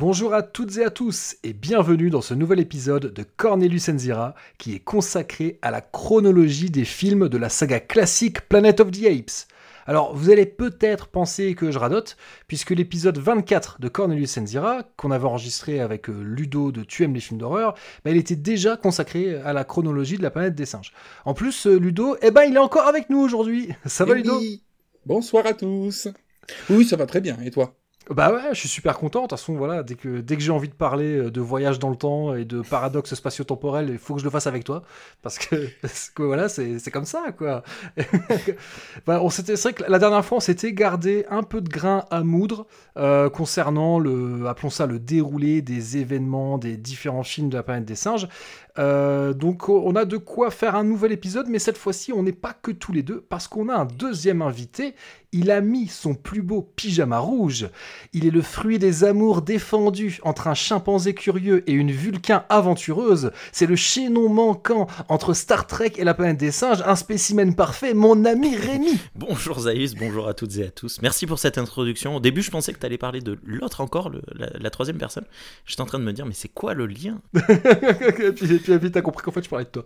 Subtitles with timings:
[0.00, 4.34] Bonjour à toutes et à tous et bienvenue dans ce nouvel épisode de Cornelius Enzira
[4.56, 9.04] qui est consacré à la chronologie des films de la saga classique Planet of the
[9.04, 9.46] Apes.
[9.84, 12.16] Alors vous allez peut-être penser que je radote
[12.48, 17.12] puisque l'épisode 24 de Cornelius Enzira qu'on avait enregistré avec euh, Ludo de Tu aimes
[17.12, 20.64] les films d'horreur, bah, il était déjà consacré à la chronologie de la planète des
[20.64, 20.94] singes.
[21.26, 23.68] En plus euh, Ludo, eh ben il est encore avec nous aujourd'hui.
[23.84, 24.38] Ça va Eh Ludo?
[24.38, 24.62] oui.
[25.04, 26.08] Bonsoir à tous.
[26.70, 27.36] Oui, ça va très bien.
[27.44, 27.74] Et toi?
[28.10, 29.20] Bah ouais, je suis super content.
[29.20, 31.78] De toute façon, voilà, dès que, dès que j'ai envie de parler euh, de voyage
[31.78, 34.82] dans le temps et de paradoxe spatio-temporel, il faut que je le fasse avec toi.
[35.22, 37.62] Parce que, parce que voilà, c'est comme ça, quoi.
[39.06, 42.22] Bah, c'est vrai que la dernière fois, on s'était gardé un peu de grain à
[42.22, 47.62] moudre euh, concernant le, appelons ça le déroulé des événements des différents films de la
[47.62, 48.28] planète des singes.
[48.80, 52.32] Euh, donc on a de quoi faire un nouvel épisode, mais cette fois-ci on n'est
[52.32, 54.94] pas que tous les deux, parce qu'on a un deuxième invité.
[55.32, 57.68] Il a mis son plus beau pyjama rouge.
[58.12, 63.30] Il est le fruit des amours défendus entre un chimpanzé curieux et une vulcain aventureuse.
[63.52, 67.94] C'est le chaînon manquant entre Star Trek et la planète des singes, un spécimen parfait,
[67.94, 68.98] mon ami Rémi.
[69.14, 71.00] Bonjour Zaïs, bonjour à toutes et à tous.
[71.00, 72.16] Merci pour cette introduction.
[72.16, 74.98] Au début, je pensais que tu allais parler de l'autre encore, le- la, la troisième
[74.98, 75.26] personne.
[75.64, 77.20] J'étais en train de me dire, mais c'est quoi le lien?
[78.70, 79.84] puis, puis t'as compris qu'en fait je parlais de toi.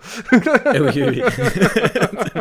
[0.74, 1.22] Eh oui, oui, oui.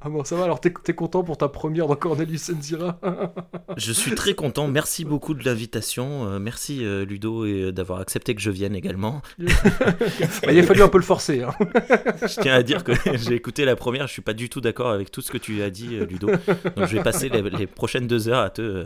[0.00, 3.00] Ah bon, ça va, alors t'es content pour ta première dans Cornelius Enzira
[3.76, 4.68] Je suis très content.
[4.68, 6.26] Merci beaucoup de l'invitation.
[6.28, 9.22] Euh, merci euh, Ludo et euh, d'avoir accepté que je vienne également.
[10.42, 11.42] Bah, Il a fallu un peu le forcer.
[11.42, 11.54] hein.
[12.22, 14.06] Je tiens à dire que j'ai écouté la première.
[14.06, 16.28] Je suis pas du tout d'accord avec tout ce que tu as dit, euh, Ludo.
[16.28, 18.62] Donc je vais passer les, les prochaines deux heures à te.
[18.62, 18.84] euh,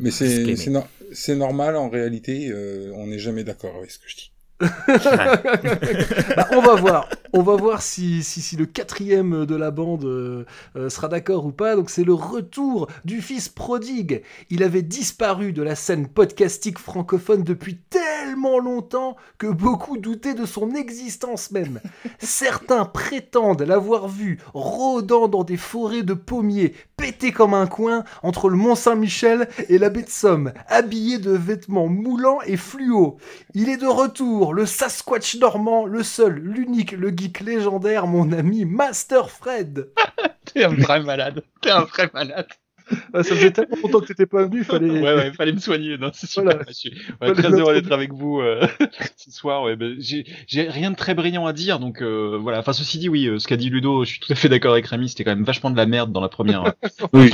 [0.00, 2.48] Mais c'est normal en réalité.
[2.50, 4.29] euh, on n'est jamais d'accord avec ce que je dis.
[6.36, 7.08] Bah, on va voir.
[7.32, 10.44] On va voir si, si, si le quatrième de la bande euh,
[10.76, 11.76] euh, sera d'accord ou pas.
[11.76, 14.22] Donc c'est le retour du fils prodigue.
[14.50, 20.46] Il avait disparu de la scène podcastique francophone depuis tellement longtemps que beaucoup doutaient de
[20.46, 21.80] son existence même.
[22.18, 28.50] Certains prétendent l'avoir vu rôdant dans des forêts de pommiers, pété comme un coin entre
[28.50, 33.16] le Mont Saint-Michel et la baie de Somme, habillé de vêtements moulants et fluo.
[33.54, 38.66] Il est de retour, le Sasquatch normand, le seul, l'unique, le geek légendaire, mon ami
[38.66, 39.88] Master Fred.
[40.44, 41.42] T'es un vrai malade.
[41.62, 42.48] T'es un vrai malade.
[43.14, 44.90] ça faisait tellement longtemps que t'étais pas venu, il fallait.
[44.90, 45.96] Ouais, ouais, fallait me soigner.
[45.98, 46.44] Non, c'est super.
[46.44, 46.64] Voilà.
[46.68, 48.66] Je suis ouais, Fallait très heureux d'être avec vous euh,
[49.16, 49.62] ce soir.
[49.62, 50.24] Ouais, ben, j'ai
[50.68, 52.58] rien de très brillant à dire, donc euh, voilà.
[52.60, 54.72] Enfin, ceci dit, oui, euh, ce qu'a dit Ludo, je suis tout à fait d'accord
[54.72, 55.08] avec Rémi.
[55.08, 56.74] C'était quand même vachement de la merde dans la première.
[57.12, 57.30] Oui.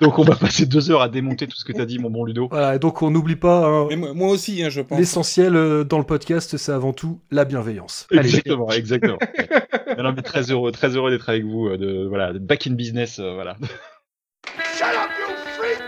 [0.00, 2.24] donc, on va passer deux heures à démonter tout ce que t'as dit, mon bon
[2.24, 2.48] Ludo.
[2.50, 4.98] Voilà, donc on n'oublie pas, hein, Mais moi, moi aussi, hein, je pense.
[4.98, 8.06] l'essentiel euh, dans le podcast, c'est avant tout la bienveillance.
[8.10, 9.18] Allez, Exactement, exactement.
[9.96, 11.76] non, non, mais très heureux, très heureux d'être avec vous.
[11.76, 13.56] De voilà, de back in business, euh, voilà.
[14.82, 15.78] Shut up, you freak!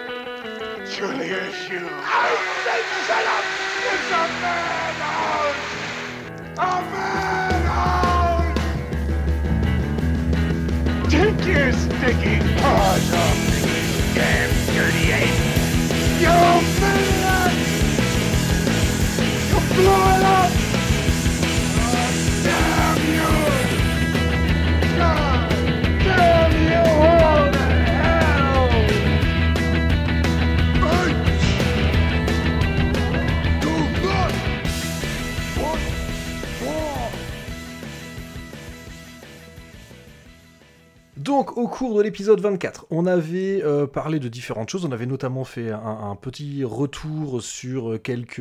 [0.87, 1.83] Surely it's you.
[1.91, 2.31] I
[2.63, 3.45] said shut up!
[3.91, 5.63] It's a madhouse!
[6.59, 8.55] A madhouse!
[11.11, 13.67] Take your sticky paws off me,
[13.97, 15.43] you damn dirty ape!
[16.21, 16.39] You
[16.79, 17.55] maniac!
[19.51, 20.14] You blew
[41.35, 44.85] Donc, au cours de l'épisode 24, on avait euh, parlé de différentes choses.
[44.85, 48.39] On avait notamment fait un, petit retour sur quelques,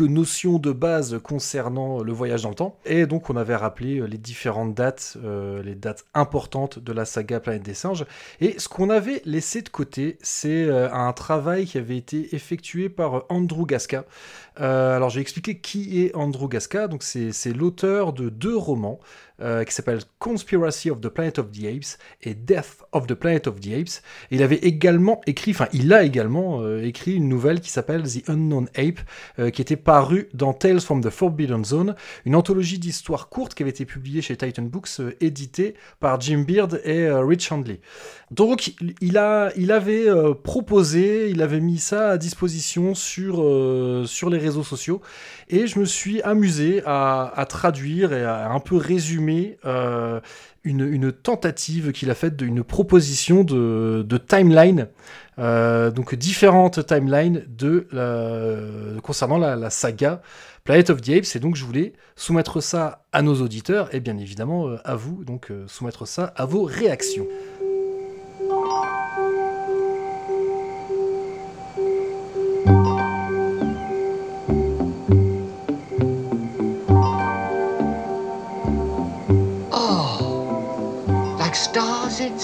[0.00, 2.78] notions de base concernant le voyage dans le temps.
[2.86, 7.04] Et donc, on avait rappelé euh, les différentes dates, euh, les dates importantes de la
[7.04, 8.06] saga Planète des Singes.
[8.40, 13.26] Et ce qu'on avait laissé de côté, c'est un travail qui avait été effectué par
[13.28, 14.06] Andrew Gasca.
[14.60, 16.88] Euh, alors, je vais expliquer qui est Andrew Gasca.
[16.88, 18.98] Donc, c'est l'auteur de deux romans
[19.42, 23.46] euh, qui s'appelle Conspiracy of the Planet of the Apes et Death of the Planet
[23.48, 24.02] of the Apes.
[24.30, 28.30] Il avait également écrit, enfin il a également euh, écrit une nouvelle qui s'appelle The
[28.30, 29.00] Unknown Ape,
[29.52, 31.94] qui était parue dans Tales from the Forbidden Zone,
[32.24, 34.88] une anthologie d'histoires courtes qui avait été publiée chez Titan Books,
[35.20, 37.80] éditée par Jim Beard et Rich Handley.
[38.30, 38.72] Donc
[39.02, 40.06] il- a, il avait
[40.42, 43.44] proposé, il avait mis ça à disposition sur,
[44.06, 45.00] sur les réseaux sociaux
[45.48, 50.20] et je me suis amusé à, traduire et à un peu résumer euh,
[50.64, 54.88] une, tentative qu'il a faite d'une proposition de, timeline,
[55.38, 60.22] euh, donc différentes timelines de la- concernant la, la saga
[60.64, 61.36] Planet of the Apes.
[61.36, 65.24] Et donc je voulais soumettre ça à nos auditeurs et bien évidemment euh, à vous,
[65.24, 67.26] donc soumettre ça à vos réactions.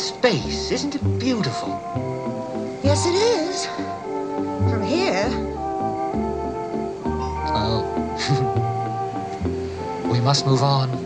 [0.02, 1.70] Space, isn't it beautiful?
[2.82, 3.66] Yes, it is.
[4.69, 5.31] From here.
[7.54, 7.87] Oh.
[10.12, 11.01] we must move on.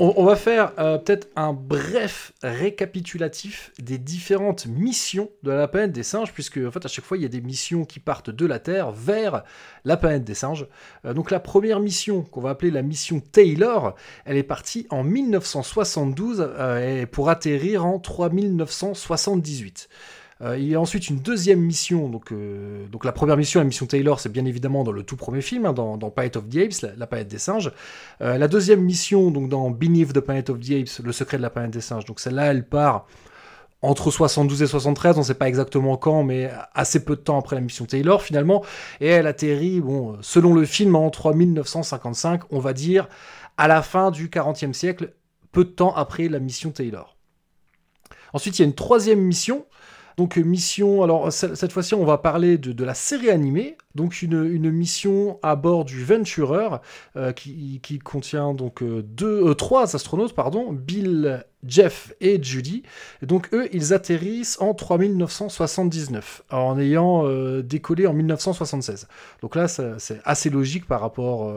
[0.00, 6.02] On, va faire euh, peut-être un bref récapitulatif des différentes missions de la planète des
[6.02, 8.44] singes, puisque en fait à chaque fois il y a des missions qui partent de
[8.44, 9.44] la Terre vers
[9.84, 10.66] la planète des singes.
[11.04, 13.94] Euh, donc la première mission qu'on va appeler la mission Taylor,
[14.24, 19.88] elle est partie en 1972 euh, et pour atterrir en 3978.
[20.44, 22.08] Euh, il y a ensuite une deuxième mission.
[22.08, 25.16] Donc, euh, donc la première mission, la mission Taylor, c'est bien évidemment dans le tout
[25.16, 27.72] premier film, hein, dans, dans Planet of the Apes, la, la planète des singes.
[28.20, 31.42] Euh, la deuxième mission, donc dans Beneath the Planet of the Apes, le secret de
[31.42, 32.04] la planète des singes.
[32.04, 33.06] Donc celle-là, elle part
[33.80, 37.38] entre 72 et 73, on ne sait pas exactement quand, mais assez peu de temps
[37.38, 38.64] après la mission Taylor finalement,
[39.00, 43.08] et elle atterrit, bon, selon le film, en 3955, on va dire,
[43.58, 45.12] à la fin du 40e siècle,
[45.52, 47.14] peu de temps après la mission Taylor.
[48.32, 49.66] Ensuite, il y a une troisième mission,
[50.16, 54.22] donc euh, mission, alors ce- cette fois-ci on va parler de, la série animée, donc
[54.22, 56.68] une, mission à bord du Venturer
[57.16, 62.82] euh, qui, contient donc euh, deux, trois astronautes, pardon, Bill, Jeff et Judy.
[63.22, 67.24] Donc eux, ils atterrissent en 3979 en ayant
[67.62, 69.08] décollé en 1976.
[69.40, 71.52] Donc là, c'est assez logique par rapport,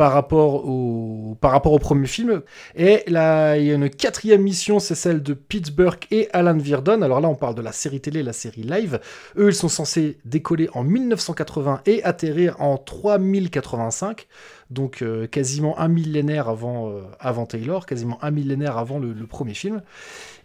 [0.00, 2.40] par rapport au, par rapport au premier film.
[2.74, 6.56] Et là, il y a une quatrième mission, c'est celle de Pete Burke et Alan
[6.56, 7.02] Virdon.
[7.02, 8.98] Alors là, on parle de la série télé, la série live.
[9.36, 14.26] Eux, ils sont censés décoller en 1980 et atterrir en 3085.
[14.70, 19.26] Donc euh, quasiment un millénaire avant, euh, avant Taylor, quasiment un millénaire avant le, le
[19.26, 19.82] premier film.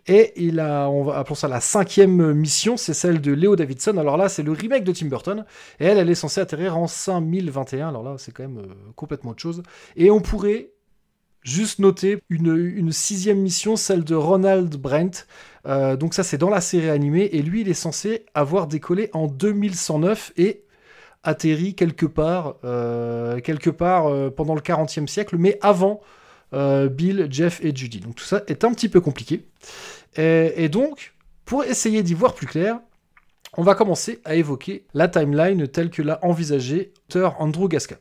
[0.07, 3.98] Et il a, on va appelons ça la cinquième mission, c'est celle de Leo Davidson.
[3.98, 5.46] Alors là, c'est le remake de Tim Burton.
[5.80, 7.90] Et elle, elle est censée atterrir en 5021.
[7.90, 9.63] Alors là, c'est quand même euh, complètement autre chose.
[9.96, 10.69] Et on pourrait
[11.42, 15.25] juste noter une, sixième mission, celle de Ronald Brent.
[15.66, 17.30] Euh, donc ça, c'est dans la série animée.
[17.34, 20.66] Et lui, il est censé avoir décollé en 2109 et
[21.24, 26.02] atterri quelque part, euh, quelque part pendant le 40e siècle, mais avant
[26.56, 28.00] euh, Bill, Jeff et Judy.
[28.00, 29.46] Donc tout ça est un petit peu compliqué.
[30.18, 31.13] Et, donc,
[31.44, 32.80] pour essayer d'y voir plus clair,
[33.57, 37.98] on va commencer à évoquer la timeline telle que l'a envisagé l'auteur Andrew Gasca.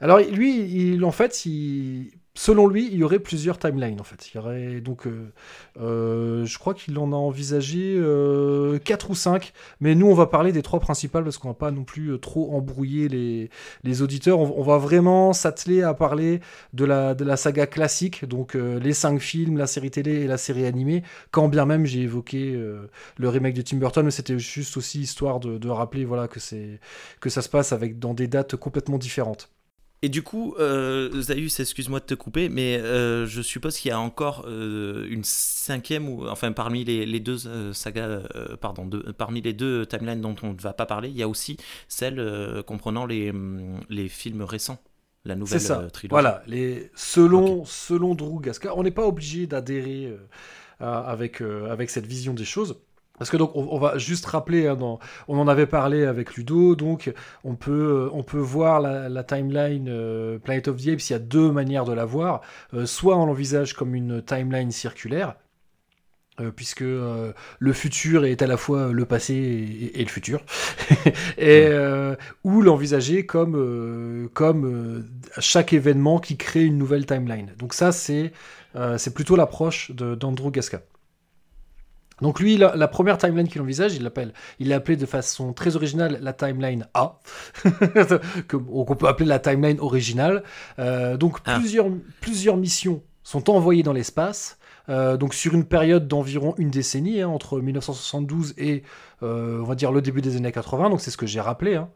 [0.00, 4.30] Alors lui, il, en fait, il- selon lui, il y aurait plusieurs timelines en fait.
[4.30, 5.32] Il y aurait donc, euh,
[5.78, 10.26] euh, je crois qu'il en a envisagé euh, 4 ou 5, mais nous on va
[10.26, 13.50] parler des trois principales parce qu'on va pas non plus euh, trop embrouiller les,
[13.82, 14.38] les auditeurs.
[14.38, 16.40] On, va vraiment s'atteler à parler
[16.72, 20.36] de la, de la saga classique, donc les 5 films, la série télé et la
[20.36, 22.52] série animée, quand bien même j'ai évoqué
[23.16, 26.38] le remake de Tim Burton, mais c'était juste aussi histoire de, rappeler voilà, que,
[27.20, 29.50] que ça se passe avec, dans des dates complètement différentes.
[30.02, 33.92] Et du coup, euh, Zaius, excuse-moi de te couper, mais euh, je suppose qu'il y
[33.92, 38.20] a encore euh, une cinquième, ou enfin parmi les, les deux euh, sagas,
[38.60, 38.88] pardon,
[39.18, 42.62] parmi les deux timelines dont on ne va pas parler, il y a aussi celle
[42.66, 44.78] comprenant les, hum, les films récents,
[45.26, 45.86] la nouvelle ça.
[45.90, 46.10] trilogie.
[46.10, 50.16] Voilà, les, selon, selon Drew Gasca, on n'est pas obligé d'adhérer
[50.82, 52.80] euh, avec, euh, avec cette vision des choses.
[53.20, 54.98] Parce que donc on, on va juste rappeler, hein, dans-
[55.28, 57.12] on en avait parlé avec Ludo, donc
[57.44, 57.72] on peut,
[58.08, 61.20] euh, on peut voir la, la timeline euh, Planet of the Apes, il y a
[61.20, 62.42] deux manières de la voir.
[62.74, 65.36] Euh, soit on l'envisage comme une timeline circulaire,
[66.40, 70.42] euh, puisque le futur est à la fois le passé et, et le futur,
[71.38, 71.68] et
[72.44, 75.04] ou l'envisager comme comme
[75.38, 77.52] chaque événement qui crée une nouvelle timeline.
[77.58, 78.32] Donc ça c'est
[78.96, 80.80] c'est plutôt l'approche d'Andrew Gasca.
[82.22, 85.52] Donc lui, la, la première timeline qu'il envisage, il l'appelle, il l'a appelé de façon
[85.52, 87.18] très originale la timeline A,
[88.48, 90.42] qu'on peut appeler la timeline originale.
[90.78, 91.56] Euh, donc Ah.
[91.58, 91.86] plusieurs,
[92.20, 94.58] plusieurs missions sont envoyées dans l'espace,
[94.88, 98.82] euh, donc sur une période d'environ une décennie, hein, entre 1972 et
[99.22, 100.90] euh, on va dire le début des années 80.
[100.90, 101.76] Donc c'est ce que j'ai rappelé.
[101.76, 101.88] hein.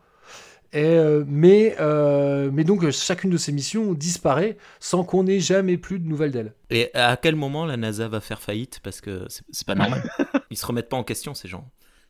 [0.75, 5.79] Et, euh, mais, euh, mais donc chacune de ces missions disparaît sans qu'on ait jamais
[5.79, 6.53] plus de nouvelles d'elle.
[6.71, 8.81] Et à quel moment la NASA va faire faillite?
[8.83, 10.03] Parce que c'est pas normal.
[10.51, 11.69] Ils se remettent pas en question, ces gens.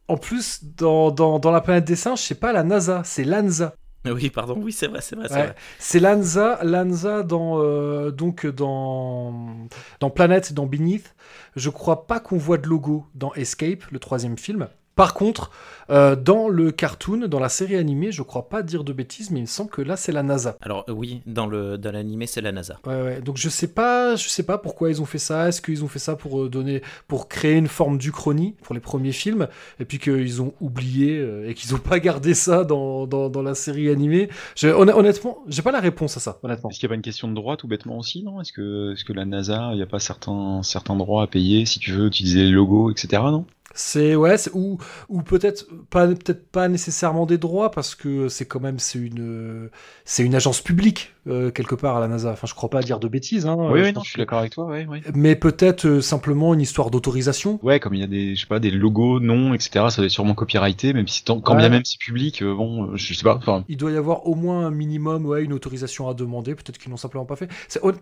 [0.09, 3.75] En plus, dans, dans, dans la planète des singes, c'est pas la NASA, c'est l'ANSA.
[4.07, 5.43] Oui, pardon, oui, c'est vrai, c'est vrai, c'est Ouais.
[5.45, 5.55] vrai.
[5.79, 9.67] C'est l'ANSA, l'ANSA dans euh, donc dans
[10.01, 11.15] dans Planète, dans Beneath.
[11.57, 14.69] Je crois pas qu'on voit de logo dans Escape, le troisième film.
[14.97, 15.51] Par contre,
[15.91, 19.41] euh, dans le cartoon, dans la série animée, je crois pas dire de bêtises, mais
[19.41, 20.57] il me semble que là c'est la NASA.
[20.63, 22.79] Alors euh, oui, dans le dans l'animé, c'est la NASA.
[22.87, 23.21] Ouais, ouais.
[23.21, 25.49] Donc je sais pas, je sais pas pourquoi ils ont fait ça.
[25.49, 28.81] Est-ce qu'ils ont fait ça pour euh, donner, pour créer une forme d'Uchronie pour les
[28.81, 29.49] premiers films,
[29.81, 33.43] et puis qu'ils ont oublié euh, et qu'ils ont pas gardé ça dans, dans, dans
[33.43, 34.29] la série animée?
[34.57, 36.39] Je, honn- honnêtement, j'ai pas la réponse à ça.
[36.43, 36.71] Honnêtement.
[36.71, 38.41] Est-ce qu'il n'y a pas une question de droit tout bêtement aussi, non?
[38.41, 41.67] Est-ce que, est-ce que la NASA, il n'y a pas certains, certains droits à payer
[41.67, 43.23] si tu veux utiliser les logos, etc.
[43.25, 43.45] Non?
[43.75, 44.79] C'est ouais, ou
[45.09, 49.69] ou peut-être pas peut-être pas nécessairement des droits parce que c'est quand même c'est une
[50.05, 52.31] c'est une agence publique euh, quelque part à la NASA.
[52.33, 53.47] Enfin, je crois pas dire de bêtises.
[53.47, 54.71] Hein, Oui, Euh, oui, je non, je suis d'accord avec toi.
[55.15, 57.59] Mais peut-être euh, simplement une histoire d'autorisation.
[57.63, 59.87] Ouais, comme il y a des, je sais pas, des logos, noms, etc.
[59.89, 61.61] Ça doit être sûrement copyrighté, même si tant, quand Ouais.
[61.61, 63.37] bien même c'est public, euh, bon, je sais pas.
[63.37, 66.55] Enfin, Il doit y avoir au moins un minimum, ouais, une autorisation à demander.
[66.55, 67.49] Peut-être qu'ils n'ont simplement pas fait.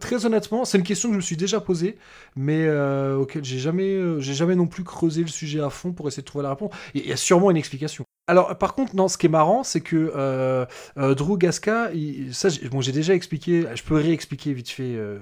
[0.01, 1.97] Très honnêtement, c'est une question que je me suis déjà posée,
[2.37, 2.69] mais
[3.15, 6.27] auquel j'ai jamais, j'ai jamais non plus creusé le sujet à fond pour essayer de
[6.27, 6.73] trouver la réponse.
[6.95, 8.05] Il y a sûrement une explication.
[8.29, 10.65] Alors, par contre, non, ce qui est marrant, c'est que euh,
[10.97, 15.19] euh, Drew Gasca, il- ça, bon, j'ai déjà expliqué, je peux réexpliquer vite fait euh,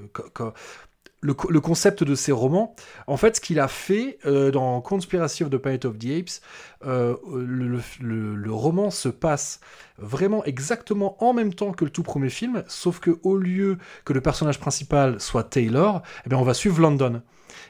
[1.22, 2.74] le, co- le concept de ces romans.
[3.06, 4.18] En fait, ce qu'il a fait
[4.52, 6.40] dans Conspiracy of the Planet of the Apes,
[6.84, 9.60] le- le roman se passe
[9.98, 14.12] vraiment exactement en même temps que le tout premier film, sauf que au lieu que
[14.12, 17.22] le personnage principal soit Taylor, eh bien on va suivre London.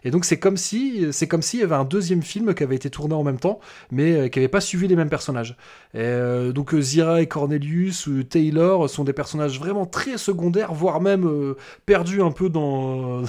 [0.05, 2.77] Et donc c'est comme si c'est comme s'il y avait un deuxième film qui avait
[2.77, 3.61] été tourné en même temps,
[3.91, 5.57] mais euh, qui n'avait pas suivi les mêmes personnages.
[5.95, 11.01] Euh, donc euh, Zira et Cornelius, euh, Taylor sont des personnages vraiment très secondaires, voire
[11.01, 11.55] même
[11.87, 13.23] perdus un peu dans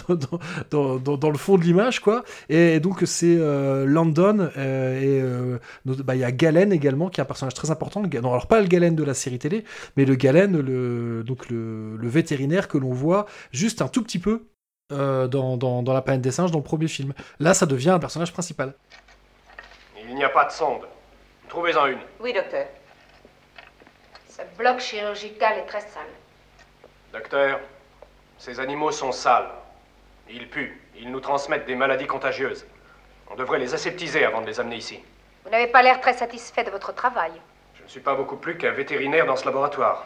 [0.71, 2.23] dans, le fond de l'image, quoi.
[2.49, 7.23] Et, donc c'est euh, London euh, et bah, il y a Galen également qui est
[7.23, 8.01] un personnage très important.
[8.01, 9.63] Non, alors pas le Galen de la série télé,
[9.97, 14.45] mais le Galen, le donc le vétérinaire que l'on voit juste un tout petit peu
[14.91, 17.13] euh, dans, dans, dans la planète des singes dans le premier film.
[17.39, 18.73] Là, ça devient un personnage principal.
[19.99, 20.87] Il n'y a pas de sonde.
[21.49, 21.99] Trouvez-en une.
[22.19, 22.65] Oui, docteur.
[24.29, 26.07] Ce bloc chirurgical est très sale.
[27.13, 27.59] Docteur,
[28.37, 29.49] ces animaux sont sales.
[30.29, 30.81] Ils puent.
[30.97, 32.65] Ils nous transmettent des maladies contagieuses.
[33.29, 34.99] On devrait les aseptiser avant de les amener ici.
[35.43, 37.31] Vous n'avez pas l'air très satisfait de votre travail.
[37.75, 40.05] Je ne suis pas beaucoup plus qu'un vétérinaire dans ce laboratoire.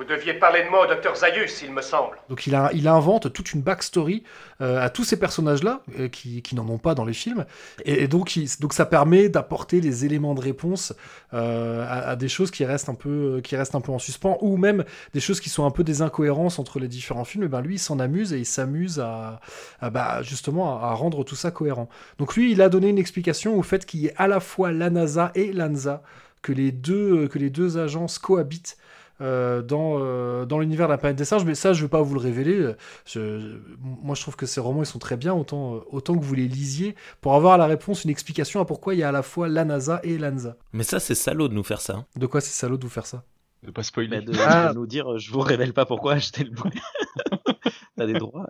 [0.00, 2.16] Vous deviez parler de moi au docteur Zayus, il me semble.
[2.30, 2.54] Donc il,
[2.88, 4.22] invente toute une backstory
[4.62, 7.44] euh, à tous ces personnages-là, euh, qui, n'en ont pas dans les films.
[7.84, 8.30] Et, donc,
[8.70, 10.94] ça permet d'apporter les éléments de réponse
[11.34, 14.56] euh, à, des choses qui restent, un peu, qui restent un peu en suspens, ou
[14.56, 17.46] même des choses qui sont un peu des incohérences entre les différents films.
[17.48, 19.38] Ben lui, il s'en amuse et il s'amuse à,
[19.82, 21.90] bah, justement à, rendre tout ça cohérent.
[22.16, 24.72] Donc lui, il a donné une explication au fait qu'il y ait à la fois
[24.72, 26.02] la NASA et l'ANSA,
[26.40, 28.78] que les deux agences cohabitent
[29.20, 31.90] euh, dans, euh, dans l'univers de la planète des singes, mais ça, je ne vais
[31.90, 32.72] pas vous le révéler.
[33.06, 36.24] Je- moi, je trouve que ces romans, ils sont très bien, autant, euh, autant que
[36.24, 39.12] vous les lisiez, pour avoir la réponse, une explication à pourquoi il y a à
[39.12, 40.56] la fois la NASA et l'ANSA.
[40.72, 41.94] Mais ça, c'est salaud de nous faire ça.
[41.96, 42.06] hein.
[42.16, 43.24] De quoi c'est salaud de vous faire ça?
[43.62, 44.08] De pas spoiler.
[44.08, 44.70] Mais de, Ah.
[44.72, 46.80] de nous dire, je vous révèle pas pourquoi acheter le bouquin.
[47.96, 48.46] T'as des droits.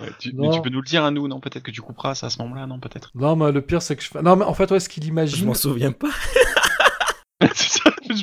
[0.00, 0.48] Ouais, tu, Non.
[0.50, 1.40] mais tu peux nous le dire à nous, non?
[1.40, 2.78] Peut-être que tu couperas ça à ce moment-là, non?
[2.78, 3.10] Peut-être.
[3.14, 4.18] Non, mais le pire, c'est que je...
[4.18, 5.46] Non, mais en fait, ouais, ce qu'il Je imagine...
[5.46, 6.08] m'en souviens pas.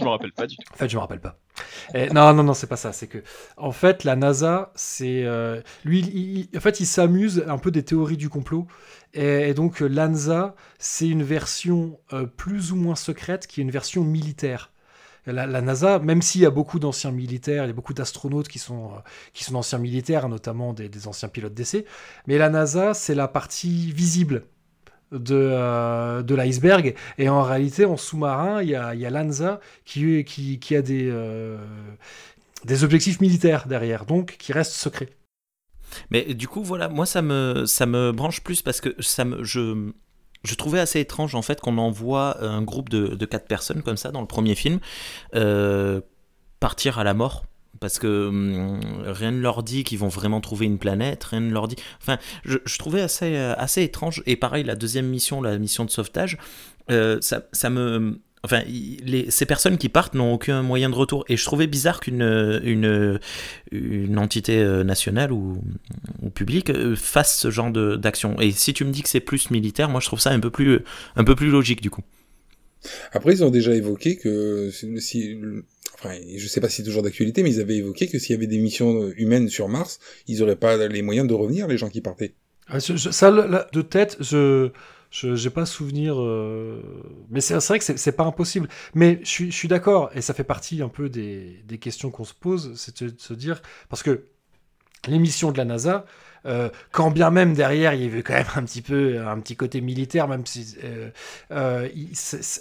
[0.10, 0.64] Me rappelle pas du tout.
[0.74, 1.38] En fait, je me rappelle pas.
[1.94, 2.94] Eh, non, non, non, c'est pas ça.
[2.94, 3.20] C'est que,
[3.58, 8.18] en fait, la NASA, c'est euh, lui, en fait, il s'amuse un peu des théories
[8.18, 8.68] du complot.
[9.14, 13.64] Et, et donc, euh, l'ANSA, c'est une version euh, plus ou moins secrète, qui est
[13.64, 14.72] une version militaire.
[15.26, 18.58] La, NASA, même s'il y a beaucoup d'anciens militaires, il y a beaucoup d'astronautes qui
[18.58, 18.94] sont
[19.34, 21.86] qui sont d'anciens militaires, notamment des, des anciens pilotes d'essai,
[22.26, 24.46] mais la NASA, c'est la partie visible
[25.12, 26.96] de, euh, de l'iceberg.
[27.18, 30.82] Et en réalité, en sous-marin, il y a, y a l'ANSA qui, qui, qui a
[30.82, 31.58] des, euh,
[32.66, 35.10] des objectifs militaires derrière, donc qui restent secrets.
[36.12, 39.44] Mais du coup, voilà, moi, ça me, ça me branche plus parce que ça me,
[39.44, 39.92] je,
[40.44, 43.98] je trouvais assez étrange, en fait, qu'on envoie un groupe de, de quatre personnes comme
[43.98, 44.80] ça dans le premier film
[45.36, 46.02] euh,
[46.60, 47.46] partir à la mort.
[47.80, 51.52] Parce que hum, rien ne leur dit qu'ils vont vraiment trouver une planète, rien ne
[51.52, 51.78] leur dit.
[52.02, 54.22] Enfin, je, trouvais assez, euh, assez étrange.
[54.26, 56.38] Et pareil, la deuxième mission, la mission de sauvetage,
[56.92, 58.20] euh, ça, me.
[58.44, 58.62] Enfin,
[59.30, 61.26] ces personnes qui partent n'ont aucun moyen de retour.
[61.30, 62.22] Et je trouvais bizarre qu'une
[62.64, 63.20] une,
[63.72, 65.62] une entité euh, nationale ou,
[66.22, 68.40] ou publique fasse ce genre d'action.
[68.40, 70.50] Et si tu me dis que c'est plus militaire, moi je trouve ça un peu
[70.50, 70.80] plus,
[71.16, 72.02] un peu plus logique du coup.
[73.12, 75.38] Après, ils ont déjà évoqué que si-
[76.00, 78.38] enfin, je sais pas si c'est toujours d'actualité, mais ils avaient évoqué que s'il y
[78.38, 81.90] avait des missions humaines sur Mars, ils auraient pas les moyens de revenir, les gens
[81.90, 82.34] qui partaient.
[82.68, 84.72] Ah, ça, là, de tête, je
[85.12, 86.16] j'ai pas souvenir.
[86.22, 86.82] euh,
[87.32, 88.68] Mais c'est vrai que c'est- pas impossible.
[88.94, 92.34] Mais je suis, d'accord, et ça fait partie un peu des, des questions qu'on se
[92.36, 93.62] pose, c'est de, se dire.
[93.90, 94.26] Parce que
[95.08, 96.06] les missions de la NASA,
[96.46, 99.58] Euh, quand bien même derrière il y avait quand même un petit peu un petit
[99.58, 101.10] côté militaire, même si euh,
[101.52, 101.90] euh,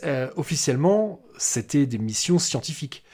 [0.05, 3.05] euh, officiellement c'était des missions scientifiques.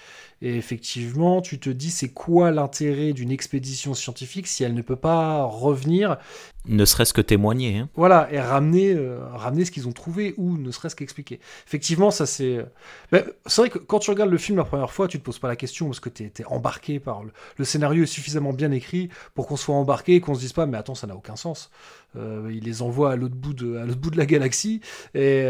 [0.45, 4.95] Et effectivement, tu te dis c'est quoi l'intérêt d'une expédition scientifique si elle ne peut
[4.95, 6.19] pas revenir
[6.67, 7.77] Ne serait-ce que témoigner.
[7.77, 7.89] hein.
[7.95, 11.39] voilà, et ramener, euh, ramener ce qu'ils ont trouvé ou ne serait-ce qu'expliquer.
[11.67, 12.57] Effectivement, ça c'est.
[12.57, 12.65] euh,
[13.13, 15.39] ben, c'est vrai que quand tu regardes le film la première fois, tu te poses
[15.39, 17.23] pas la question parce que tu es, embarqué par.
[17.59, 20.65] Le, scénario est suffisamment bien écrit pour qu'on soit embarqué et qu'on se dise pas,
[20.65, 21.71] mais attends, ça n'a aucun sens.
[22.17, 24.81] Euh, il les envoie à l'autre bout, de, bout de la galaxie.
[25.15, 25.43] Et,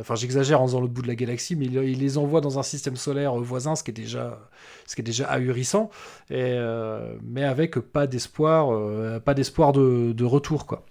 [0.00, 2.58] enfin, j'exagère en disant l'autre bout de la galaxie, mais il, il les envoie dans
[2.58, 4.40] un système solaire voisin, ce qui est déjà,
[4.86, 5.90] ce qui est déjà ahurissant.
[6.30, 6.58] Et,
[7.22, 10.84] mais avec pas d'espoir, pas d'espoir de, de retour, quoi.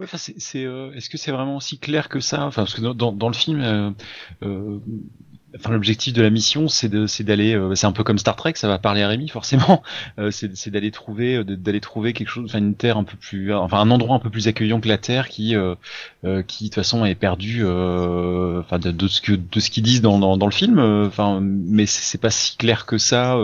[0.00, 2.44] Ouais, enfin, c'est, euh, est-ce que c'est vraiment aussi clair que ça?
[2.44, 3.90] Enfin, parce que dans le film, euh,
[4.42, 4.80] euh,
[5.56, 8.68] enfin, l'objectif de la mission, c'est d'aller, euh, c'est un peu comme Star Trek, ça
[8.68, 9.82] va parler à Rémi forcément.
[10.18, 13.52] Euh, c'est, d'aller trouver, euh, d'aller trouver quelque chose, enfin une terre un peu plus,
[13.54, 15.74] enfin un endroit un peu plus accueillant que la Terre, qui, euh,
[16.42, 20.18] qui de toute façon est perdu, enfin de, ce que, de ce qu'ils disent dans,
[20.18, 20.78] dans, dans le film.
[20.78, 23.36] Enfin, mais c'est, pas si clair que ça.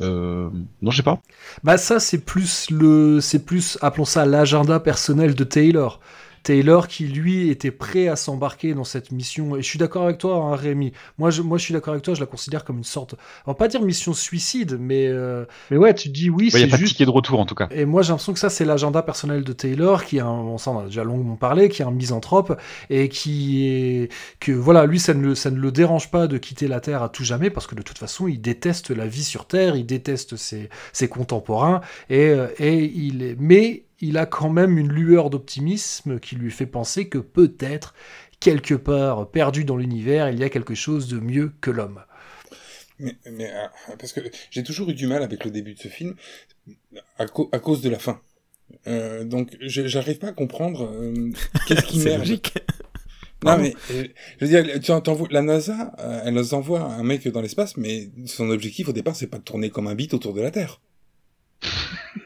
[0.00, 1.20] Non, je sais pas.
[1.62, 6.00] Bah ça c'est plus le c'est plus appelons ça l'agenda personnel de Taylor.
[6.44, 10.18] Taylor qui lui était prêt à s'embarquer dans cette mission et je suis d'accord avec
[10.18, 10.92] toi hein, Rémi.
[11.18, 13.50] Moi je moi je suis d'accord avec toi, je la considère comme une sorte on
[13.50, 16.66] va pas dire mission suicide mais euh, mais ouais, tu dis oui, Il y a
[16.66, 17.68] c'est pas de juste ticket de retour en tout cas.
[17.70, 20.58] et moi, j'ai l'impression que ça, c'est l'agenda personnel de Taylor, qui est un, on
[20.58, 22.58] s'en a déjà longuement parlé, qui est un misanthrope,
[22.90, 26.38] et qui est, que voilà, lui, ça ne, le, ça ne le dérange pas de
[26.38, 29.24] quitter la Terre à tout jamais, parce que de toute façon, il déteste la vie
[29.24, 34.26] sur Terre, il déteste ses, ses contemporains, et, euh, et il est, mais il a
[34.26, 37.94] quand même une lueur d'optimisme qui lui fait penser que peut-être,
[38.40, 42.02] quelque part perdu dans l'univers, il y a quelque chose de mieux que l'homme.
[42.98, 44.20] Mais, mais euh, parce que
[44.50, 46.14] j'ai toujours eu du mal avec le début de ce film
[47.18, 48.20] à, cause de la fin.
[48.86, 51.30] Euh, donc j'arrive pas à comprendre euh,
[51.66, 52.20] qu'est-ce qui C'est merde.
[52.20, 52.54] logique.
[53.44, 54.04] Non mais euh,
[54.40, 55.92] je veux dire, tu en- t'envoies- la NASA,
[56.24, 59.42] elle nous envoie un mec dans l'espace, mais son objectif au départ c'est pas de
[59.42, 60.80] tourner comme un bit autour de la Terre.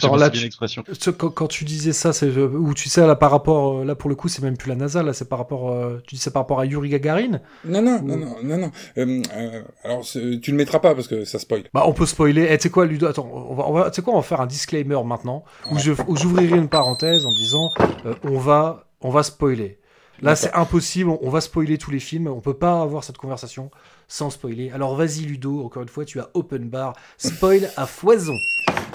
[0.00, 3.30] J'aime là, tu- Quand, quand tu disais ça, c'est euh, ou tu sais là par
[3.30, 5.70] rapport euh, là pour le coup c'est même plus la NASA là c'est par rapport
[5.70, 7.40] euh, tu dis c'est par rapport à Yuri Gagarin.
[7.64, 8.70] Non non Ou- non non non non.
[8.98, 10.20] Euh, euh, alors tu
[10.50, 11.64] le mettras pas parce que ça spoil.
[11.74, 12.46] Bah on peut spoiler.
[12.50, 14.22] Eh, tu sais quoi Ludo Attends, on va, on va tu sais quoi on va
[14.22, 17.70] faire un disclaimer maintenant où je où j'ouvrirai une parenthèse en disant
[18.06, 19.78] euh, on va on va spoiler.
[20.22, 23.16] Là c'est impossible, on, on va spoiler tous les films, on peut pas avoir cette
[23.16, 23.70] conversation
[24.06, 24.70] sans spoiler.
[24.70, 28.34] Alors vas-y Ludo, encore une fois tu as open bar, spoil à foison.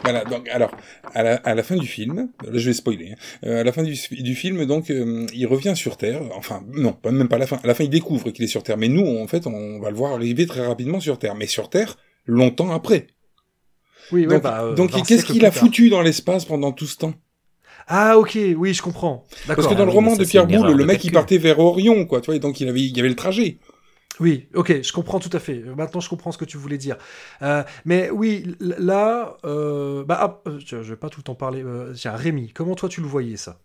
[0.06, 0.72] Voilà, donc alors
[1.13, 3.12] à la, à la fin du film, là je vais spoiler.
[3.12, 3.15] hein.
[3.46, 6.22] Euh, à la fin du, du film, donc euh, il revient sur Terre.
[6.36, 7.60] Enfin non, pas même pas à la fin.
[7.63, 8.78] À la fin, il découvre qu'il est sur Terre.
[8.78, 11.36] Mais nous, en fait, on va le voir arriver très rapidement sur Terre.
[11.36, 13.08] Mais sur Terre, longtemps après.
[14.12, 16.98] Oui, ouais, donc, bah, euh, donc qu'est-ce qu'il a foutu dans l'espace pendant tout ce
[16.98, 17.13] temps?
[17.88, 19.26] Ah ok, oui je comprends.
[19.48, 21.60] Parce que dans le oui, roman ça, de Pierre erreur le mec il partait vers
[21.60, 22.22] Orion, quoi.
[22.22, 23.60] Tu vois, et donc il avait, il y avait le trajet.
[24.19, 25.62] Oui, ok, je comprends tout à fait.
[25.65, 26.97] Euh, Maintenant, je comprends ce que tu voulais dire.
[27.41, 31.63] Euh, mais oui, là, euh, bah, ah, euh, je vais pas tout le temps parler.
[32.06, 33.60] Rémi, comment toi tu le voyais ça?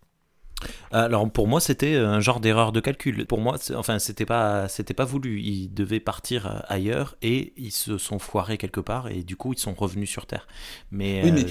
[0.93, 3.27] Alors pour moi c'était un genre d'erreur de calcul.
[3.27, 5.41] Pour moi, enfin c'était pas c'était pas voulu.
[5.41, 9.53] Ils devaient partir euh, ailleurs et ils se sont foirés quelque part et du coup
[9.53, 10.47] ils sont revenus sur Terre.
[10.91, 11.45] Mais, Oui, euh,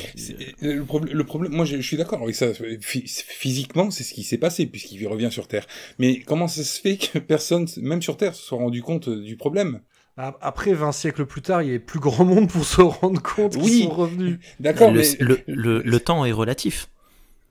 [0.61, 2.47] mais le, problème, le problème, moi je, je suis d'accord avec ça.
[2.81, 5.65] Phy- Physiquement, c'est ce qui s'est passé puisqu'il revient sur Terre.
[5.99, 9.37] Mais comment ça se fait que personne, même sur Terre, se soit rendu compte du
[9.37, 9.81] problème?
[10.17, 13.53] Après 20 siècles plus tard, il y avait plus grand monde pour se rendre compte
[13.53, 13.83] qu'ils Oui.
[13.83, 14.39] sont revenus.
[14.59, 16.89] D'accord, le, mais le, le- le temps est relatif.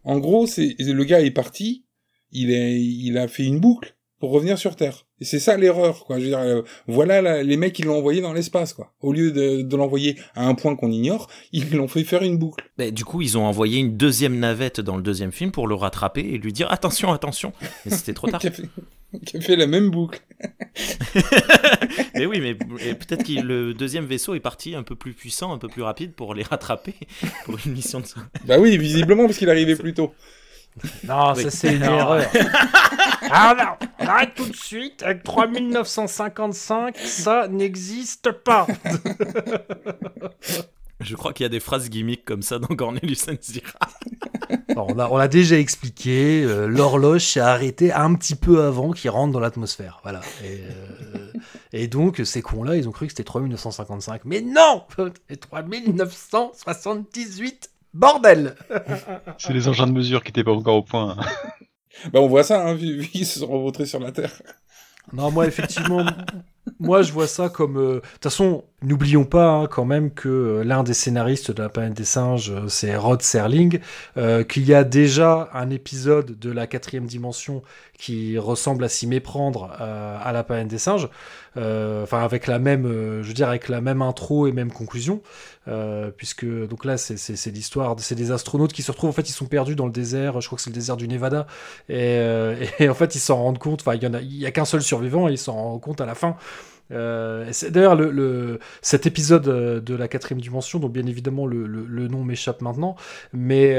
[0.05, 1.85] En gros, c'est le gars est parti,
[2.33, 5.07] il est, il a fait une boucle pour revenir sur Terre.
[5.21, 6.19] Et c'est ça l'erreur, quoi.
[6.19, 8.93] Je veux dire, euh, voilà la- les mecs qui l'ont envoyé dans l'espace, quoi.
[9.01, 12.37] Au lieu de, de l'envoyer à un point qu'on ignore, ils l'ont fait faire une
[12.39, 12.65] boucle.
[12.79, 15.75] Mais du coup, ils ont envoyé une deuxième navette dans le deuxième film pour le
[15.75, 17.53] rattraper et lui dire attention, attention.
[17.85, 18.41] Mais c'était trop tard.
[18.41, 18.69] qui, a fait,
[19.25, 20.21] qui a fait la même boucle.
[22.15, 25.59] mais oui, mais peut-être que le deuxième vaisseau est parti un peu plus puissant, un
[25.59, 26.95] peu plus rapide pour les rattraper
[27.45, 28.05] pour une mission de.
[28.47, 30.13] Bah oui, visiblement parce qu'il arrivait plus tôt.
[31.05, 31.43] Non, Oui.
[31.45, 32.25] ça c'est une erreur.
[33.31, 35.03] ah non, on arrête tout de suite.
[35.03, 38.67] Avec 3955, ça n'existe pas.
[41.01, 43.79] Je crois qu'il y a des phrases gimmicks comme ça dans Cornelius Enzira.
[44.75, 46.43] Bon, on, l'a déjà expliqué.
[46.45, 50.01] euh, l'horloge s'est arrêtée un petit peu avant qu'il rentre dans l'atmosphère.
[50.03, 50.21] Voilà.
[50.43, 51.33] Et, euh,
[51.73, 54.23] et donc, ces cons-là, ils ont cru que c'était 3955.
[54.25, 54.83] Mais non
[55.29, 58.55] C'est 3978 Bordel
[59.39, 61.17] C'est les engins de mesure qui étaient pas encore au point.
[62.13, 64.33] Bah on voit ça, hein, vu, vu qu'ils se sont revautrés sur la Terre.
[65.15, 66.05] Non, moi, effectivement,
[66.79, 67.79] moi, je vois ça comme.
[67.79, 71.63] euh, De toute façon, n'oublions pas hein, quand même que euh, l'un des scénaristes de
[71.63, 73.81] La planète des singes, euh, c'est Rod Serling,
[74.19, 77.63] euh, qu'il y a déjà un épisode de la quatrième dimension
[77.99, 81.09] qui ressemble à s'y méprendre euh, à La planète des singes.
[81.57, 84.71] Euh, Enfin, avec la même, euh, je veux dire, avec la même intro et même
[84.73, 85.23] conclusion.
[85.69, 89.11] Euh, puisque donc là, c'est- l'histoire, c'est des astronautes qui se retrouvent.
[89.11, 90.41] En fait, ils sont perdus dans le désert.
[90.41, 91.47] Je crois que c'est le désert du Nevada.
[91.89, 92.57] Et, euh,
[92.89, 93.83] en fait, ils s'en rendent compte.
[93.83, 96.15] Enfin, il y a, il qu'un seul survivant et ils s'en rendent compte à la
[96.15, 96.37] fin.
[96.91, 99.43] Euh, D'ailleurs, le, le- cet épisode
[99.85, 101.67] de la quatrième dimension, dont bien évidemment le,
[102.09, 102.97] nom m'échappe maintenant,
[103.35, 103.75] mais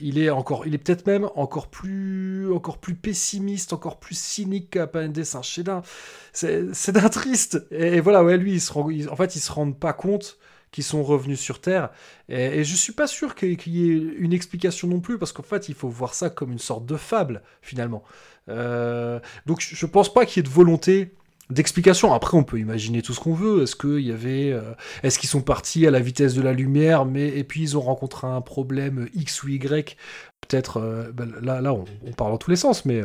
[0.00, 4.70] il est encore, il est peut-être même encore plus, encore plus pessimiste, encore plus cynique
[4.70, 4.86] qu'à
[5.24, 5.60] Singes.
[6.32, 7.66] C'est d'un, triste.
[7.70, 10.38] Et, voilà, ouais, lui, il se rend- il- en fait, ils se rendent pas compte
[10.72, 11.90] qu'ils sont revenus sur Terre.
[12.28, 15.44] Et, et je suis pas sûr qu'il y ait une explication non plus, parce qu'en
[15.44, 18.02] fait, il faut voir ça comme une sorte de fable, finalement.
[18.48, 21.14] Euh, donc, je je pense pas qu'il y ait de volonté
[21.50, 22.12] d'explication.
[22.14, 23.62] Après, on peut imaginer tout ce qu'on veut.
[23.62, 27.04] Est-ce qu'il y avait, euh, est-ce qu'ils sont partis à la vitesse de la lumière,
[27.04, 29.96] mais et puis ils ont rencontré un problème X ou Y?
[30.40, 33.02] Peut-être, euh, ben, là, là, on, on parle dans tous les sens, mais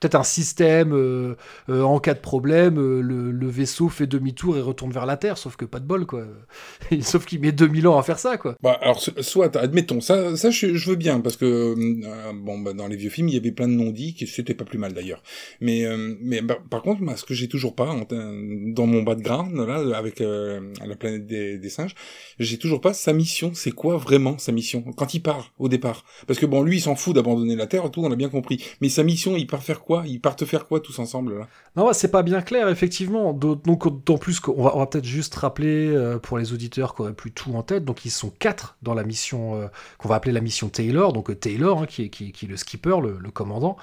[0.00, 1.34] peut-être un système euh,
[1.68, 5.16] euh, en cas de problème, euh, le, le vaisseau fait demi-tour et retourne vers la
[5.16, 6.24] Terre, sauf que pas de bol, quoi.
[7.00, 8.56] sauf qu'il met 2000 ans à faire ça, quoi.
[8.62, 12.58] Bah, alors, so- soit, admettons, ça, ça je, je veux bien, parce que, euh, bon,
[12.58, 14.78] bah, dans les vieux films, il y avait plein de non-dits, qui c'était pas plus
[14.78, 15.22] mal d'ailleurs.
[15.60, 19.54] Mais, euh, mais bah, par contre, moi, ce que j'ai toujours pas, dans mon background,
[19.54, 21.94] là, avec euh, la planète des, des singes,
[22.38, 23.52] j'ai toujours pas sa mission.
[23.54, 24.82] C'est quoi vraiment sa mission?
[24.96, 27.90] Quand il part, au départ Parce que bon, lui, il s'en fout d'abandonner la Terre,
[27.90, 28.62] tout, on a bien compris.
[28.80, 31.46] Mais sa mission, il part faire quoi Ils partent faire quoi tous ensemble,
[31.76, 33.32] Non, c'est pas bien clair, effectivement.
[33.32, 37.02] Donc, d'autant plus qu'on va, on va peut-être juste rappeler euh, pour les auditeurs qui
[37.02, 37.84] auraient plus tout en tête.
[37.84, 39.68] Donc, ils sont quatre dans la mission euh,
[39.98, 41.12] qu'on va appeler la mission Taylor.
[41.12, 43.76] Donc, euh, Taylor, hein, qui, est, qui, est- le skipper, le, commandant.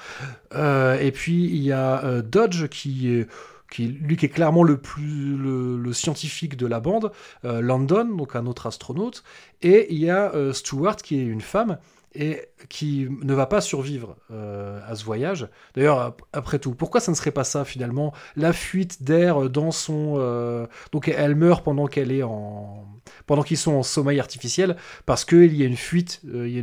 [0.53, 3.27] Et puis, il y a Dodge, qui est.
[3.71, 7.11] Qui, est clairement le plus le, scientifique de la bande,
[7.43, 9.23] Landon, donc un autre astronaute,
[9.63, 11.79] et il y a Stewart qui est une femme
[12.15, 15.47] et qui ne va pas survivre euh, à ce voyage.
[15.75, 18.13] D'ailleurs, ap- après tout, pourquoi ça ne serait pas ça finalement?
[18.35, 20.15] La fuite d'air dans son...
[20.17, 22.85] euh, Donc elle meurt pendant qu'elle est en...
[23.25, 26.59] pendant qu'ils sont en sommeil artificiel, parce qu'il y a une fuite, euh, il y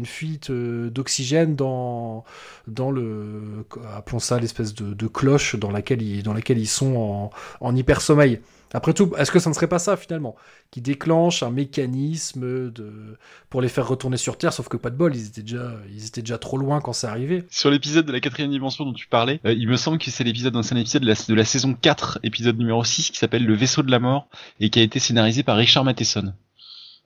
[0.90, 2.24] d'oxygène dans,
[2.66, 3.66] dans le...
[3.96, 7.76] appelons ça l'espèce de, de cloche dans laquelle ils, dans laquelle ils sont en, en
[7.76, 8.40] hypersommeil.
[8.72, 10.36] Après tout, est-ce que ça ne serait pas ça finalement
[10.70, 13.16] Qui déclenche un mécanisme de...
[13.48, 16.06] pour les faire retourner sur Terre, sauf que pas de bol, ils étaient déjà, ils
[16.06, 17.44] étaient déjà trop loin quand c'est arrivé.
[17.50, 20.24] Sur l'épisode de la quatrième dimension dont tu parlais, euh, il me semble que c'est
[20.24, 23.54] l'épisode, un épisode de la, de la saison 4, épisode numéro 6, qui s'appelle Le
[23.54, 24.28] vaisseau de la mort,
[24.60, 26.32] et qui a été scénarisé par Richard Matheson.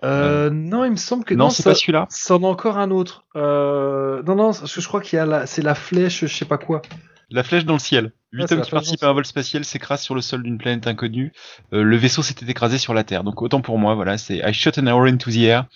[0.04, 2.06] Euh, non, il me semble que Non, c'est pas celui-là.
[2.10, 3.24] Ça en a encore un autre.
[3.36, 6.34] Euh, non, non, parce que je crois qu'il y a la, c'est la flèche, je
[6.34, 6.82] sais pas quoi.
[7.30, 8.12] La flèche dans le ciel.
[8.32, 10.86] Huit Ah, hommes qui participent à un vol spatial s'écrasent sur le sol d'une planète
[10.86, 11.32] inconnue.
[11.72, 13.24] Euh, le vaisseau s'était écrasé sur la Terre.
[13.24, 15.66] Donc autant pour moi, voilà, c'est I Shot an Arrow into the Air,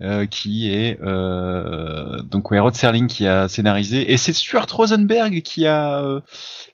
[0.00, 5.42] euh, qui est euh, donc ouais, Rod Serling qui a scénarisé, et c'est Stuart Rosenberg
[5.42, 6.20] qui a euh,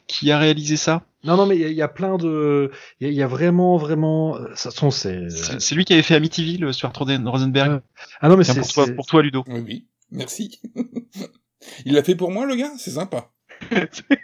[0.07, 1.03] qui a réalisé ça.
[1.25, 2.71] Non, non, mais il y, a- il y a plein de,
[3.01, 5.31] il y, a- il y a vraiment, vraiment, euh, ça sont c'est.
[5.31, 7.81] C'est c'est lui qui avait fait Amityville, Stuart Rosenberg.
[8.21, 9.43] Ah non, mais c'est pour toi, c'est- pour toi, Ludo.
[9.49, 10.61] Oui, oui, merci.
[11.87, 12.73] il l'a fait pour moi, le gars?
[12.77, 13.31] C'est sympa.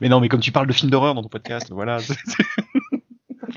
[0.00, 1.98] Mais non, mais comme tu parles de films d'horreur dans ton podcast, voilà.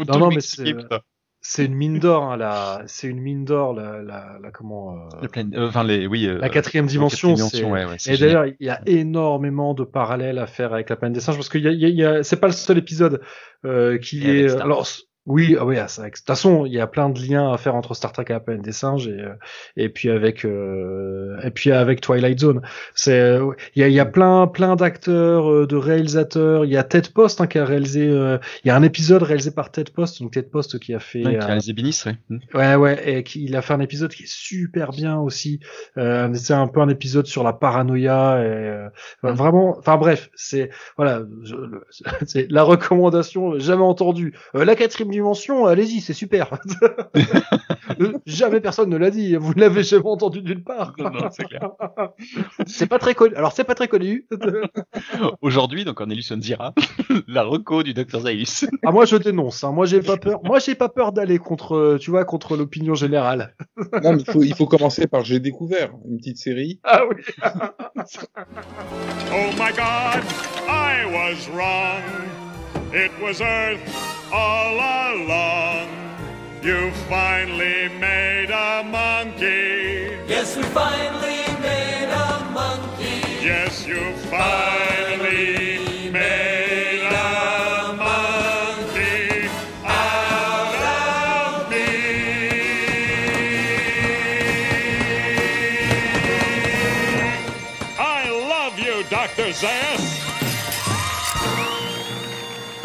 [0.08, 4.38] Non, non, mais c'est- une mine d'or, hein, la, c'est une mine d'or, la, la,
[4.42, 4.96] la comment.
[4.96, 6.28] euh, La pleine- Enfin, les, oui.
[6.28, 7.58] euh, La quatrième la dimension, quatrième c'est.
[7.58, 10.90] dimension, ouais, ouais, c'est Et d'ailleurs, il y a énormément de parallèles à faire avec
[10.90, 12.40] la planète des singes parce qu'il y a, il y a- il y a- c'est
[12.40, 13.22] pas le seul épisode
[13.66, 14.62] euh, qui Et avec est.
[14.62, 14.86] Alors,
[15.30, 17.54] oui, ah oui, ah, c'est avec- de toute façon, il y a plein de liens
[17.54, 19.34] à faire entre Star Trek et la planète des singes et euh,
[19.78, 22.62] et puis avec euh, et puis avec Twilight Zone.
[22.96, 26.66] C'est euh, il y a, il y a plein plein d'acteurs, euh, de réalisateurs.
[26.66, 28.08] Il y a Ted Post hein, qui a réalisé.
[28.08, 31.00] euh, il y a un épisode réalisé par Ted Post, donc Ted Post qui a
[31.00, 31.24] fait.
[31.26, 32.16] Ouais, qui a réalisé Bénis, ouais.
[32.30, 32.38] Hmm.
[32.56, 35.60] Ouais, ouais, et qui, il a fait un épisode qui est super bien aussi.
[35.98, 38.88] Euh, c'est un peu un épisode sur la paranoïa et euh,
[39.22, 39.78] enfin, vraiment.
[39.78, 41.22] Enfin bref, c'est voilà,
[42.26, 44.34] c'est la recommandation jamais entendue.
[44.54, 46.52] La quatrième dimension, allez-y, c'est super.
[48.00, 49.36] Euh, jamais personne ne l'a dit.
[49.36, 50.94] Vous ne l'avez jamais entendu nulle part.
[51.00, 51.72] Non, non, c'est clair.
[52.68, 53.36] c'est pas très connu.
[53.36, 54.28] Alors c'est pas très connu.
[55.42, 56.76] Aujourd'hui, donc en Elus Zira,
[57.28, 58.68] la reco du Dr Zaius.
[58.86, 59.64] ah moi je dénonce.
[59.64, 59.72] Hein.
[59.72, 60.40] Moi j'ai pas peur.
[60.44, 63.56] Moi j'ai pas peur d'aller contre, tu vois, contre l'opinion générale.
[64.04, 66.80] Non, mais il faut, il faut commencer par J'ai découvert, une petite série.
[66.84, 67.24] Ah oui.
[69.32, 70.24] Oh my god,
[70.70, 72.04] I was wrong.
[72.94, 75.88] It was Earth all along.
[76.62, 80.18] You finally made a monkey.
[80.28, 83.22] Yes, we finally made a monkey.
[83.44, 85.89] Yes, you finally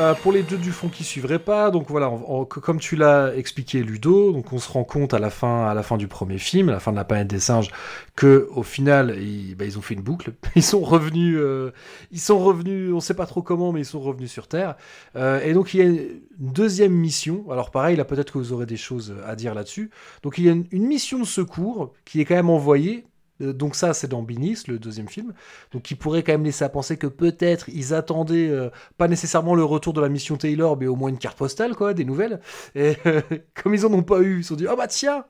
[0.05, 2.13] Euh, pour les deux du fond qui suivraient pas, donc voilà,
[2.47, 6.69] comme tu l'as expliqué Ludo, on se rend compte à la fin, du premier film,
[6.69, 7.71] à la fin de la planète des singes,
[8.15, 10.33] que au final, ils, bah, ont fait une boucle.
[10.57, 11.73] Ils sont revenus, euh,
[12.13, 14.77] ils sont revenus, on sait pas trop comment, mais ils sont revenus sur Terre.
[15.17, 17.45] Euh, et donc il y a une deuxième mission.
[17.51, 19.91] Alors pareil, là peut-être que vous aurez des choses à dire là-dessus.
[20.23, 23.05] Donc il y a une mission de secours qui est quand même envoyée.
[23.41, 25.33] Euh, Donc ça, c'est dans Binis, le deuxième film.
[25.73, 29.55] Donc qui pourrait quand même laisser à penser que peut-être ils attendaient euh, pas nécessairement
[29.55, 32.41] le retour de la mission Taylor, mais au moins une carte postale, quoi, des nouvelles.
[32.75, 33.21] Et euh,
[33.63, 35.25] comme ils en ont pas eu, ils se sont dit, ah bah tiens,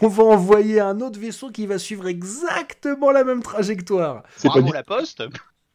[0.00, 4.22] on va envoyer un autre vaisseau qui va suivre exactement la même trajectoire.
[4.36, 4.72] C'est pas, du...
[4.72, 5.22] la poste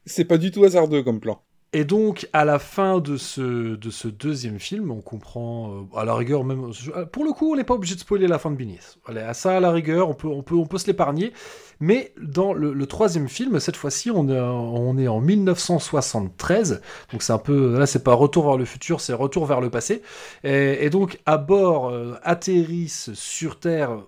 [0.06, 1.44] c'est pas du tout hasardeux comme plan.
[1.74, 6.04] Et donc, à la fin de ce, de ce deuxième film, on comprend, euh, à
[6.04, 6.70] la rigueur, même,
[7.14, 8.98] pour le coup, on n'est pas obligé de spoiler la fin de Binis.
[9.08, 11.32] Allez, à ça, à la rigueur, on peut, on peut, on peut se l'épargner.
[11.80, 16.82] Mais dans le, troisième film, cette fois-ci, on on est en 1973.
[17.14, 19.70] Donc, c'est un peu, là, c'est pas retour vers le futur, c'est retour vers le
[19.70, 20.02] passé.
[20.44, 24.04] Et, et donc, à bord, euh, atterrissent sur Terre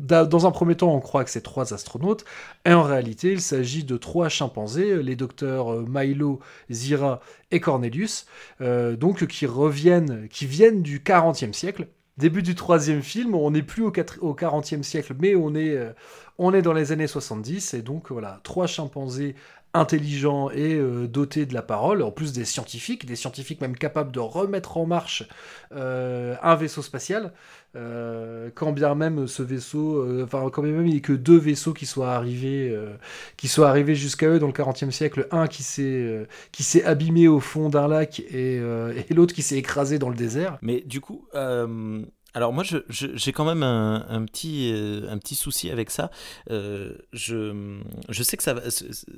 [0.00, 2.24] dans un premier temps, on croit que c'est trois astronautes,
[2.64, 8.26] et en réalité, il s'agit de trois chimpanzés, les docteurs euh, Milo, Zira et Cornelius,
[8.60, 11.88] euh, donc qui reviennent, qui viennent du 40e siècle.
[12.18, 15.76] Début du troisième film, on n'est plus au, 4, au 40e siècle, mais on est,
[15.76, 15.92] euh,
[16.38, 19.34] on est dans les années 70, et donc voilà, trois chimpanzés
[19.72, 24.18] intelligents et dotés de la parole, en plus des scientifiques, des scientifiques même capables de
[24.18, 25.28] remettre en marche
[25.70, 27.32] un vaisseau spatial,
[27.76, 31.38] euh, quand bien même ce vaisseau, enfin quand bien même il n'y a que deux
[31.38, 32.94] vaisseaux qui soient arrivés, euh,
[33.36, 36.84] qui soient arrivés jusqu'à eux dans le 40e siècle, un qui s'est euh, qui s'est
[36.84, 40.58] abîmé au fond d'un lac et, euh, et l'autre qui s'est écrasé dans le désert.
[40.62, 42.02] Mais du coup, euh,
[42.32, 46.10] alors moi, j'ai quand même un, un petit, euh, un petit souci avec ça.
[46.50, 48.62] Euh, je, je sais que ça va,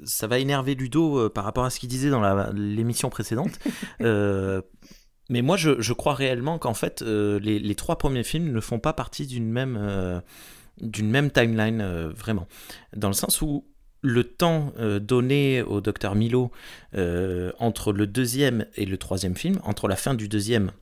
[0.05, 3.53] ça va énerver Ludo euh, par rapport à ce qu'il disait dans l'émission précédente.
[4.01, 4.63] Euh,
[5.33, 8.93] mais moi, je, crois réellement qu'en fait, euh, les, trois premiers films ne font pas
[8.93, 10.21] partie d'une même, euh,
[11.31, 12.47] timeline, euh, vraiment.
[12.95, 13.65] Dans le sens où
[14.03, 16.51] le temps donné au docteur Milo
[16.93, 20.73] entre le deuxième et le troisième film, entre la fin du deuxième,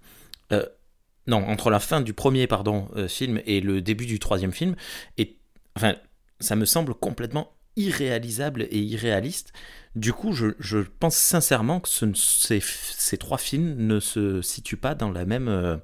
[1.26, 4.74] non, entre la fin du premier pardon film et le début du troisième film,
[5.18, 5.36] et
[5.76, 5.96] enfin,
[6.40, 9.52] ça me semble complètement irréalisable et irréaliste.
[9.96, 14.76] Du coup, je, je pense sincèrement que ce ces, ces trois films ne se situent
[14.76, 15.76] pas dans la même euh,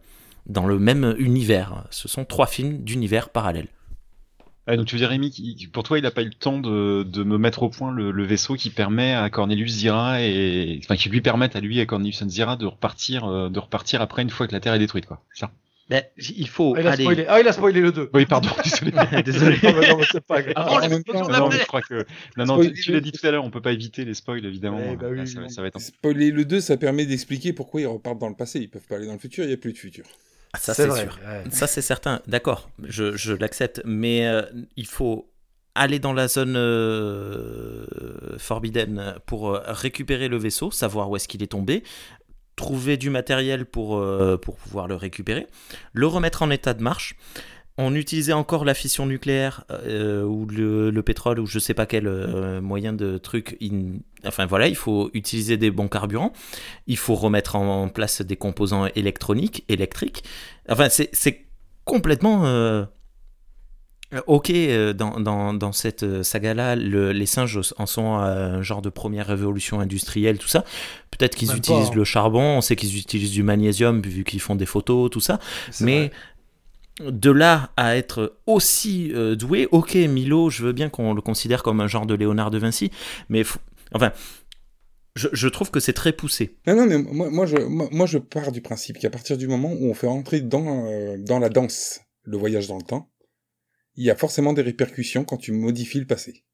[0.47, 1.85] dans le même univers.
[1.91, 3.69] Ce sont trois films d'univers parallèles.
[4.69, 5.33] Ah, donc tu veux dire Rémi,
[5.73, 8.55] pour toi il n'a pas eu le temps de, me mettre au point le, vaisseau
[8.55, 12.25] qui permet à Cornelius Zira et enfin qui lui permettent à lui et à Cornelius
[12.27, 15.23] Zira de repartir euh, de repartir après une fois que la Terre est détruite quoi.
[15.33, 15.53] Ça?
[15.89, 17.03] Ben, il faut Ah, il a aller.
[17.05, 18.11] spoilé, ah, il a spoilé le 2.
[18.13, 19.23] Oui pardon désolé.
[19.23, 19.57] Désolé.
[19.63, 20.55] Non, mais non, mais c'est pas grave.
[20.57, 22.05] Ah, même temps, non, mais je crois que
[22.37, 24.05] non non Spoiler tu, tu l'as le- dit tout à l'heure on peut pas éviter
[24.05, 24.81] les spoils évidemment.
[24.93, 25.53] Eh bah Là, oui, ça, va- oui.
[25.53, 28.35] ça va être un- Spoiler le 2, ça permet d'expliquer pourquoi ils repartent dans le
[28.35, 28.59] passé.
[28.59, 30.05] Ils peuvent pas aller dans le futur, il n'y a plus de futur.
[30.53, 30.93] Ah, Ça C'est sûr.
[30.95, 31.45] ouais.
[31.51, 32.21] Ça c'est certain.
[32.27, 33.81] D'accord, je, je l'accepte.
[33.85, 34.43] Mais euh,
[34.77, 35.31] il faut
[35.77, 37.87] aller dans la zone euh,
[38.39, 41.83] forbidden pour euh, récupérer le vaisseau, savoir où est-ce qu'il est tombé,
[42.57, 45.47] trouver du matériel pour, euh, pour pouvoir le récupérer,
[45.93, 47.15] le remettre en état de marche.
[47.79, 51.85] On utilisait encore la fission nucléaire euh, ou le, le pétrole ou je sais pas
[51.85, 53.59] quel euh, moyen de truc.
[53.63, 56.33] in- Enfin voilà, il faut utiliser des bons carburants.
[56.87, 60.25] Il faut remettre en place des composants électroniques, électriques.
[60.71, 61.45] Enfin, c'est
[61.85, 62.87] complètement
[64.27, 66.77] ok euh, dans, dans, dans cette euh, saga-là.
[66.77, 70.65] le- les singes en sont un genre de première révolution industrielle, tout ça.
[71.11, 71.97] Peut-être qu'ils Même pas, utilisent hein.
[71.97, 75.39] le charbon, on sait qu'ils utilisent du magnésium vu qu'ils font des photos, tout ça.
[75.71, 76.11] C'est Mais
[77.05, 81.63] de là à être aussi euh, doué, ok, Milo, je veux bien qu'on le considère
[81.63, 82.91] comme un genre de Léonard de Vinci,
[83.29, 83.43] mais
[83.93, 84.13] enfin,
[85.15, 86.57] je, je trouve que c'est très poussé.
[86.67, 89.47] Non, non, mais moi, moi, je, moi, moi, je pars du principe qu'à partir du
[89.49, 93.09] moment où on fait rentrer dans, euh, dans la danse le voyage dans le temps,
[93.97, 96.45] il y a forcément des répercussions quand tu modifies le passé.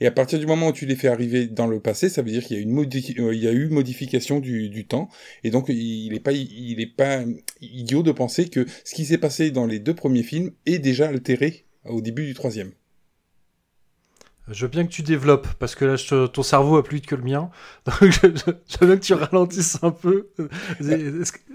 [0.00, 2.30] Et à partir du moment où tu les fais arriver dans le passé, ça veut
[2.30, 5.08] dire qu'il y a, une euh, eu modification du, temps,
[5.42, 7.22] et donc il n'est pas
[7.60, 11.08] idiot de penser que ce qui s'est passé dans les deux premiers films est déjà
[11.08, 12.72] altéré au début du troisième.
[14.50, 17.06] Je veux bien que tu développes, parce que là, je ton cerveau a plus vite
[17.06, 17.50] que le mien.
[17.86, 20.28] Donc, je, je- je veux bien que tu ralentisses un peu.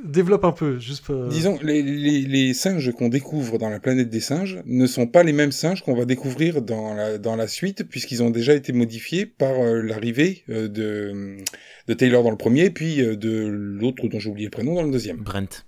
[0.03, 1.09] Développe un peu, juste.
[1.09, 5.07] euh, Disons, les, les, les singes qu'on découvre dans la planète des singes ne sont
[5.07, 8.53] pas les mêmes singes qu'on va découvrir dans la, dans la suite, puisqu'ils ont déjà
[8.55, 11.37] été modifiés par euh, l'arrivée euh, de,
[11.87, 14.83] de Taylor dans le premier, puis euh, de l'autre dont j'ai oublié le prénom dans
[14.83, 15.17] le deuxième.
[15.17, 15.65] Brent.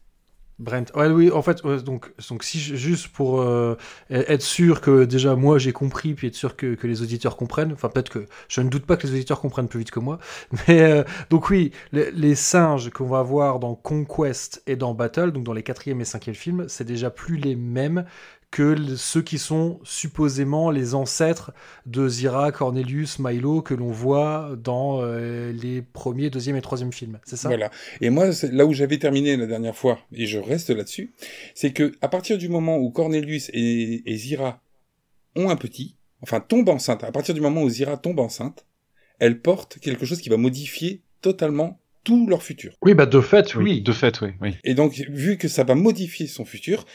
[0.59, 0.85] Brent.
[0.95, 3.75] Ouais, oui, en fait, donc, donc si juste pour euh,
[4.09, 7.73] être sûr que déjà moi j'ai compris, puis être sûr que, que les auditeurs comprennent.
[7.73, 10.19] Enfin, peut-être que je ne doute pas que les auditeurs comprennent plus vite que moi.
[10.67, 15.31] Mais euh, donc oui, les, les singes qu'on va voir dans Conquest et dans Battle,
[15.31, 18.05] donc dans les quatrième et cinquième films, c'est déjà plus les mêmes
[18.53, 21.51] que ceux qui sont supposément les ancêtres
[21.87, 27.17] de Zira, Cornelius, Milo que l'on voit dans euh, les premiers, deuxième et troisième films.
[27.25, 27.47] C'est ça?
[27.47, 27.71] Voilà.
[27.99, 31.13] Et moi, c'est là où j'avais terminé la dernière fois, et je reste là-dessus,
[31.55, 34.61] c'est que à partir du moment où Cornelius et, et Zira
[35.35, 38.67] ont un petit, enfin tombent enceinte, à partir du moment où Zira tombe enceinte,
[39.17, 42.75] elle porte quelque chose qui va modifier totalement tout leur futur.
[42.83, 43.81] Oui, bah de fait, oui.
[43.81, 44.29] De fait, oui.
[44.41, 44.57] oui.
[44.63, 46.85] Et donc, vu que ça va modifier son futur,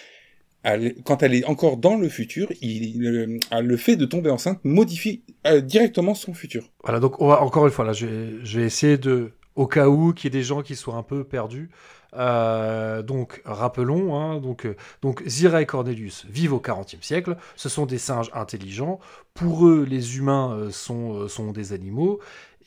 [1.04, 5.22] quand elle est encore dans le futur, il, le, le fait de tomber enceinte modifie
[5.46, 6.64] euh, directement son futur.
[6.82, 10.36] Voilà, donc encore une fois, là, je vais, essayer de, au cas où qu'il y
[10.36, 11.70] ait des gens qui soient un peu perdus.
[12.14, 17.36] Euh, donc, rappelons, hein, donc, euh, donc Zira et Cornelius vivent au XXe siècle.
[17.56, 18.98] Ce sont des singes intelligents.
[19.34, 22.18] Pour eux, les humains euh, sont, euh, sont des animaux.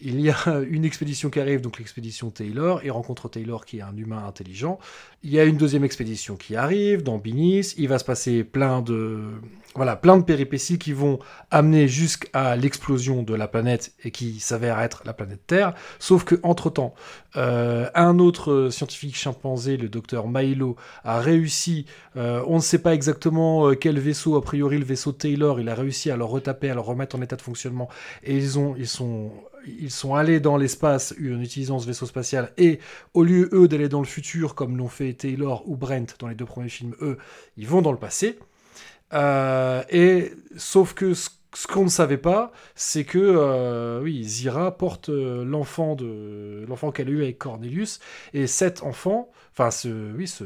[0.01, 0.35] Il y a
[0.69, 2.81] une expédition qui arrive, donc l'expédition Taylor.
[2.83, 4.79] Ils rencontrent Taylor qui est un humain intelligent.
[5.23, 7.73] Il y a une deuxième expédition qui arrive dans Binis.
[7.77, 9.21] Il va se passer plein de,
[9.75, 11.19] voilà, plein de péripéties qui vont
[11.51, 15.73] amener jusqu'à l'explosion de la planète et qui s'avère être la planète Terre.
[15.99, 16.93] Sauf que entre temps,
[17.35, 21.85] un autre scientifique chimpanzé, le docteur Milo, a réussi.
[22.17, 25.69] euh, on ne sait pas exactement euh, quel vaisseau, a priori le vaisseau Taylor, il
[25.69, 27.89] a réussi à le retaper, à le remettre en état de fonctionnement.
[28.23, 29.31] Et ils ont, ils sont,
[29.65, 32.52] ils sont allés dans l'espace en utilisant ce vaisseau spatial.
[32.58, 32.80] Et
[33.13, 36.36] au lieu eux d'aller dans le futur comme l'ont fait Taylor ou Brent dans les
[36.36, 37.17] deux premiers films, eux,
[37.58, 38.39] ils vont dans le passé.
[39.13, 44.77] Euh, et sauf que ce, ce qu'on ne savait pas, c'est que euh, oui, Zira
[44.77, 47.99] porte euh, l'enfant de l'enfant qu'elle a eu avec Cornelius,
[48.33, 50.45] et cet enfant, enfin ce oui ce,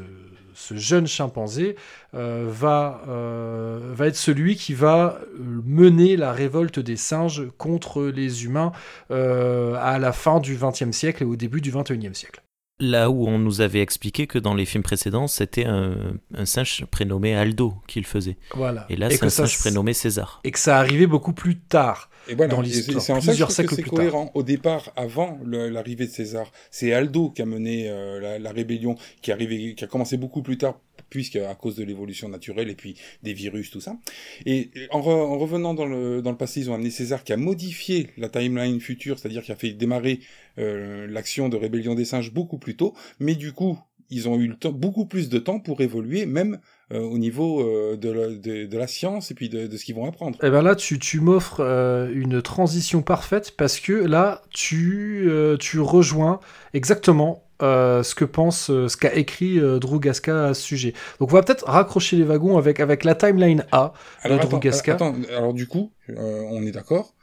[0.74, 1.76] jeune chimpanzé
[2.14, 8.72] euh, va va être celui qui va mener la révolte des singes contre les humains
[9.10, 12.42] à la fin du XXe siècle et au début du XXIe siècle.
[12.78, 16.84] Là où on nous avait expliqué que dans les films précédents, c'était un, un singe
[16.90, 18.36] prénommé Aldo qui le faisait.
[18.54, 18.84] Voilà.
[18.90, 20.40] Et là, c'est un ça singe prénommé César.
[20.44, 23.48] Et que ça arrivait beaucoup plus tard Et voilà, dans l'histoire, c'est en ça plusieurs
[23.48, 24.10] trouve que siècles c'est plus tard.
[24.10, 24.30] cohérent.
[24.34, 28.96] Au départ, avant l'arrivée de César, c'est Aldo qui a mené euh, la, la rébellion,
[29.22, 30.78] qui a commencé beaucoup plus tard,
[31.10, 33.96] puisque à cause de l'évolution naturelle et puis des virus, tout ça.
[34.44, 37.32] Et en, re- en revenant dans le, dans le passé, ils ont amené César qui
[37.32, 40.20] a modifié la timeline future, c'est-à-dire qui a fait démarrer
[40.58, 44.54] euh, l'action de rébellion des singes beaucoup plus tôt, mais du coup, ils ont eu
[44.72, 46.60] beaucoup plus de temps pour évoluer, même
[46.92, 50.38] euh, au niveau euh, de, la, science et puis de, ce qu'ils vont apprendre.
[50.44, 56.38] Et ben là, tu, tu m'offres une transition parfaite parce que là, tu, tu rejoins
[56.72, 60.92] exactement euh, ce que pense, euh, ce qu'a écrit euh, Drew Gasca à ce sujet.
[61.20, 63.92] Donc on va peut-être raccrocher les wagons avec, avec la timeline A
[64.22, 64.94] Alors, de Drew attends, Gasca.
[64.94, 67.14] attends, alors du coup, on est d'accord.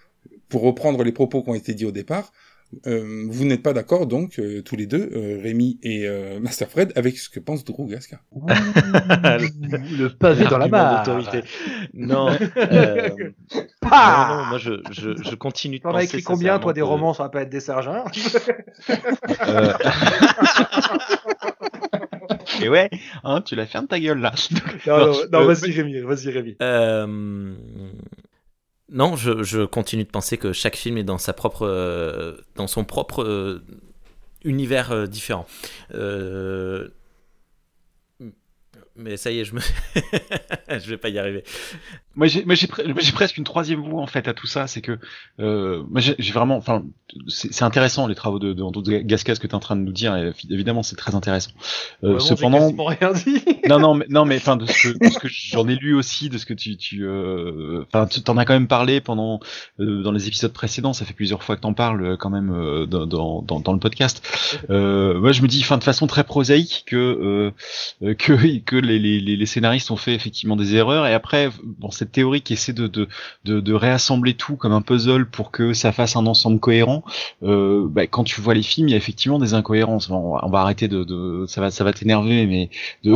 [0.49, 2.31] Pour reprendre les propos qui ont été dits au départ,
[2.87, 6.69] euh, vous n'êtes pas d'accord donc euh, tous les deux, euh, Rémi et euh, Master
[6.69, 8.19] Fred, avec ce que pense Drew Gasca.
[8.33, 11.03] le pavé dans la mare.
[11.05, 11.43] d'autorité.
[11.93, 13.09] Non, euh,
[13.89, 16.81] Ah non, non, moi je, je, je continue de T'en as écrit combien, toi, des
[16.81, 18.03] que- romans sur la planète des singes hein
[19.47, 19.73] Euh,
[22.61, 22.89] Et ouais,
[23.23, 24.31] hein, tu la fermes ta gueule là.
[24.87, 26.55] Non, non, non, vas-y Rémi, vas-y Rémi.
[26.61, 27.53] Euh,
[28.93, 32.85] Non, je, continue de penser que chaque film est dans sa propre, euh, dans son
[32.85, 33.65] propre euh,
[34.43, 35.47] univers euh, différent.
[38.95, 39.61] Mais ça y est, je me,
[40.69, 41.43] je vais pas y arriver.
[42.15, 42.67] Moi, j'ai, moi, j'ai,
[43.11, 44.99] presque une troisième voie en fait à tout ça, c'est que
[45.39, 46.83] euh, moi, j'ai, vraiment, enfin,
[47.27, 49.81] c'est, c'est intéressant les travaux de, de, de ce que tu es en train de
[49.81, 50.15] nous dire.
[50.15, 51.51] Et évidemment, c'est très intéressant.
[52.03, 53.41] Euh, j'ai cependant, rien dit.
[53.69, 56.37] non, non, mais non, mais enfin, de ce que, que j'en ai lu aussi, de
[56.37, 59.39] ce que tu, tu, euh, enfin, tu t'en as quand même parlé pendant
[59.79, 60.93] euh, dans les épisodes précédents.
[60.93, 63.73] Ça fait plusieurs fois que t'en parles euh, quand même euh, dans, dans, dans, dans
[63.73, 64.23] le podcast.
[64.69, 67.51] Euh, moi, je me dis, enfin, de façon très prosaïque, que euh,
[68.03, 71.07] euh, que que les, les, les scénaristes ont fait effectivement des erreurs.
[71.07, 73.07] Et après, bon, cette théorie qui essaie de de,
[73.45, 77.03] de, de réassembler tout comme un puzzle pour que ça fasse un ensemble cohérent.
[77.43, 80.09] Euh, bah, quand tu vois les films, il y a effectivement des incohérences.
[80.09, 82.69] Bon, on va- on va arrêter de, de ça va ça va t'énerver, mais
[83.03, 83.15] de.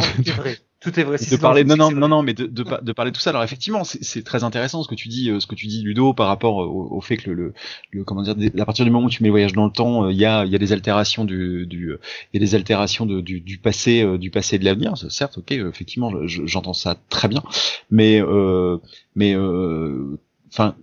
[0.80, 1.18] Tout est vrai.
[1.18, 3.32] Si de parler le non non non non mais de, de, de parler tout ça.
[3.32, 6.14] Alors effectivement c'est très intéressant ce que tu dis euh, ce que tu dis Ludo
[6.14, 7.54] par rapport au, au fait que le, le,
[7.92, 10.06] le- comment dire à partir du moment où tu mets le voyage dans le temps
[10.06, 12.00] euh, il y a il y a des altérations du du euh,
[12.32, 14.94] il y a des altérations de, du, du passé euh, du passé et de l'avenir.
[15.10, 17.42] Certes ok euh, effectivement je- je- j'entends ça très bien.
[17.90, 18.78] Mais euh,
[19.16, 20.20] mais euh,
[20.50, 20.76] enfin,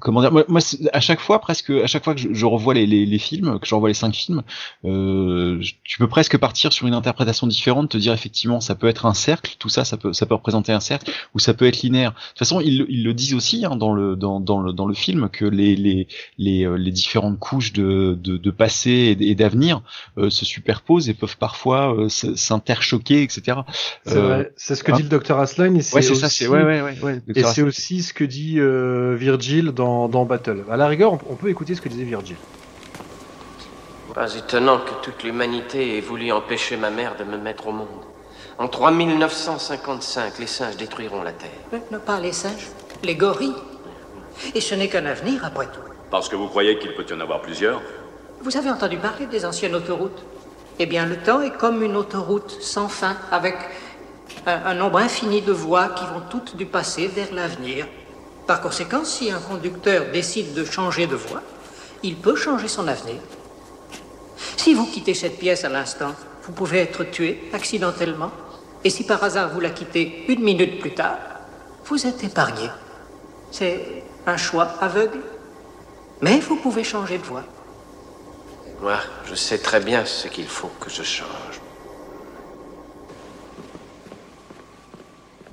[0.00, 0.60] comment dire, moi, moi,
[0.92, 3.58] à chaque fois, presque, à chaque fois que je, je revois les, les, les, films,
[3.58, 4.42] que je revois les cinq films,
[4.84, 9.06] euh, tu peux presque partir sur une interprétation différente, te dire effectivement, ça peut être
[9.06, 11.82] un cercle, tout ça, ça peut, ça peut représenter un cercle, ou ça peut être
[11.82, 12.12] linéaire.
[12.12, 14.86] De toute façon, ils, ils le disent aussi hein, dans le dans, dans le dans
[14.86, 16.08] le film que les les
[16.38, 19.82] les, euh, les différentes couches de de, de passé et d'avenir
[20.16, 23.58] euh, se superposent et peuvent parfois euh, s'interchoquer, etc.
[24.04, 25.74] C'est vrai, c'est ce que hein dit le docteur Asline.
[25.74, 29.07] Ouais, c'est ça, c'est ouais, ouais, ouais, ouais Et c'est aussi ce que dit euh,
[29.14, 30.64] Virgil dans, dans Battle.
[30.70, 32.36] À la rigueur, on, on, peut écouter ce que disait Virgil.
[34.14, 37.88] Pas étonnant que toute l'humanité ait voulu empêcher ma mère de me mettre au monde.
[38.58, 41.50] En 3955, les singes détruiront la Terre.
[41.72, 42.68] Mais non pas les singes,
[43.04, 43.54] les gorilles.
[44.54, 45.80] Et ce n'est qu'un avenir, après tout.
[46.10, 47.80] Parce que vous croyez qu'il peut y en avoir plusieurs
[48.40, 50.24] Vous avez entendu parler des anciennes autoroutes?
[50.80, 53.54] Eh bien, le temps est comme une autoroute sans fin, avec
[54.46, 57.86] un, un nombre infini de voies qui vont toutes du passé vers l'avenir.
[58.48, 61.42] Par conséquent, si un conducteur décide de changer de voie,
[62.02, 63.20] il peut changer son avenir.
[64.56, 68.30] Si vous quittez cette pièce à l'instant, vous pouvez être tué accidentellement.
[68.84, 71.18] Et si par hasard vous la quittez une minute plus tard,
[71.84, 72.70] vous êtes épargné.
[73.50, 75.20] C'est un choix aveugle.
[76.22, 77.44] Mais vous pouvez changer de voie.
[78.80, 78.96] Moi,
[79.26, 81.60] je sais très bien ce qu'il faut que je change.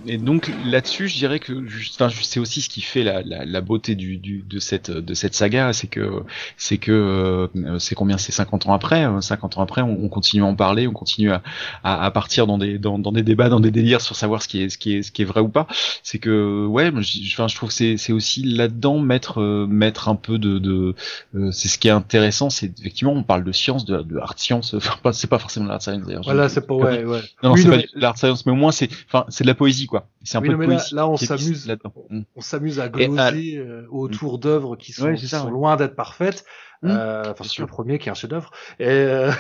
[0.08, 1.53] Et donc là-dessus, je dirais que
[1.93, 5.14] enfin, c'est aussi ce qui fait la, la, la beauté du, du, de cette de
[5.14, 6.24] cette saga, c'est que
[6.58, 10.43] c'est que euh, c'est combien c'est 50 ans après, 50 ans après, on, on, continue
[10.43, 11.41] à en parler, on continue à,
[11.84, 14.47] à, à partir dans des dans, dans, des débats, dans des délires sur savoir ce
[14.47, 15.68] qui est ce qui est ce qui est vrai ou pas.
[16.03, 20.10] C'est que ouais, je, enfin, je trouve que c'est c'est aussi là-dedans mettre euh, mettre
[20.10, 20.95] un peu de, de
[21.36, 24.38] euh, c'est ce qui est intéressant, c'est effectivement on parle de science, de, de art
[24.38, 26.24] science, enfin c'est pas forcément l'art science d'ailleurs.
[26.24, 27.22] Voilà, c'est pas ouais, ouais.
[27.43, 29.56] Non, non oui, c'est pas l'art science, mais au moins c'est enfin c'est de la
[29.56, 29.94] poésie quoi.
[30.23, 31.93] C'est un oui, peu mais de là, on s'amuse, là-dedans.
[32.09, 32.21] Mm.
[32.35, 35.45] on s'amuse à à- gloser euh, autour d'œuvres qui sont, Ouais, c'est qui ça, sont
[35.45, 35.51] ouais.
[35.51, 36.45] loin d'être parfaites.
[36.81, 36.89] Mm.
[36.91, 38.51] Euh, enfin, C'est le premier qui est un chef-d'œuvre.
[38.79, 39.31] Et euh,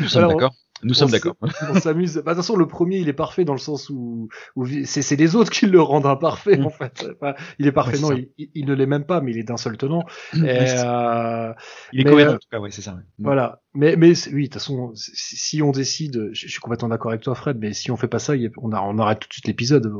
[0.00, 0.54] Nous sommes on- d'accord.
[0.82, 1.36] Nous on sommes d'accord.
[1.70, 2.14] On s'amuse.
[2.16, 5.02] Bah, de toute façon, le premier, il est parfait dans le sens où, où c'est
[5.02, 6.66] c'est les autres qui le rendent imparfait, Mm.
[6.66, 7.06] en fait.
[7.20, 9.42] Enfin, il est parfait, Ouais, non, il, il- ne l'est même pas, mais il est
[9.44, 10.04] d'un seul tenant.
[10.34, 11.52] Et, euh,
[11.92, 12.92] Il est mais, cohérent euh, en tout cas, ouais, c'est ça.
[12.94, 13.00] ouais.
[13.18, 13.24] Mm.
[13.24, 13.60] voilà.
[13.74, 17.34] Mais, mais oui, de toute façon, si, on décide, je, suis complètement d'accord avec toi,
[17.34, 19.86] Fred, mais si on fait pas ça, on, a, on arrête tout de suite l'épisode.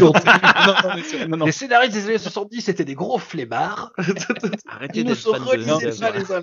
[0.00, 0.12] Non,
[1.28, 1.46] non, non.
[1.46, 3.92] Les scénaristes des années 70 c'était des gros flemmards.
[4.66, 5.76] Arrêtez Ils ne d'être se fan de il y, a-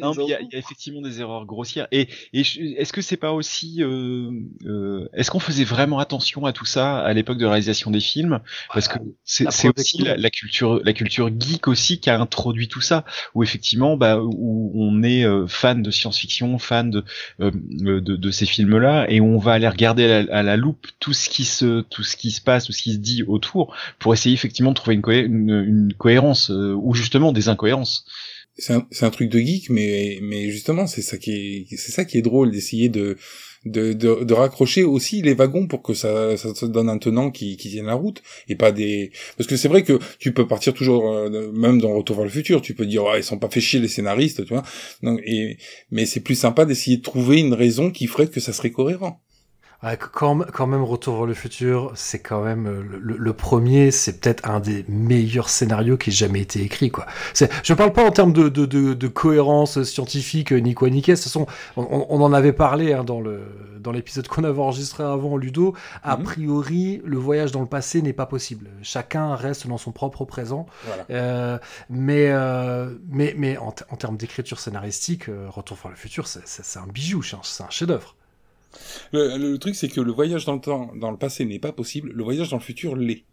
[0.09, 0.21] autres.
[0.41, 1.87] il y a effectivement des erreurs grossières.
[1.91, 4.31] Et, et je- est-ce que c'est pas aussi, euh,
[4.65, 8.39] euh, est-ce qu'on faisait vraiment attention à tout ça à l'époque de réalisation des films
[8.73, 12.67] Parce que c'est la c'est aussi la, culture, la culture geek aussi qui a introduit
[12.67, 17.03] tout ça, où effectivement, bah, où on est euh, fan de science-fiction, fan de,
[17.41, 20.87] euh, de de ces films-là, et on va aller regarder à la, à la loupe
[20.99, 23.75] tout ce qui se, tout ce qui se passe, tout ce qui se dit autour,
[23.99, 28.05] pour essayer effectivement de trouver une, cohé- une, une cohérence euh, ou justement des incohérences.
[28.57, 32.05] C'est un, un truc de geek, mais mais justement c'est ça qui est c'est ça
[32.05, 33.17] qui est drôle d'essayer de
[33.65, 37.69] de, de raccrocher aussi les wagons pour que ça ça donne un tenant qui qui
[37.71, 41.11] tienne la route et pas des parce que c'est vrai que tu peux partir toujours
[41.11, 43.61] euh, même dans Retour vers le futur tu peux dire ouais ils sont pas fait
[43.61, 44.63] chier les scénaristes tu vois.
[45.01, 45.57] Donc et
[45.89, 49.19] mais c'est plus sympa d'essayer de trouver une raison qui ferait que ça serait cohérent
[49.85, 54.19] Ouais, quand, quand même, Retour vers le futur, c'est quand même euh, le, premier, c'est
[54.19, 57.05] peut-être un des meilleurs scénarios qui ait jamais été écrit, quoi.
[57.63, 61.01] Je parle pas en termes de, de, de, de cohérence scientifique, euh, ni quoi ni
[61.01, 61.13] qu'est.
[61.13, 61.45] De toute façon,
[61.77, 65.75] on, on en avait parlé hein, dans l'épisode qu'on avait enregistré avant, Ludo.
[66.03, 66.23] A Mhm.
[66.23, 68.69] priori, le voyage dans le passé n'est pas possible.
[68.81, 70.65] Chacun reste dans son propre présent.
[70.85, 71.57] voilà Euh,
[71.89, 77.21] mais, euh, mais, mais en, termes d'écriture scénaristique, Retour vers le futur, c'est, un bijou,
[77.21, 78.15] c'est un, c'est un chef-d'œuvre.
[79.13, 81.71] Le, le truc c'est que le voyage dans le temps dans le passé n'est pas
[81.71, 83.23] possible le voyage dans le futur l'est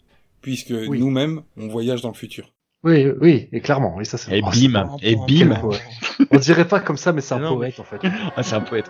[0.40, 0.98] puisque Oui.
[0.98, 2.52] nous-mêmes on voyage dans le futur
[2.84, 5.70] Oui, oui, et clairement, et ça c'est Et bim, un- et un- bim.
[6.32, 8.00] On dirait pas comme ça, mais c'est un Non, poète en fait.
[8.36, 8.86] Ah, c'est un poète.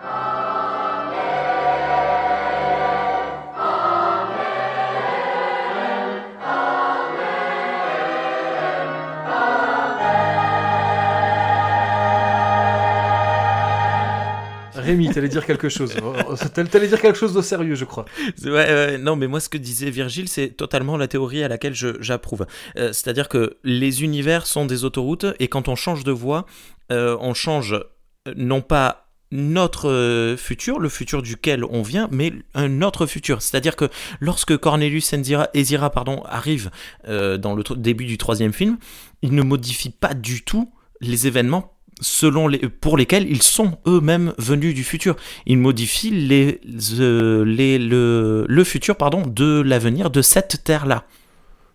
[14.83, 15.93] Rémi, t'allais dire quelque chose.
[16.03, 18.05] Oh, T'allais t'allais dire quelque chose de sérieux, je crois.
[18.43, 21.73] Ouais, ouais, non, mais moi, ce que disait Virgile, c'est totalement la théorie à laquelle
[21.73, 22.45] j'approuve.
[22.77, 26.45] Euh, C'est-à-dire que les univers sont des autoroutes, et quand on change de voie,
[26.91, 28.99] euh, on change euh, non pas
[29.31, 33.41] notre euh, futur, le futur duquel on vient, mais un autre futur.
[33.41, 36.69] C'est-à-dire que lorsque Cornelius Ezira, Ezira pardon, arrive
[37.07, 38.77] euh, dans le début du troisième film,
[39.23, 40.71] il ne modifie pas du tout
[41.01, 41.72] les événements
[42.03, 45.15] selon les, pour lesquels ils sont eux-mêmes venus du futur.
[45.47, 46.61] Il modifie les,
[46.99, 51.05] euh, les, le, le futur pardon, de l'avenir de cette terre-là.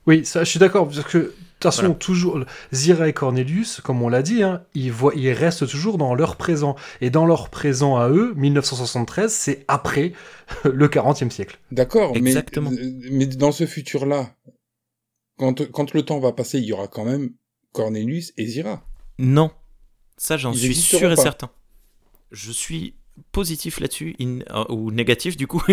[0.06, 1.94] Oui, ça, je suis d'accord, parce que de toute façon, Voilà.
[1.96, 2.40] toujours,
[2.72, 6.36] Zira et Cornelius, comme on l'a dit, hein, ils, voient, ils restent toujours dans leur
[6.36, 6.76] présent.
[7.00, 10.12] Et dans leur présent à eux, 1973, c'est après
[10.64, 11.58] le 40e siècle.
[11.72, 12.70] D'accord, mais, Exactement.
[12.70, 14.30] euh, mais dans ce futur-là,
[15.36, 17.30] quand, quand le temps va passer, il y aura quand même
[17.72, 18.82] Cornelius et Zira.
[19.18, 19.50] Non,
[20.18, 21.22] ça j'en suis sûr et pas.
[21.22, 21.50] certain.
[22.30, 22.94] Je suis
[23.32, 25.62] positif là-dessus, in- euh, ou négatif du coup.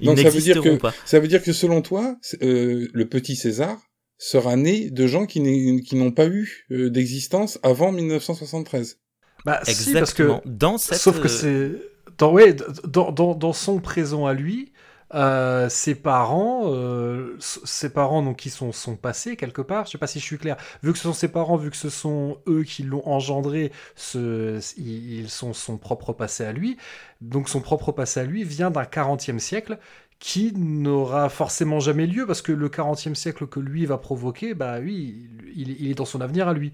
[0.00, 0.94] Ils Donc ça veut dire n'existeront que pas.
[1.04, 3.76] ça veut dire que selon toi, euh, le petit César
[4.16, 8.98] sera né de gens qui n'ont pas eu euh, d'existence avant 1973.
[9.44, 10.42] Bah, si, parce que, Exactement.
[10.44, 11.70] Dans cette, sauf que c'est
[12.18, 14.72] dans, ouais, dans, dans, dans son présent à lui,
[15.14, 19.86] euh, ses parents, euh, ses parents donc qui sont sont passés quelque part.
[19.86, 20.56] Je sais pas si je suis clair.
[20.82, 23.72] Vu que ce sont ses parents, vu que ce sont eux qui l'ont engendré,
[24.14, 26.76] ils sont son propre passé à lui.
[27.20, 29.78] Donc son propre passé à lui vient d'un 40e siècle
[30.18, 34.78] qui n'aura forcément jamais lieu parce que le 40e siècle que lui va provoquer, bah
[34.80, 36.72] oui, il est dans son avenir à lui.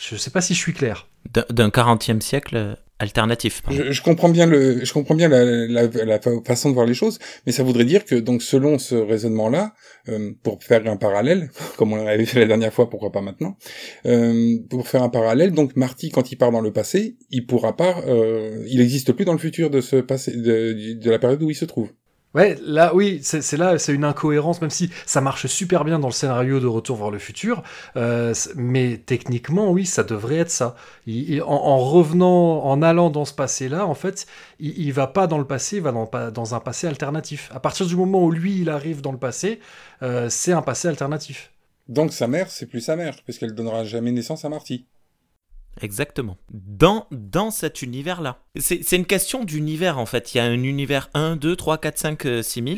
[0.00, 1.08] Je sais pas si je suis clair.
[1.34, 3.62] d'un- d'un 40e siècle euh, alternatif.
[3.70, 6.86] Je, je comprends bien le, je comprends bien la, la, la fa- façon de voir
[6.86, 9.74] les choses, mais ça voudrait dire que donc selon ce raisonnement-là,
[10.08, 13.56] euh, pour faire un parallèle, comme on l'avait fait la dernière fois, pourquoi pas maintenant,
[14.06, 17.76] euh, pour faire un parallèle, donc Marty quand il part dans le passé, il pourra
[17.76, 21.42] pas, euh, il n'existe plus dans le futur de ce passé, de, de la période
[21.42, 21.90] où il se trouve.
[22.32, 26.06] Ouais, là, oui, c'est là, c'est une incohérence, même si ça marche super bien dans
[26.06, 27.64] le scénario de Retour vers le futur.
[27.96, 30.76] euh, mais techniquement, oui, ça devrait être ça.
[31.08, 34.26] En, en revenant, en allant dans ce passé-là, en fait,
[34.60, 35.90] il, il va pas dans le passé, il va
[36.30, 37.50] dans, un passé alternatif.
[37.52, 39.58] À partir du moment où lui, il arrive dans le passé,
[40.02, 41.50] euh, c'est un passé alternatif.
[41.88, 44.86] Donc sa mère, c'est plus sa mère, parce qu'elle donnera jamais naissance à Marty.
[45.82, 46.36] Exactement.
[46.52, 48.38] Dans, dans cet univers-là.
[48.56, 50.34] C'est c'est une question d'univers en fait.
[50.34, 52.76] Il y a un univers 1, 2, 3, 4, 5, euh, 6 000.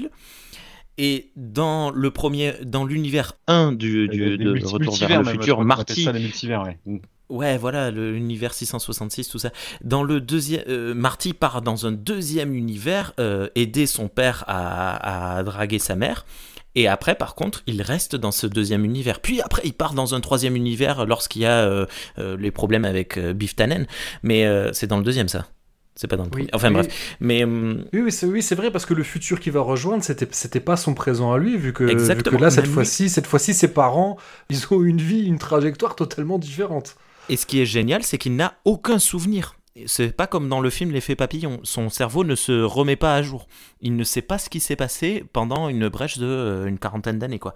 [0.98, 5.24] Et dans le premier, dans l'univers 1 du, du- Des de multi- Retour vers le
[5.24, 6.04] même, futur, Marty.
[6.04, 6.78] ça ouais.
[6.86, 6.98] Mm.
[7.30, 9.50] Ouais, voilà, l'univers 666, tout ça.
[9.82, 15.38] Dans le deuxième, euh, Marty part dans un deuxième univers, euh, aider son père à,
[15.38, 16.26] à draguer sa mère.
[16.74, 19.20] Et après, par contre, il reste dans ce deuxième univers.
[19.20, 21.86] Puis après, il part dans un troisième univers lorsqu'il y a euh,
[22.18, 23.86] euh, les problèmes avec euh, Biff Tannen.
[24.22, 25.46] Mais c'est dans le deuxième, ça.
[25.94, 26.50] C'est pas dans le Oui, premier.
[26.54, 26.74] Enfin oui.
[26.74, 27.16] bref.
[27.20, 30.76] Mais Oui, oui, c'est oui, vrai parce que le futur qu'il va rejoindre, c'était pas
[30.76, 34.16] son présent à lui, vu que, vu que là cette fois-ci, cette fois-ci, ses parents,
[34.48, 36.96] ils ont une vie, une trajectoire totalement différente.
[37.28, 39.54] Et ce qui est génial, c'est qu'il n'a aucun souvenir.
[39.86, 41.60] C'est pas comme dans le film L'effet papillon.
[41.64, 43.46] Son cerveau ne se remet pas à jour.
[43.80, 47.18] Il ne sait pas ce qui s'est passé pendant une brèche de euh, une quarantaine
[47.18, 47.54] d'années, quoi.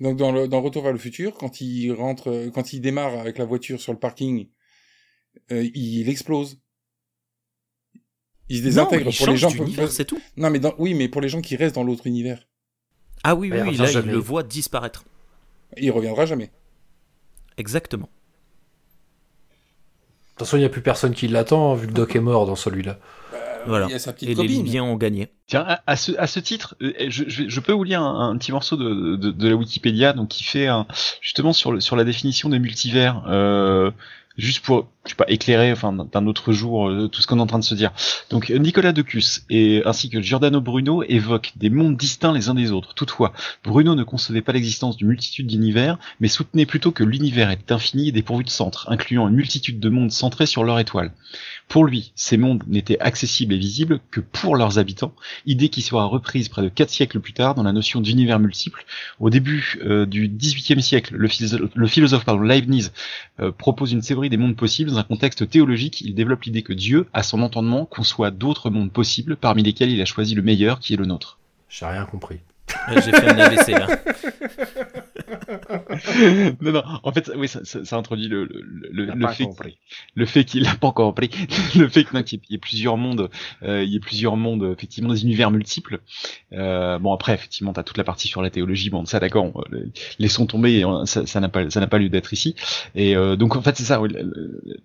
[0.00, 3.38] Donc dans le dans Retour vers le futur, quand il rentre, quand il démarre avec
[3.38, 4.48] la voiture sur le parking,
[5.52, 6.60] euh, il explose.
[8.48, 9.50] Il se désintègre Non, il pour les gens.
[9.88, 10.20] c'est tout.
[10.36, 12.46] Non mais dans- oui, mais pour les gens qui restent dans l'autre univers,
[13.22, 15.04] Ah oui, Bah, il oui, oui, revient là, il le voit disparaître.
[15.76, 16.50] il reviendra jamais.
[17.56, 18.08] Exactement.
[20.34, 22.20] De toute façon, il n'y a plus personne qui l'attend, hein, vu que Doc est
[22.20, 22.98] mort dans celui-là.
[23.66, 23.86] Voilà.
[23.86, 24.48] Il y a sa petite Et les.
[24.48, 25.28] Libyens ont gagné.
[25.46, 28.36] Tiens, à, à ce, à ce titre, euh, je, je, peux vous lire un, un
[28.36, 30.86] petit morceau de, de, de la Wikipédia, donc qui fait un,
[31.20, 33.90] justement sur, le, sur la définition des multivers, euh,
[34.36, 37.46] juste pour, je pas, éclairer, enfin, d'un- autre jour, euh, tout ce qu'on est en
[37.46, 37.92] train de se dire.
[38.30, 42.72] Donc, Nicolas Decus et ainsi que Giordano Bruno évoquent des mondes distincts les uns des
[42.72, 42.94] autres.
[42.94, 43.32] Toutefois,
[43.62, 48.08] Bruno ne concevait pas l'existence d'une multitude d'univers, mais soutenait plutôt que l'univers est infini
[48.08, 51.12] et dépourvu de centre, incluant une multitude de mondes centrés sur leur étoile.
[51.68, 55.14] Pour lui, ces mondes n'étaient accessibles et visibles que pour leurs habitants,
[55.46, 58.84] idée qui sera reprise près de quatre siècles plus tard dans la notion d'univers multiple.
[59.18, 62.92] Au début euh, du XVIIIe siècle, le, philosophe, le philosophe pardon, Leibniz
[63.40, 66.00] euh, propose une théorie des mondes possibles dans un contexte théologique.
[66.02, 70.00] Il développe l'idée que Dieu, à son entendement, conçoit d'autres mondes possibles, parmi lesquels il
[70.00, 71.38] a choisi le meilleur, qui est le nôtre.
[71.68, 72.38] J'ai rien compris.
[72.92, 73.86] J'ai fait un AVC là.
[76.60, 79.44] non, non, en fait, oui, ça, ça, ça introduit le, le, fait,
[80.14, 81.30] le fait qu'il a pas encore compris,
[81.76, 83.30] le fait qu'il y ait- il y ait plusieurs mondes,
[83.62, 86.00] euh, il y ait plusieurs mondes, effectivement, des univers multiples.
[86.52, 89.64] Euh, bon, après, effectivement, t'as toute la partie sur la théologie, bon, ça, d'accord,
[90.18, 92.54] laissons tomber, ça n'a pas, ça n'a pas lieu d'être ici.
[92.94, 94.76] Et euh, donc, en fait, c'est ça, oui, le- le-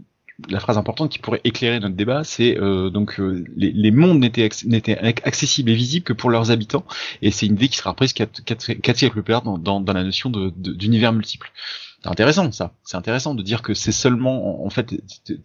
[0.50, 4.48] la phrase importante qui pourrait éclairer notre débat, c'est euh, donc euh, les, mondes n'étaient
[4.48, 6.86] acc- n'étaient ac- accessibles et visibles que pour leurs habitants,
[7.22, 9.82] et c'est une idée qui sera reprise quatre, quatre, quatre siècles plus tard dans, dans,
[9.94, 11.52] la notion de- de- d'univers multiple.
[12.02, 12.72] C'est intéressant ça.
[12.84, 14.94] C'est intéressant de dire que c'est seulement, en fait,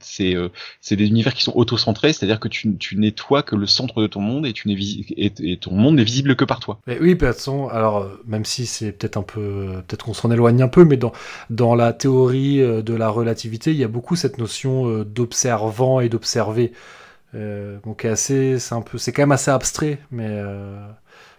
[0.00, 0.50] c'est euh,
[0.80, 4.00] c'est des univers qui sont auto-centrés, c'est-à-dire que tu, tu n'es toi que le centre
[4.00, 4.76] de ton monde et tu n'es
[5.16, 6.80] et, ton monde n'est visible que par toi.
[6.86, 7.26] Oui, de
[7.70, 9.82] alors, euh, même si c'est peut-être un peu.
[9.86, 11.12] Peut-être qu'on s'en éloigne un peu, mais dans,
[11.50, 16.00] dans la théorie euh, de la relativité, il y a beaucoup cette notion euh, d'observant
[16.00, 16.72] et d'observer.
[17.34, 20.86] Euh, donc, est assez, c'est un peu, c'est quand même assez abstrait, mais, euh,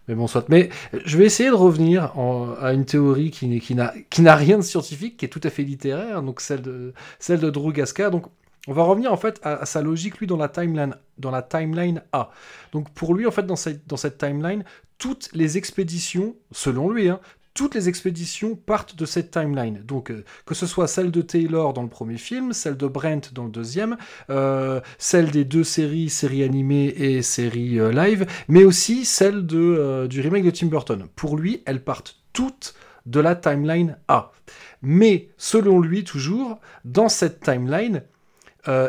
[0.07, 0.47] Mais bon, soit.
[0.49, 0.69] Mais
[1.05, 5.25] je vais essayer de revenir en- à une théorie qui, n'a rien de scientifique, qui
[5.25, 8.09] est tout à fait littéraire, donc celle de, celle Drew Gasca.
[8.09, 8.25] Donc,
[8.67, 11.41] on va revenir en fait à, à sa logique, lui, dans la timeline, dans la
[11.41, 12.31] timeline A.
[12.71, 14.63] Donc, pour lui, en fait, dans cette, dans cette timeline,
[14.97, 17.19] toutes les expéditions, selon lui, hein,
[17.55, 19.81] toutes les expéditions partent de cette timeline.
[19.83, 23.33] Donc, euh, que ce soit celle de Taylor dans le premier film, celle de Brent
[23.33, 23.97] dans le deuxième,
[24.29, 30.21] euh, celle des deux séries, série animée et série euh, live, mais aussi celle du
[30.21, 31.07] remake de Tim Burton.
[31.15, 32.75] Pour lui, elles partent toutes
[33.05, 34.33] de la timeline A.
[34.81, 38.03] Mais, selon lui, toujours, dans cette timeline,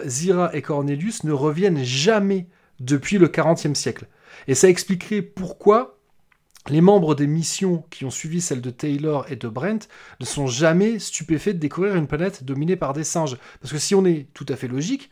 [0.07, 2.47] Zira et Cornelius ne reviennent jamais
[2.81, 4.07] depuis le 40e siècle.
[4.49, 5.96] Et ça expliquerait pourquoi
[6.69, 9.89] les membres des missions qui ont suivi celle de Taylor et de Brent
[10.21, 13.37] ne sont jamais stupéfaits de découvrir une planète dominée par des singes.
[13.61, 15.11] Parce que si on est tout à fait logique,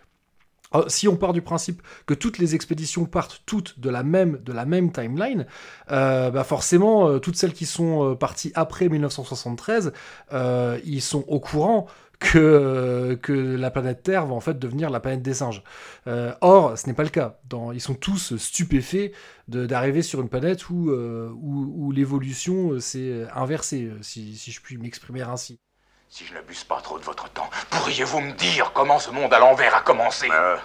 [0.74, 4.92] euh, si on part du principe que toutes les expéditions partent toutes de la même,
[4.92, 5.46] timeline,
[5.90, 9.92] euh, bah forcément, euh, toutes celles qui sont parties après 1973,
[10.32, 11.86] euh, ils sont au courant
[12.32, 15.62] que, que la planète Terre va en fait devenir la planète des singes.
[16.06, 17.38] Euh, or, ce n'est pas le cas.
[17.44, 19.12] Dans, ils sont tous stupéfaits
[19.48, 24.50] d'arriver sur une planète où, euh, où, où l'évolution euh, s'est inversée, euh, si, si
[24.50, 25.60] je puis m'exprimer ainsi.
[26.08, 29.38] Si je n'abuse pas trop de votre temps, pourriez-vous me dire comment ce monde à
[29.38, 30.28] l'envers a commencé?
[30.30, 30.56] Euh,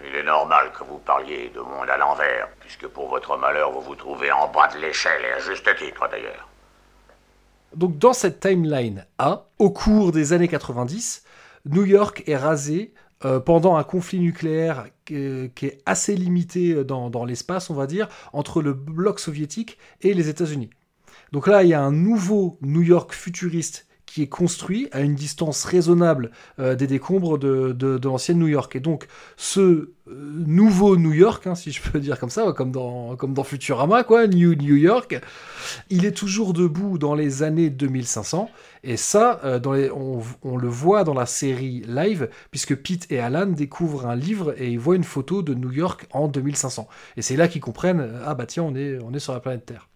[0.00, 3.80] il est normal que vous parliez de monde à l'envers, puisque pour votre malheur, vous
[3.80, 6.48] vous trouvez en bas de l'échelle, et à juste titre d'ailleurs.
[7.74, 11.24] Donc dans cette timeline A, au cours des années 90,
[11.66, 12.94] New York est rasé
[13.24, 17.86] euh, pendant un conflit nucléaire qui, qui est assez limité dans, dans l'espace, on va
[17.86, 20.70] dire, entre le bloc soviétique et les États-Unis.
[21.32, 25.14] Donc là, il y a un nouveau New York futuriste qui est construit à une
[25.14, 28.74] distance raisonnable euh, des décombres de, l'ancienne New York.
[28.76, 32.70] Et donc, ce euh, nouveau New York, hein, si je peux dire comme ça, comme
[32.70, 35.20] dans, Futurama, quoi, New New York,
[35.90, 38.48] il est toujours debout dans les années 2500.
[38.84, 39.60] Et ça, euh,
[39.94, 44.54] on, on le voit dans la série live, puisque Pete et Alan découvrent un livre
[44.56, 46.88] et ils voient une photo de New York en 2500.
[47.16, 49.66] Et c'est là qu'ils comprennent, ah bah tiens, on est, on est sur la planète
[49.66, 49.88] Terre.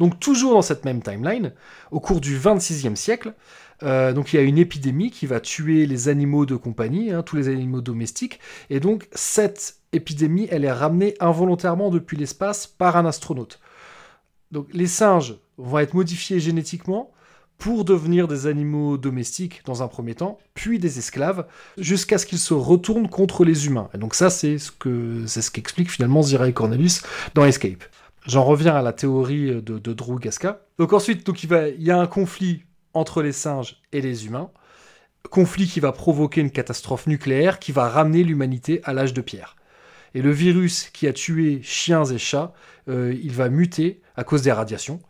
[0.00, 1.52] Donc toujours dans cette même timeline,
[1.90, 3.34] au cours du 26e siècle,
[3.82, 7.22] euh, donc il y a une épidémie qui va tuer les animaux de compagnie, hein,
[7.22, 8.40] tous les animaux domestiques,
[8.70, 13.60] et donc cette épidémie, elle est ramenée involontairement depuis l'espace par un astronaute.
[14.50, 17.12] Donc les singes vont être modifiés génétiquement
[17.58, 21.44] pour devenir des animaux domestiques dans un premier temps, puis des esclaves,
[21.76, 23.90] jusqu'à ce qu'ils se retournent contre les humains.
[23.94, 27.02] Et donc ça, c'est ce que c'est ce qu'explique finalement Zira et Cornelius
[27.34, 27.82] dans Escape.
[28.26, 30.60] J'en reviens à la théorie de, Drew Gasca.
[30.78, 32.64] Donc ensuite, donc il, y a un conflit
[32.94, 34.50] entre les singes et les humains.
[35.30, 39.56] Conflit qui va provoquer une catastrophe nucléaire qui va ramener l'humanité à l'âge de pierre.
[40.14, 42.52] Et le virus qui a tué chiens et chats,
[42.88, 45.00] euh, il va muter à cause des radiations.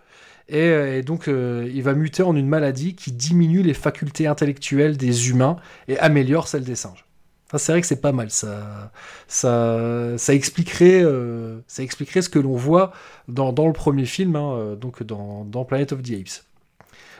[0.48, 4.96] Et, euh, donc, euh, il va muter en une maladie qui diminue les facultés intellectuelles
[4.96, 5.56] des humains
[5.88, 7.07] et améliore celles des singes.
[7.50, 8.30] Ça, c'est vrai que c'est pas mal.
[8.30, 8.92] Ça,
[9.26, 12.92] ça, ça, expliquerait, euh, ça expliquerait ce que l'on voit
[13.26, 16.44] dans, le premier film, hein, euh, donc dans, Planet of the Apes.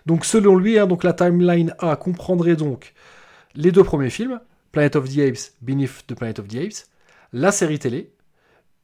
[0.05, 2.93] Donc, selon lui, hein, donc la timeline A comprendrait donc
[3.55, 4.41] les deux premiers films,
[4.73, 6.89] Planet of the Apes, Beneath the Planet of the Apes,
[7.33, 8.13] la série télé,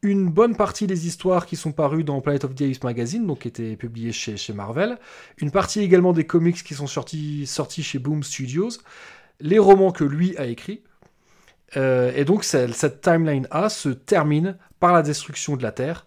[0.02, 3.40] une bonne partie des histoires qui sont parues dans Planet of the Apes Magazine, donc
[3.40, 4.98] qui étaient publiées chez, chez Marvel,
[5.38, 8.70] une partie également des comics qui sont sortis, sortis chez Boom Studios,
[9.40, 10.82] les romans que lui a écrits,
[11.76, 16.06] euh, et donc cette timeline A se termine par la destruction de la Terre,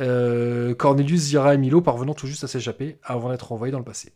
[0.00, 3.84] euh, Cornelius, Zira et Milo parvenant tout juste à s'échapper avant d'être envoyés dans le
[3.84, 4.12] passé.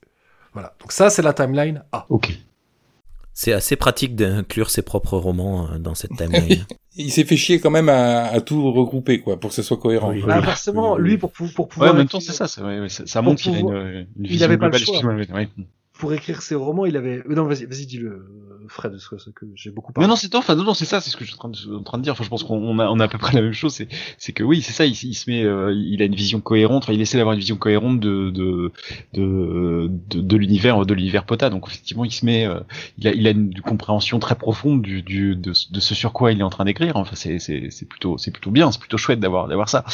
[0.52, 2.06] Voilà, donc ça c'est la timeline A.
[2.08, 2.36] Ok.
[3.32, 6.64] C'est assez pratique d'inclure ses propres romans euh, dans cette timeline.
[6.96, 9.76] Il s'est fait chier quand même à, à, tout regrouper, quoi, pour que ce soit
[9.76, 10.10] cohérent.
[10.10, 11.90] Oui, bah, forcément, lui, pour, pour pouvoir.
[11.90, 14.42] Ouais, en même temps, c'est ça, ça, ça, montre qu'il a une, une vision il
[14.42, 14.70] avait globale.
[14.72, 15.36] Pas le choix.
[15.36, 15.48] Ouais.
[15.92, 17.22] Pour écrire ses romans, il avait.
[17.28, 18.26] Non, vas-y, vas-y, dis-le,
[18.68, 20.06] Fred, ce que j'ai beaucoup parlé.
[20.06, 21.48] Non, non, c'est enfin, non, non, c'est ça, c'est ce que je suis en train
[21.48, 22.12] de, en train de dire.
[22.12, 23.72] Enfin, je pense qu'on a, on a à peu près la même chose.
[23.74, 23.88] C'est,
[24.18, 24.86] c'est que oui, c'est ça.
[24.86, 26.84] Il, il, se met, euh, il a une vision cohérente.
[26.84, 28.72] Enfin, il essaie d'avoir une vision cohérente de de
[29.14, 31.50] de, de, l'univers, de l'univers Pota.
[31.50, 32.60] Donc effectivement, il se met, euh,
[32.98, 36.12] il a, il a une, une compréhension très profonde du, du de, de, ce sur
[36.12, 36.96] quoi il est en train d'écrire.
[36.96, 38.70] Enfin, c'est, c'est, c'est plutôt, c'est plutôt bien.
[38.72, 39.84] C'est plutôt chouette d'avoir, d'avoir ça.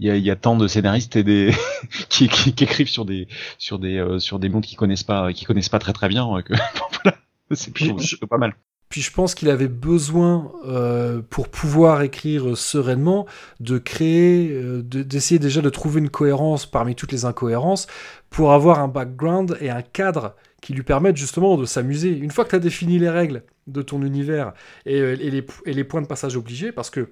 [0.00, 1.52] Il y a, il y a tant de scénaristes et des
[2.08, 3.28] qui, qui, qui, écrivent sur des,
[3.58, 6.42] sur des, euh, sur des mondes qui connaissent pas, qui connaissent pas très très bien.
[6.42, 6.54] Que,
[7.04, 7.18] voilà.
[7.50, 8.54] C'est plutôt, pas mal.
[8.88, 13.26] Puis je pense qu'il avait besoin, euh, pour pouvoir écrire sereinement,
[13.60, 17.86] de créer, euh, d'essayer déjà de trouver une cohérence parmi toutes les incohérences,
[18.30, 22.16] pour avoir un background et un cadre qui lui permettent justement de s'amuser.
[22.16, 24.52] Une fois que tu as défini les règles de ton univers
[24.86, 27.08] et, et, les, et, les, points de passage obligés, parce que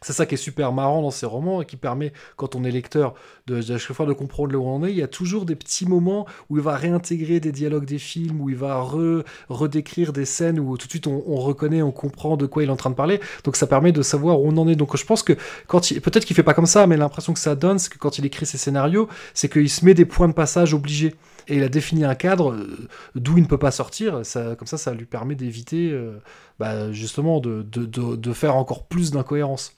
[0.00, 2.70] C'est ça qui est super marrant dans ces romans et qui permet, quand on est
[2.70, 3.14] lecteur,
[3.46, 4.90] de, de chaque fois de comprendre où on est.
[4.90, 8.40] Il y a toujours des petits moments où il va réintégrer des dialogues des films,
[8.40, 11.92] où il va re- redécrire des scènes où tout de suite on, on reconnaît, on
[11.92, 13.20] comprend de quoi il est en train de parler.
[13.44, 14.76] Donc ça permet de savoir où on en est.
[14.76, 15.32] Donc je pense que
[15.66, 17.98] quand il, peut-être qu'il fait pas comme ça, mais l'impression que ça donne, c'est que
[17.98, 21.14] quand il écrit ses scénarios, c'est qu'il se met des points de passage obligés.
[21.50, 24.20] Et il a défini un cadre euh, d'où il ne peut pas sortir.
[24.22, 26.18] Ça, comme ça, ça lui permet d'éviter euh,
[26.58, 29.72] bah, justement de, de faire encore plus d'incohérences.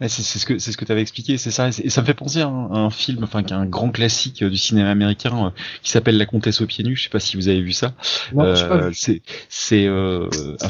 [0.00, 1.70] Ouais, c'est ce que c'est ce que tu avais expliqué, c'est ça.
[1.82, 3.90] Et ça me fait penser à un, à un film, enfin, qui est un grand
[3.90, 5.50] classique euh, du cinéma américain, euh,
[5.82, 6.94] qui s'appelle La Comtesse aux pieds nus.
[6.94, 7.94] Je sais pas si vous avez vu ça.
[8.30, 8.94] Vu.
[8.94, 10.28] c'est c'est euh,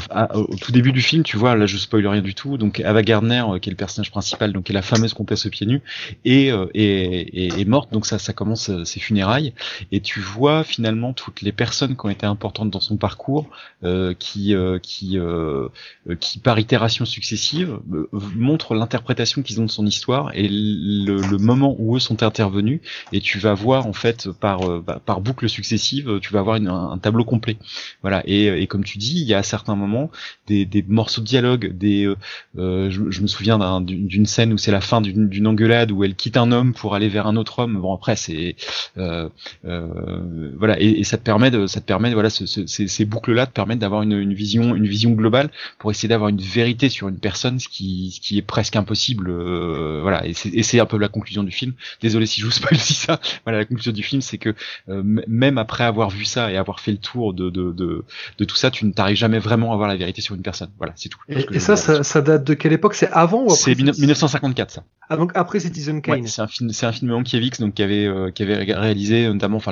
[0.09, 2.57] à- au tout début du film, tu vois, là je spoil rien du tout.
[2.57, 5.45] Donc Ava Gardner, euh, qui est le personnage principal, donc qui est la fameuse comtesse
[5.45, 5.83] aux pieds nus,
[6.25, 7.93] est euh, est, est, est morte.
[7.93, 9.53] Donc ça ça commence euh, ses funérailles
[9.91, 13.47] et tu vois finalement toutes les personnes qui ont été importantes dans son parcours,
[13.83, 15.67] euh, qui euh, qui euh,
[16.09, 21.37] euh, qui par itération successive euh, montrent l'interprétation qu'ils ont de son histoire et le,
[21.37, 25.21] moment où eux sont intervenus et tu vas voir en fait par euh, bah, par
[25.21, 27.57] boucle successive tu vas avoir un, tableau complet.
[28.01, 28.23] Voilà.
[28.25, 30.11] Et, et comme tu dis il y a à certains moments
[30.47, 32.15] des, des morceaux de dialogue des euh,
[32.57, 36.15] euh, je, me souviens d'un- d'une scène où c'est la fin d'une engueulade où elle
[36.15, 37.79] quitte un homme pour aller vers un autre homme.
[37.79, 38.55] Bon après c'est
[38.97, 39.29] euh,
[39.65, 40.79] euh, voilà.
[40.79, 43.47] Et, ça te permet de ça te permet voilà ce- ce- ces, ces boucles là
[43.47, 45.49] te permettent d'avoir une, une vision une vision globale
[45.79, 48.99] pour essayer d'avoir une vérité sur une personne ce qui ce qui est presque impossible
[49.17, 52.77] euh, voilà et c'est un peu la conclusion du film désolé si je vous spoil
[52.79, 54.53] si ça voilà la conclusion du film c'est que
[54.89, 58.03] euh, même après avoir vu ça et avoir fait le tour de de de,
[58.37, 60.69] de tout ça tu ne t'arrives jamais vraiment à voir la vérité sur une personne
[60.77, 62.93] voilà c'est tout Et, et ça, ça, ça date de quelle époque?
[62.95, 66.21] C'est avant ou après c'est 1954 ça Ah, donc après Citizen Kane.
[66.21, 68.73] Ouais, c'est un film, c'est un film Mankiewicz donc qui avait euh, qui avait ré-
[68.73, 69.71] réalisé notamment enfin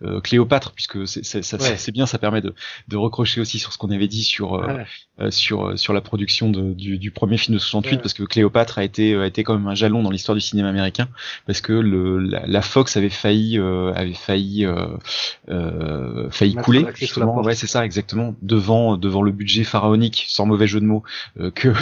[0.00, 1.76] le Cléopâtre puisque c'est c'est ça- Ouais.
[1.78, 2.54] c'est bien ça permet de
[2.88, 4.84] de recrocher aussi sur ce qu'on avait dit sur Ouais.
[5.20, 8.02] euh, sur sur la production de, du, du premier film de 68 Ouais.
[8.02, 10.68] parce que Cléopâtre a été a été quand même un jalon dans l'histoire du cinéma
[10.68, 11.08] américain
[11.46, 14.86] parce que le la, la Fox avait failli euh, avait failli euh,
[15.48, 17.42] euh, failli couler justement.
[17.42, 18.34] ouais c'est ça exactement.
[18.42, 21.02] Devant devant le budget pharaonique sans mauvais jeu de mots
[21.40, 21.72] euh, que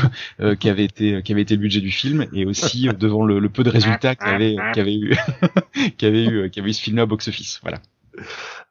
[0.40, 3.24] euh, qui avait été qui avait été le budget du film et aussi euh, devant
[3.24, 5.16] le, le peu de résultats qu'avait qu'avait eu
[5.98, 7.78] qu'avait eu qu'avait eu ce film là au box office voilà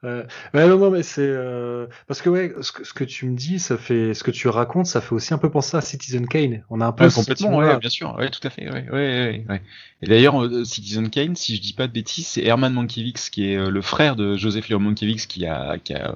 [0.03, 0.23] Euh,
[0.55, 3.59] non, non, mais c'est euh, parce que ouais, ce que, ce que tu me dis,
[3.59, 6.63] ça fait, ce que tu racontes, ça fait aussi un peu penser à Citizen Kane.
[6.71, 8.91] On a un peu Ouais, complètement, ouais, bien sûr, ouais, tout à fait, ouais, ouais,
[8.91, 9.61] ouais, ouais.
[10.01, 13.51] Et d'ailleurs, euh, Citizen Kane, si je dis pas de bêtises, c'est Herman Mankiewicz qui
[13.51, 16.15] est euh, le frère de Joseph Léon Mankiewicz qui a, qui a,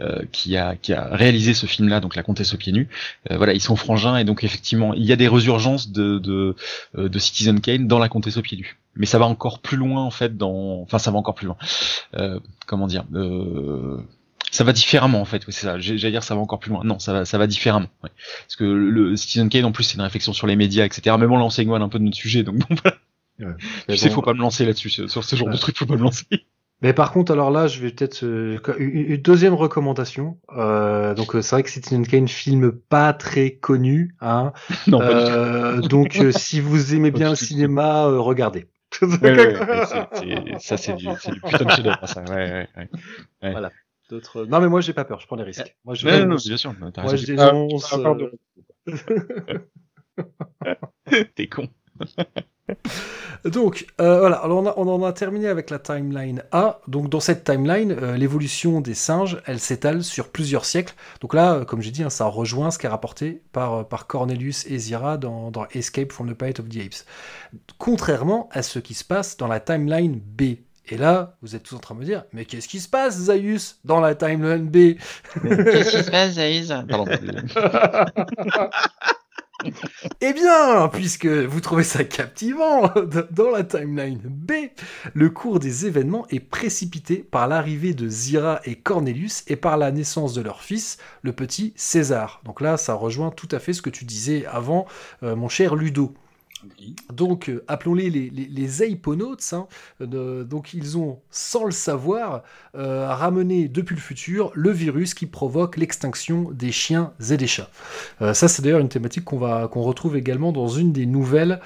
[0.00, 2.88] euh, qui a, qui a réalisé ce film-là, donc La Comtesse aux pieds nus.
[3.30, 6.56] Euh, voilà, ils sont frangins et donc effectivement, il y a des résurgences de, de,
[6.96, 8.78] de Citizen Kane dans La Comtesse aux pieds nus.
[8.96, 11.56] Mais ça va encore plus loin en fait dans, enfin ça va encore plus loin.
[12.14, 13.98] Euh, comment dire euh,
[14.50, 15.78] ça va différemment en fait, oui, c'est ça.
[15.78, 16.82] J'allais dire ça va encore plus loin.
[16.84, 17.88] Non, ça va, ça va différemment.
[18.02, 18.10] ouais.
[18.46, 21.16] Parce que le Citizen Kane en plus c'est une réflexion sur les médias, etc.
[21.18, 22.76] Mais bon là on s'éloigne un peu de notre sujet, donc bon.
[22.82, 22.96] Voilà.
[23.38, 23.56] Ouais.
[23.88, 24.14] Tu sais, bon.
[24.14, 26.24] faut pas me lancer là-dessus sur ce genre de truc, faut pas me lancer.
[26.82, 30.38] Mais par contre, alors là, je vais peut-être euh, une, deuxième recommandation.
[30.54, 34.52] Euh, donc euh, c'est vrai que Citizen Kane, film pas très connu, hein.
[34.86, 38.66] Non, pas du Euh, donc euh, si vous aimez bien le cinéma, euh, regardez.
[40.60, 42.22] Ça c'est du, putain de chef-d'œuvre, ça.
[42.24, 42.88] Ouais, ouais, ouais.
[43.42, 43.50] ouais.
[43.52, 43.70] Voilà.
[44.08, 44.44] D'autres.
[44.46, 45.76] Non mais moi j'ai pas peur, je prends des risques.
[45.84, 46.06] Moi je.
[46.06, 47.22] Non, non, non, bien sûr, t'as Moi raison.
[47.22, 47.92] je dénonce.
[47.92, 47.98] Ah,
[51.08, 51.68] euh, T'es con.
[53.44, 56.80] Donc, euh, voilà, alors on, a- on en a terminé avec la timeline A.
[56.88, 60.94] Donc, dans cette timeline, euh, l'évolution des singes, elle s'étale sur plusieurs siècles.
[61.20, 63.82] Donc là, euh, comme j'ai dit, hein, ça rejoint ce qui est rapporté par, euh,
[63.84, 67.04] par Cornelius et Zira dans, dans Escape from the Planet of the Apes.
[67.78, 70.42] Contrairement à ce qui se passe dans la timeline B.
[70.88, 73.18] Et là, vous êtes tous en train de me dire, mais qu'est-ce qui se passe,
[73.18, 74.74] Zaius, dans la timeline B?
[75.42, 77.06] Qu'est-ce qui se passe, Zaïs Pardon.
[80.20, 82.92] Eh bien, puisque vous trouvez ça captivant,
[83.30, 84.52] dans la timeline B,
[85.14, 89.90] le cours des événements est précipité par l'arrivée de Zira et Cornelius et par la
[89.90, 92.40] naissance de leur fils, le petit César.
[92.44, 94.86] Donc là, ça rejoint tout à fait ce que tu disais avant,
[95.22, 96.14] euh, mon cher Ludo.
[97.12, 98.82] Donc, euh, appelons-les les, les,
[99.52, 99.66] hein.
[100.00, 102.42] Euh, donc, ils ont, sans le savoir,
[102.74, 107.70] euh, ramené depuis le futur le virus qui provoque l'extinction des chiens et des chats.
[108.20, 111.60] Ça, c'est d'ailleurs une thématique qu'on retrouve également dans une des nouvelles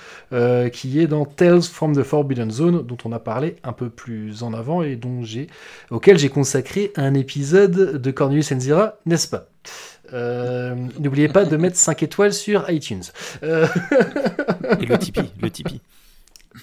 [0.73, 4.43] qui est dans Tales from the Forbidden Zone, dont on a parlé un peu plus
[4.43, 5.23] en avant et dont
[5.91, 9.47] auquel j'ai consacré un épisode de Cornelius Enzira, n'est-ce pas?
[10.13, 13.03] Euh, N'oubliez pas de mettre 5 étoiles sur iTunes.
[13.43, 13.67] Euh,
[14.81, 15.81] Et le Tipeee, le Tipeee.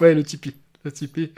[0.02, 0.54] Ouais, le Tipeee.
[0.88, 1.31] Le Tipeee.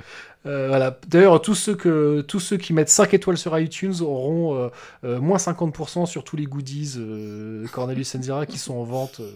[0.45, 0.97] Euh, voilà.
[1.07, 4.69] D'ailleurs, tous ceux, que, tous ceux qui mettent 5 étoiles sur iTunes auront euh,
[5.03, 9.31] euh, moins 50% sur tous les goodies euh, Cornelius Enzira qui sont en vente euh,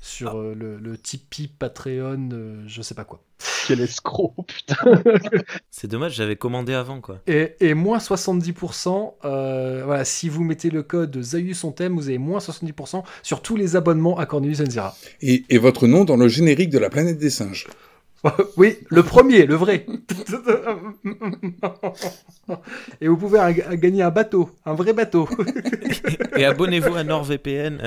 [0.00, 3.22] sur euh, le, le Tipeee, Patreon, euh, je sais pas quoi.
[3.66, 4.76] Quel escroc, putain.
[5.70, 7.18] C'est dommage, j'avais commandé avant, quoi.
[7.26, 12.18] Et, et moins 70%, euh, voilà, si vous mettez le code Zaius on vous avez
[12.18, 14.96] moins 70% sur tous les abonnements à Cornelius Enzira.
[15.20, 17.66] Et, et votre nom dans le générique de la planète des singes.
[18.56, 19.86] oui, le premier, le vrai.
[23.00, 25.28] Et vous pouvez un- gagner un bateau, un vrai bateau.
[26.36, 27.80] Et abonnez-vous à NordVPN.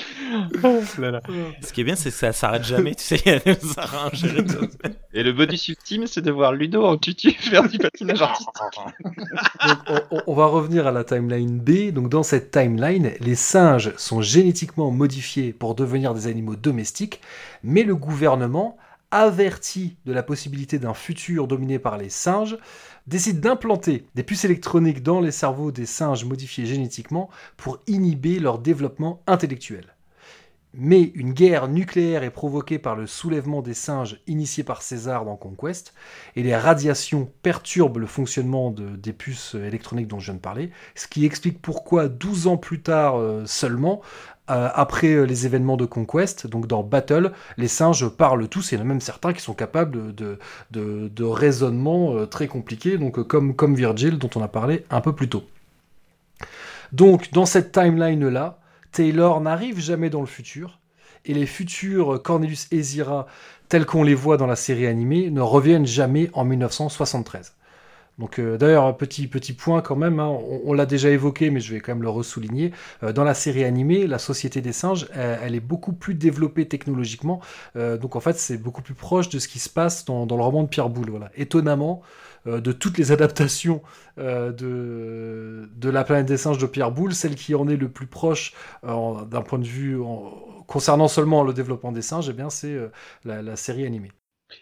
[1.62, 3.56] Ce qui est bien, c'est que ça s'arrête jamais, tu sais, il y a des.
[5.12, 8.54] Et le bonus ultime, c'est de voir Ludo en tutu faire du patinage artistique.
[9.66, 11.90] Donc, on, on- on va revenir à la timeline B.
[11.92, 17.20] Donc, dans cette timeline, les singes sont génétiquement modifiés pour devenir des animaux domestiques,
[17.64, 18.76] mais le gouvernement,
[19.10, 22.56] averti de la possibilité d'un futur dominé par les singes,
[23.10, 28.60] décide d'implanter des puces électroniques dans les cerveaux des singes modifiés génétiquement pour inhiber leur
[28.60, 29.96] développement intellectuel.
[30.72, 35.34] Mais une guerre nucléaire est provoquée par le soulèvement des singes initié par César dans
[35.34, 35.92] Conquest,
[36.36, 40.70] et les radiations perturbent le fonctionnement de- des puces électroniques dont je viens de parler,
[40.94, 44.00] ce qui explique pourquoi 12 ans plus tard euh, seulement,
[44.50, 48.78] après euh, les événements de Conquest, donc dans Battle, les singes parlent tous, et il
[48.78, 50.38] y en a même certains qui sont capables de,
[50.72, 54.84] de, de raisonnement euh, très compliqué, donc euh, comme, comme Virgil dont on a parlé
[54.90, 55.44] un peu plus tôt.
[56.92, 58.58] Donc, dans cette timeline-là,
[58.90, 60.80] Taylor n'arrive jamais dans le futur,
[61.24, 63.26] et les futurs Cornelius et Zira,
[63.68, 67.54] tels qu'on les voit dans la série animée, ne reviennent jamais en 1973.
[68.20, 70.28] Donc euh, d'ailleurs, un petit, petit point quand même, hein,
[70.64, 72.70] on, l'a déjà évoqué, mais je vais quand même le ressouligner.
[73.02, 77.40] Euh, dans la série animée, la société des singes, elle, est beaucoup plus développée technologiquement.
[77.76, 80.42] Euh, donc en fait, c'est beaucoup plus proche de ce qui se passe dans, le
[80.42, 81.08] roman de Pierre Boulle.
[81.08, 81.30] Voilà.
[81.34, 82.02] Étonnamment,
[82.46, 83.82] de toutes les adaptations
[84.18, 88.52] de, La planète des singes de Pierre Boulle, celle qui en est le plus proche
[88.82, 89.98] d'un point de vue
[90.66, 92.78] concernant seulement le développement des singes, eh bien c'est
[93.24, 94.12] la série animée.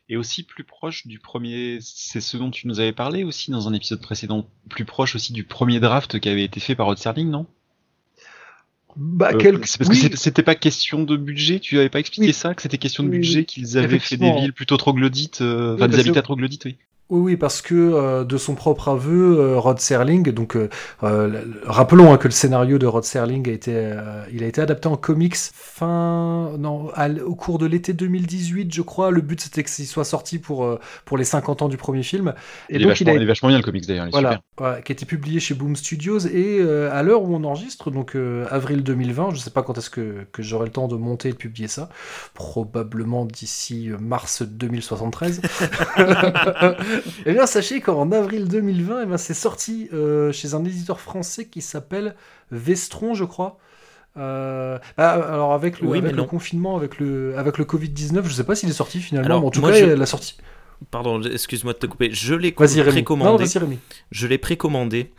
[0.08, 3.68] Et aussi plus proche du premier, c'est ce dont tu nous avais parlé aussi dans
[3.68, 6.98] un épisode précédent, plus proche aussi du premier draft qui avait été fait par Rod
[6.98, 7.46] Serling, non?
[8.96, 10.10] Bah, Euh, quel- parce oui.
[10.10, 13.10] que c'était- pas question de budget, tu avais pas expliqué ça, que c'était question de
[13.10, 16.76] budget, qu'ils avaient fait des villes plutôt troglodytes, euh, Oui, enfin des habitats troglodytes, oui.
[17.10, 20.68] Oui, oui, parce que euh, de son propre aveu, euh, Rod Serling, donc euh,
[21.02, 24.60] euh, rappelons hein, que le scénario de Rod Serling a été, euh, il a été
[24.60, 29.10] adapté en comics fin, non, à au cours de l'été 2018, je crois.
[29.10, 32.34] Le but c'était qu'il soit sorti pour euh, pour les 50 ans du premier film.
[32.68, 34.92] Il est vachement- il est vachement bien, le comics, d'ailleurs, il est Voilà, voilà, qui
[34.92, 38.46] a été publié chez Boom Studios et euh, à l'heure où on enregistre, donc euh,
[38.50, 41.32] avril 2020, je sais pas quand est-ce que, que j'aurai le temps de monter et
[41.32, 41.88] de publier ça,
[42.34, 45.40] probablement d'ici mars 2073.
[47.26, 51.46] Eh bien, sachez qu'en avril 2020, eh ben, c'est sorti euh, chez un éditeur français
[51.46, 52.14] qui s'appelle
[52.50, 53.58] Vestron, je crois.
[54.16, 56.26] Euh, bah, alors avec le, Oui, avec mais le non.
[56.26, 59.46] confinement, avec le, avec le Covid-19, je sais pas s'il est sorti finalement, Alors, mais
[59.46, 60.36] en tout moi, cas, je- la sortie.
[60.90, 62.10] Pardon, excuse-moi de te couper.
[62.12, 63.44] Je l'ai précommandé.
[63.44, 63.78] Non.
[64.10, 65.12] Je l'ai précommandé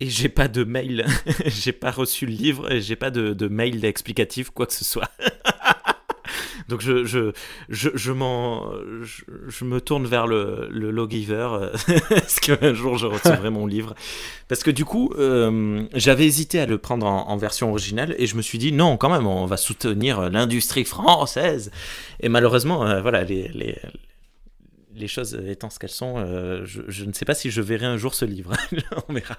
[0.00, 1.06] et j'ai pas de mail.
[1.46, 4.84] j'ai pas reçu le livre et j'ai pas de, de mail explicatif, quoi que ce
[4.84, 5.08] soit.
[6.68, 7.32] Donc je, je,
[7.68, 8.12] je, je,
[9.02, 11.48] je, je me tourne vers le, le lawgiver.
[11.52, 11.72] euh,
[12.10, 13.94] Est-ce qu'un jour je recevrai mon livre
[14.48, 18.36] Parce que du coup, euh, j'avais hésité à le prendre en, version originale et je
[18.36, 21.70] me suis dit non, quand même, on va soutenir l'industrie française.
[22.20, 23.78] Et malheureusement, euh, voilà, les, les,
[24.94, 27.86] les choses étant ce qu'elles sont, euh, je, je ne sais pas si je verrai
[27.86, 28.54] un jour ce livre.
[29.08, 29.36] on verra.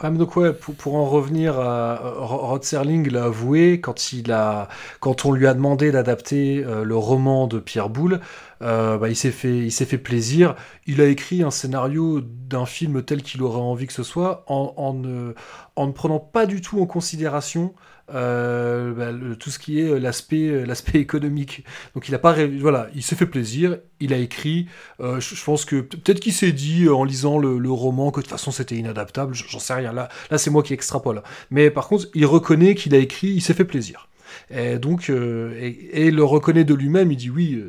[0.00, 4.68] Ah, donc ouais, pour, en revenir à euh, Rod Serling l'a avoué quand il a
[4.98, 8.20] quand on lui a demandé d'adapter euh, le roman de Pierre Boulle,
[8.60, 10.56] euh, bah, il s'est fait il s'est fait plaisir.
[10.86, 14.74] Il a écrit un scénario d'un film tel qu'il aurait envie que ce soit, en,
[14.76, 17.72] en ne prenant pas du tout en considération
[18.12, 21.64] euh, bah, tout ce qui est l'aspect euh, l'aspect économique.
[21.94, 24.68] Donc il a pas voilà, il s'est fait plaisir, il a écrit.
[25.00, 28.20] euh, je, pense que peut- peut-être qu'il s'est dit euh, en lisant le, roman que
[28.20, 29.34] de toute façon c'était inadaptable.
[29.34, 29.92] J'en sais rien.
[29.92, 31.22] Là, là c'est moi qui extrapole.
[31.50, 34.08] Mais par contre, il reconnaît qu'il a écrit, il s'est fait plaisir.
[34.50, 37.10] Et donc, euh, et, et il le reconnaît de lui-même.
[37.12, 37.62] Il dit oui.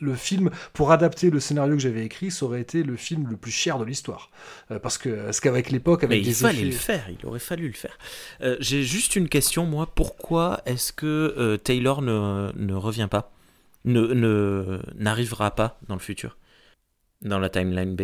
[0.00, 3.36] Le film, pour adapter le scénario que j'avais écrit, ça aurait été le film le
[3.36, 4.30] plus cher de l'histoire.
[4.70, 7.38] Euh, parce que, parce qu'avec l'époque, avec Mais des il fallait le faire, il aurait
[7.38, 7.96] fallu le faire.
[8.42, 9.86] Euh, J'ai juste une question, moi.
[9.94, 11.06] Pourquoi est-ce que
[11.38, 13.32] euh, Taylor ne, ne revient pas?
[13.84, 16.36] Ne ne- n'arrivera pas dans le futur?
[17.22, 18.02] Dans la timeline B?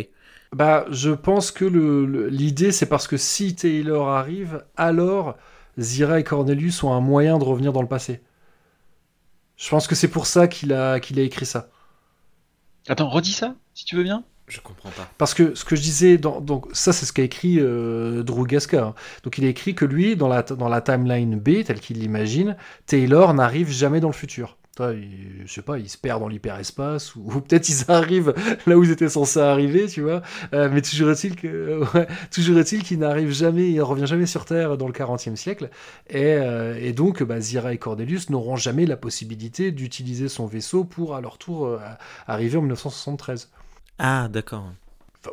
[0.53, 5.37] Bah, je pense que le- le- l'idée, c'est parce que si Taylor arrive, alors
[5.79, 8.23] Zira et Cornelius ont un moyen de revenir dans le passé.
[9.57, 11.71] Je pense que c'est pour ça qu'il a, qu'il a écrit ça.
[12.89, 14.25] Attends, redis ça, si tu veux bien.
[14.49, 15.09] Je comprends pas.
[15.19, 18.47] Parce que ce que je disais, dans, donc ça c'est ce qu'a écrit euh, Drew
[18.47, 18.85] Gasca.
[18.85, 18.95] hein.
[19.25, 22.57] Donc il a écrit que lui, dans la, dans la timeline B, telle qu'il l'imagine,
[22.87, 24.57] Taylor n'arrive jamais dans le futur.
[24.79, 28.35] Je sais pas, ils se perdent dans l'hyperespace, ou, peut-être ils arrivent
[28.67, 30.23] là où ils étaient censés arriver, tu vois.
[30.53, 34.45] Euh, mais toujours est-il que, ouais, toujours est-il qu'il n'arrive jamais, il revient jamais sur
[34.45, 35.71] Terre dans le 40e siècle.
[36.11, 41.15] Et, euh, donc, bah, Zira et Cordelius n'auront jamais la possibilité d'utiliser son vaisseau pour,
[41.15, 41.79] à leur tour, euh,
[42.27, 43.51] arriver en 1973.
[43.99, 44.73] Ah, d'accord.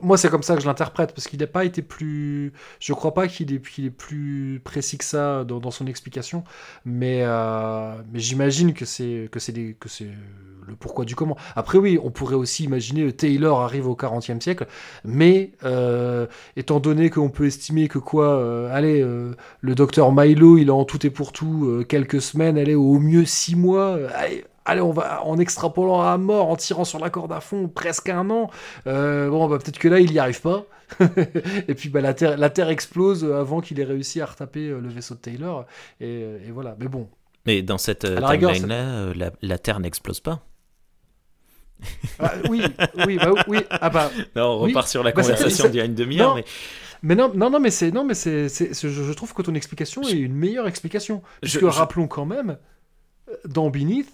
[0.02, 2.54] Moi, c'est comme ça que je l'interprète, parce qu'il n'a pas été plus.
[2.80, 6.44] Je crois pas qu'il est, plus précis que ça dans, son explication,
[6.86, 9.90] mais, euh, mais j'imagine que c'est que que
[10.68, 11.38] le pourquoi du comment.
[11.56, 14.68] Après, oui, on pourrait aussi imaginer euh, Taylor arrive au 40e siècle,
[15.04, 20.58] mais euh, étant donné qu'on peut estimer que quoi, euh, allez, euh, le docteur Milo,
[20.58, 23.98] il a en tout et pour tout euh, quelques semaines, allez, au mieux six mois,
[23.98, 24.10] euh.
[24.66, 28.10] Allez, on va en extrapolant à mort, en tirant sur la corde à fond, presque
[28.10, 28.50] un an.
[28.88, 30.66] Euh, bon, bah, peut-être que là, il n'y arrive pas.
[31.68, 34.80] et puis, bah, la, Terre, la Terre explose avant qu'il ait réussi à retaper euh,
[34.80, 35.66] le vaisseau de Taylor.
[36.00, 36.76] Et, euh, et voilà.
[36.80, 37.10] Mais bon.
[37.46, 40.40] Mais dans cette timeline-là, la, la Terre n'explose pas.
[42.20, 42.64] Ah, oui,
[43.06, 43.60] oui, bah, oui.
[43.70, 44.10] Ah bah.
[44.36, 44.70] Non, on oui.
[44.70, 46.46] repart sur la conversation d'il y a une demi-heure, mais-
[47.02, 50.14] Mais non, non, non, mais c'est, non, mais c'est, je, trouve que ton explication est
[50.14, 51.22] une meilleure explication.
[51.42, 52.58] Puisque je- rappelons quand même,
[53.46, 54.08] dans Beneath,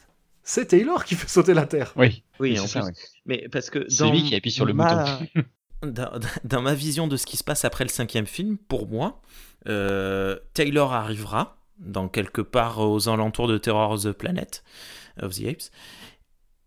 [0.49, 1.93] c'est Taylor qui fait sauter la Terre.
[1.95, 2.23] Oui.
[2.39, 2.91] Oui, c'est en ça, ouais.
[3.25, 5.19] Mais parce que C'est dans lui qui appuie sur le ma-
[5.85, 6.09] dans,
[6.43, 9.21] dans ma vision de ce qui se passe après le cinquième film, pour moi,
[9.67, 14.63] euh, Taylor arrivera dans quelque part aux alentours de Terror of the Planet
[15.21, 15.69] of the Apes.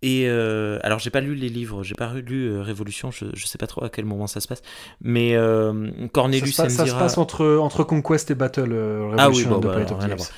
[0.04, 3.46] Et euh, alors j'ai pas lu les livres, j'ai pas lu euh, Révolution, je, je
[3.46, 4.60] sais pas trop à quel moment ça se passe,
[5.00, 8.72] mais euh, Ça Cornelius se, passe, ça se passe entre, entre Conquest et Battle.
[8.72, 10.18] euh, ah oui, Revolution bon, bah, Planet of rien the à Apes.
[10.18, 10.30] voir.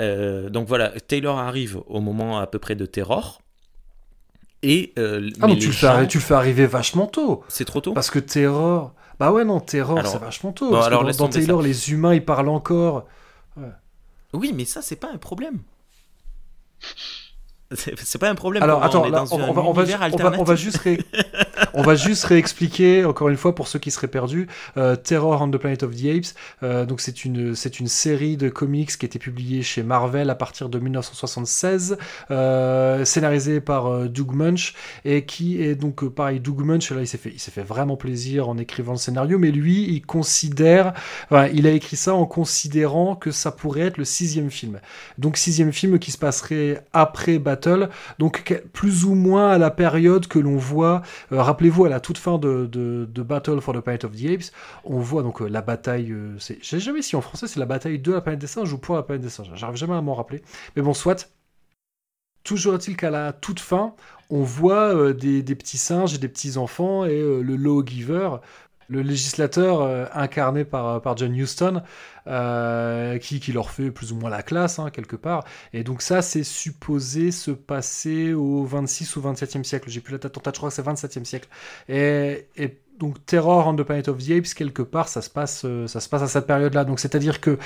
[0.00, 3.40] Euh, donc voilà, Taylor arrive au moment à peu près de Terror.
[4.62, 7.44] Et euh, Ah mais tu le, fais gens- arri- tu le fais arriver vachement tôt.
[7.48, 8.92] C'est trop tôt Parce que Terror.
[9.20, 10.66] Bah ouais, non, Terror, c'est vachement tôt.
[10.66, 11.66] bon, parce que alors, dans, Taylor, ça.
[11.68, 13.06] les humains, ils parlent encore.
[13.56, 13.68] Ouais.
[14.32, 15.58] Oui, mais ça, c'est pas un problème.
[17.74, 18.62] C'est pas un problème.
[18.62, 20.98] Alors attends, on là, va, on, va, on, juste ré-
[21.74, 24.48] on va juste réexpliquer encore une fois pour ceux qui seraient perdus.
[24.76, 26.34] euh, Terror on the Planet of the Apes.
[26.62, 30.30] euh, donc c'est une c'est une série de comics qui a été publiée chez Marvel
[30.30, 31.96] à partir de 1976,
[32.30, 36.40] euh, scénarisée par Doug Munch et qui est donc pareil.
[36.40, 39.38] Doug Munch là il s'est fait il s'est fait vraiment plaisir en écrivant le scénario,
[39.38, 40.92] mais lui il considère,
[41.52, 44.80] il a écrit ça en considérant que ça pourrait être le sixième film.
[45.18, 47.88] Donc sixième film qui se passerait après Battle,
[48.18, 51.02] donc plus ou moins à la période que l'on voit.
[51.48, 54.52] Rappelez-vous à la toute fin de, de- Battle for the Planet of the Apes,
[54.84, 56.12] on voit donc euh, la bataille.
[56.12, 58.70] euh, je sais jamais si en français c'est la bataille de la planète des singes
[58.70, 59.50] ou pour la planète des singes.
[59.54, 60.42] J'arrive jamais à m'en rappeler.
[60.76, 61.32] Mais bon, soit.
[62.44, 63.94] Toujours est-il qu'à la toute fin,
[64.28, 68.28] on voit euh, des, petits singes et des petits enfants et le lawgiver,
[68.88, 71.82] le législateur euh, incarné par, par John Huston,
[72.26, 75.44] euh, qui, qui leur fait plus ou moins la classe, hein, quelque part.
[75.72, 79.88] Et donc ça, c'est supposé se passer au 26 ou 27e siècle.
[79.90, 81.48] J'ai plus la date en tête, je crois que c'est 27e siècle.
[81.88, 82.46] Et
[82.98, 86.00] donc Terror on the Planet of the Apes, quelque part, ça se passe, euh, ça
[86.00, 86.84] se passe à cette période-là.
[86.84, 87.58] Donc c'est-à-dire que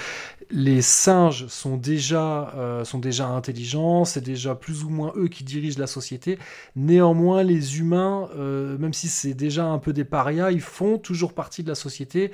[0.50, 5.44] les singes sont déjà, euh, sont déjà intelligents, c'est déjà plus ou moins eux qui
[5.44, 6.38] dirigent la société.
[6.76, 11.32] Néanmoins, les humains, euh, même si c'est déjà un peu des parias, ils font toujours
[11.32, 12.30] partie de la société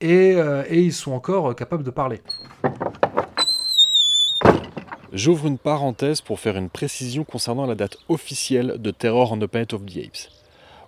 [0.00, 0.36] et,
[0.68, 2.20] et ils sont encore capables de parler.
[5.12, 9.46] J'ouvre une parenthèse pour faire une précision concernant la date officielle de Terror on the
[9.46, 10.41] Planet of the Apes.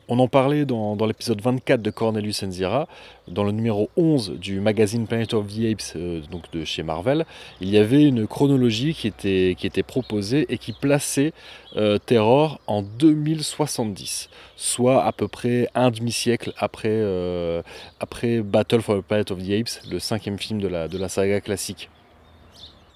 [0.07, 2.89] On en parlait dans, l'épisode 24 de Cornelius Enzira,
[3.27, 7.25] dans le numéro 11 du magazine Planet of the Apes, euh, donc de chez Marvel.
[7.63, 11.33] Il y avait une chronologie qui était, qui était proposée et qui plaçait
[11.77, 17.63] euh, Terror en 2070, soit à peu près un demi-siècle après, euh,
[17.99, 21.09] après Battle for the Planet of the Apes, le cinquième film de la, de la
[21.09, 21.89] saga classique.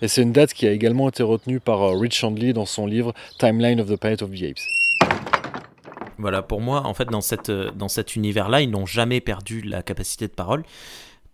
[0.03, 3.15] Et c'est une date qui a également été retenue par Rich Handley dans son livre
[3.39, 4.78] Timeline of the Planet of the Apes.
[6.19, 9.62] Voilà, pour moi, en fait, dans, cette, euh, dans cet univers-là, ils n'ont jamais perdu
[9.62, 10.64] la capacité de parole.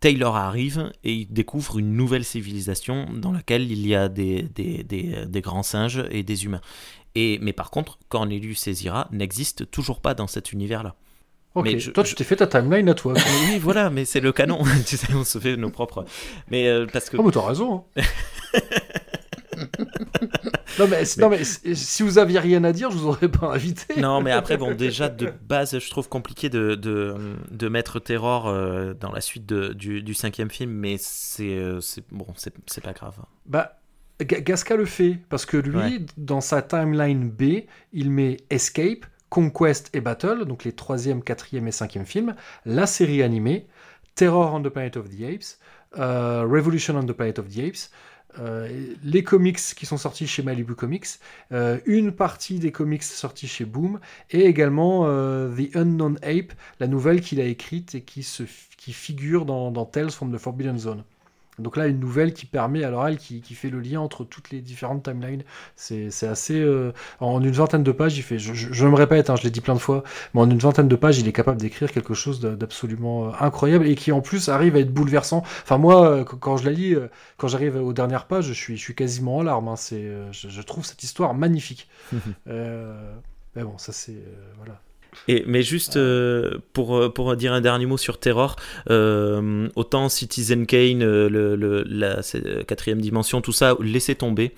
[0.01, 4.83] Taylor arrive et il découvre une nouvelle civilisation dans laquelle il y a des, des,
[4.85, 6.61] des, des grands singes et des humains.
[7.15, 10.95] Et, mais par contre, Cornelius et Zira n'existent toujours pas dans cet univers-là.
[11.55, 13.15] Ok, Mais je- toi tu t'es fait ta timeline à toi.
[13.49, 14.59] oui, voilà, mais c'est le canon.
[14.87, 16.05] tu sais, on se fait nos propres.
[16.51, 17.17] Mais euh, parce que.
[17.17, 17.85] Oh, mais t'as raison.
[17.97, 18.03] hein.
[20.79, 24.01] non, mais, non, mais si vous aviez rien à dire, je vous aurais pas invité.
[24.01, 27.15] Non, mais après, bon, déjà, de base, je trouve compliqué de, de,
[27.51, 31.81] de mettre Terror euh, dans la suite de- du, du cinquième film, mais c'est euh,
[32.11, 33.15] bon, c'est pas grave.
[33.47, 33.79] Bah,
[34.21, 36.01] Ga- Gasca le fait, parce que lui, Ouais.
[36.17, 41.73] dans sa timeline B, il met Escape, Conquest et Battle, donc les troisième, quatrième et
[41.73, 42.35] cinquième films,
[42.65, 43.67] la série animée,
[44.15, 45.59] Terror on the Planet of the Apes,
[45.99, 47.91] euh, Revolution on the Planet of the Apes,
[48.39, 51.07] euh, les comics qui sont sortis chez Malibu Comics,
[51.53, 56.87] euh, une partie des comics sortis chez Boom, et également euh, The Unknown Ape, la
[56.87, 58.23] nouvelle qu'il a écrite et qui,
[58.93, 61.05] figure dans, dans Tales from the Forbidden Zone.
[61.59, 64.51] Donc là, une nouvelle qui permet à l'oral, qui, qui fait le lien entre toutes
[64.51, 65.43] les différentes timelines.
[65.77, 66.61] C'est assez...
[66.61, 68.39] euh, en une vingtaine de pages, il fait...
[68.39, 70.03] Je, je- je me répète, hein, je l'ai dit plein de fois,
[70.35, 73.87] mais en une vingtaine de pages, il est capable d'écrire quelque chose d'absolument euh, incroyable
[73.87, 75.43] et qui en plus arrive à être bouleversant.
[75.63, 76.95] Enfin moi, euh, qu- quand je la lis,
[77.37, 79.69] quand j'arrive aux dernières pages, je suis, je suis quasiment en larmes.
[79.69, 79.75] hein.
[80.33, 81.89] Je, je trouve cette histoire magnifique.
[82.49, 83.15] Euh,
[83.57, 84.13] mais bon, ça c'est...
[84.13, 84.81] euh, voilà.
[85.29, 88.57] Et, mais juste euh, pour, euh, pour dire un dernier mot sur Terror,
[88.91, 92.21] euh, autant Citizen Kane, le, le- la
[92.67, 94.53] quatrième dimension, tout ça, laissez tomber.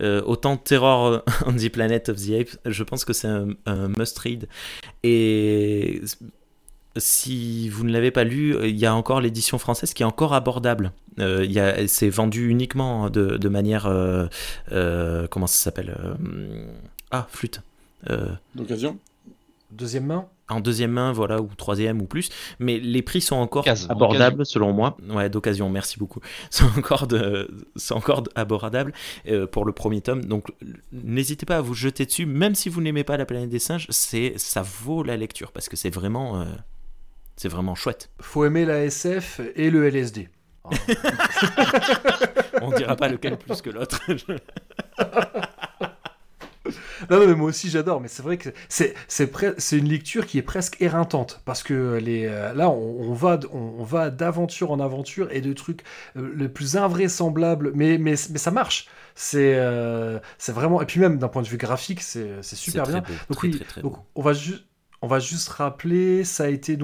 [0.00, 3.88] Euh, autant Terror on the Planet of the Apes, je pense que c'est un, un
[3.88, 4.48] must-read.
[5.02, 6.00] Et
[6.96, 10.34] si vous ne l'avez pas lu, il y a encore l'édition française qui est encore
[10.34, 10.92] abordable.
[11.18, 13.86] Euh, c'est vendu uniquement de, de manière...
[13.86, 14.26] euh,
[14.72, 15.96] euh, comment ça s'appelle
[17.10, 17.62] Ah, flûte.
[18.54, 18.98] D'occasion?
[19.70, 22.28] Deuxième main en deuxième main, voilà, ou troisième ou plus.
[22.58, 24.96] Mais les prix sont encore Case, en abordables selon moi.
[25.08, 26.20] Ouais, d'occasion, merci beaucoup.
[26.50, 28.92] Sont encore, de, sont encore abordables
[29.28, 30.24] euh, pour le premier tome.
[30.24, 30.46] Donc
[30.92, 33.86] n'hésitez pas à vous jeter dessus, même si vous n'aimez pas la planète des singes,
[33.90, 36.44] c'est ça vaut la lecture parce que c'est vraiment, euh,
[37.36, 38.10] c'est vraiment chouette.
[38.20, 40.28] Faut aimer la SF et le LSD.
[42.60, 44.00] On dira pas lequel plus que l'autre.
[47.10, 49.88] Non, non, mais moi aussi j'adore, mais c'est vrai que c'est c'est pre- c'est une
[49.88, 53.84] lecture qui est presque éreintante parce que les euh, là on, on va on, on
[53.84, 55.82] va d'aventure en aventure et de trucs
[56.16, 58.86] euh, le plus invraisemblables, mais mais mais ça marche.
[59.14, 62.86] C'est euh, c'est vraiment et puis même d'un point de vue graphique c'est c'est super
[62.86, 63.02] bien.
[63.02, 63.98] beau, donc très, oui, très, très donc beau.
[64.14, 64.64] on va juste
[65.02, 66.76] on va juste rappeler, ça a été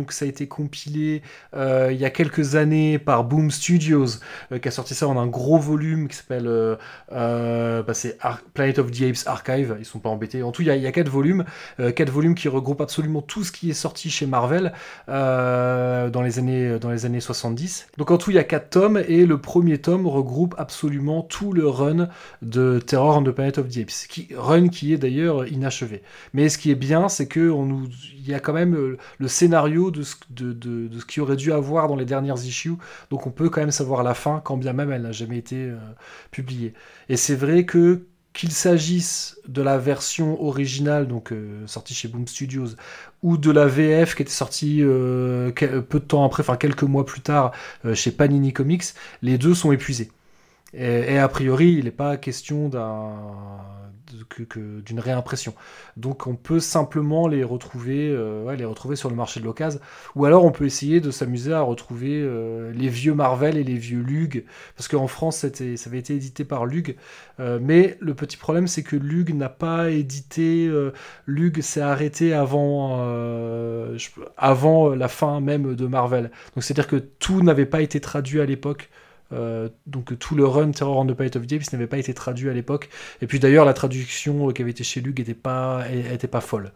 [0.48, 1.22] compilé
[1.54, 4.06] euh, il y a quelques années par Boom Studios
[4.52, 7.92] euh, qui a sorti ça en un gros volume qui s'appelle euh, bah,
[8.54, 9.76] Planet of the Apes Archive.
[9.78, 10.42] Ils sont pas embêtés.
[10.42, 11.44] En tout, il y a, quatre volumes,
[11.94, 14.72] quatre volumes qui regroupent absolument tout ce qui est sorti chez Marvel
[15.08, 17.88] dans les années dans les années 70.
[17.98, 21.52] Donc en tout, il y a quatre tomes et le premier tome regroupe absolument tout
[21.52, 22.08] le run
[22.42, 26.02] de Terror on the Planet of the Apes, run qui est d'ailleurs inachevé.
[26.32, 28.98] Mais ce qui est bien, c'est que on nous il y a quand même euh,
[29.18, 32.74] le scénario de ce, de, de, ce qu'il aurait dû avoir dans les dernières issues,
[33.10, 35.56] donc on peut quand même savoir la fin, quand bien même elle n'a jamais été
[35.56, 35.76] euh,
[36.30, 36.74] publiée.
[37.08, 38.02] Et c'est vrai que
[38.32, 42.74] qu'il s'agisse de la version originale, donc euh, sortie chez Boom Studios,
[43.22, 47.22] ou de la VF qui était sortie peu de temps après, enfin quelques mois plus
[47.22, 47.52] tard,
[47.94, 48.84] chez Panini Comics,
[49.22, 50.10] les deux sont épuisés.
[50.74, 53.14] Et, a priori, il n'est pas question d'un
[54.28, 55.54] que- d'une réimpression.
[55.96, 59.80] Donc on peut simplement les retrouver, euh, les retrouver sur le marché de l'occasion.
[60.14, 63.76] Ou alors on peut essayer de s'amuser à retrouver euh, les vieux Marvel et les
[63.76, 64.44] vieux Lug,
[64.76, 65.48] parce qu'en France ça
[65.86, 66.96] avait été édité par Lug.
[67.40, 70.70] Euh, mais le petit problème c'est que Lug n'a pas édité,
[71.26, 73.04] Lug s'est arrêté avant,
[74.36, 76.30] avant la fin même de Marvel.
[76.54, 78.90] Donc c'est-à-dire que tout n'avait pas été traduit à l'époque.
[79.32, 82.14] Euh, donc tout le run Terror on the Planet of the Apes n'avait pas été
[82.14, 82.88] traduit à l'époque.
[83.20, 86.40] Et puis d'ailleurs la traduction euh, qui avait été chez Lug était pas, était pas
[86.40, 86.72] folle.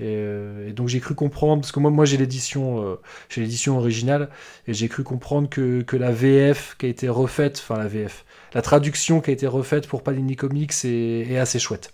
[0.00, 2.96] Et, euh, et donc j'ai cru comprendre, parce que moi, moi j'ai l'édition euh,
[3.28, 4.30] j'ai l'édition originale,
[4.66, 8.24] et j'ai cru comprendre que, que la VF qui a été refaite, enfin la VF,
[8.54, 11.92] la traduction qui a été refaite pour Panini Comics est, est assez chouette.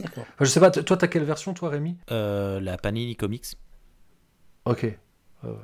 [0.00, 0.24] D'accord.
[0.34, 1.96] Enfin, je sais pas, toi t'as quelle version toi Rémi?
[2.10, 3.56] Euh, la Panini Comics.
[4.64, 4.86] Ok.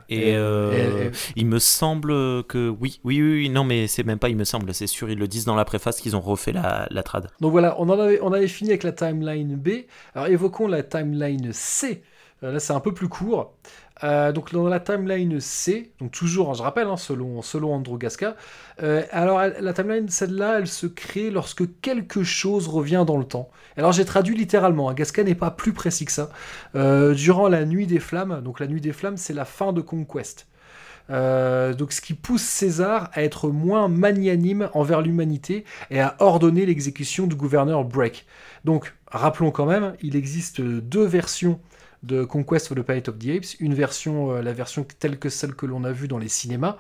[0.08, 4.18] Et, euh, et- il me semble que oui, oui, oui, oui, non, mais c'est même
[4.18, 6.52] pas, il me semble, c'est sûr, ils le disent dans la préface qu'ils ont refait
[6.52, 7.28] la, la trad.
[7.40, 9.68] Donc voilà, on, en avait, on avait fini avec la timeline B.
[10.14, 12.02] Alors évoquons la timeline C.
[12.42, 13.54] Euh, là, c'est un peu plus court.
[14.03, 17.40] Euh, donc dans la timeline C, donc toujours, hein, je rappelle, hein, selon,
[17.73, 18.35] Andrew Gasca,
[18.82, 23.51] euh, alors la timeline, celle-là, elle se crée lorsque quelque chose revient dans le temps.
[23.77, 26.31] Alors j'ai traduit littéralement, hein, Gasca n'est pas plus précis que ça.
[26.74, 29.81] Euh, durant la nuit des flammes, donc la nuit des flammes, c'est la fin de
[29.81, 30.48] Conquest.
[31.10, 37.27] Donc ce qui pousse César à être moins magnanime envers l'humanité et à ordonner l'exécution
[37.27, 38.24] du gouverneur Break.
[38.64, 41.60] Donc rappelons quand même, il existe deux versions
[42.05, 45.28] de Conquest of the Planet of the Apes, une version, euh, la version telle que
[45.28, 46.76] celle que l'on a vue dans les cinémas,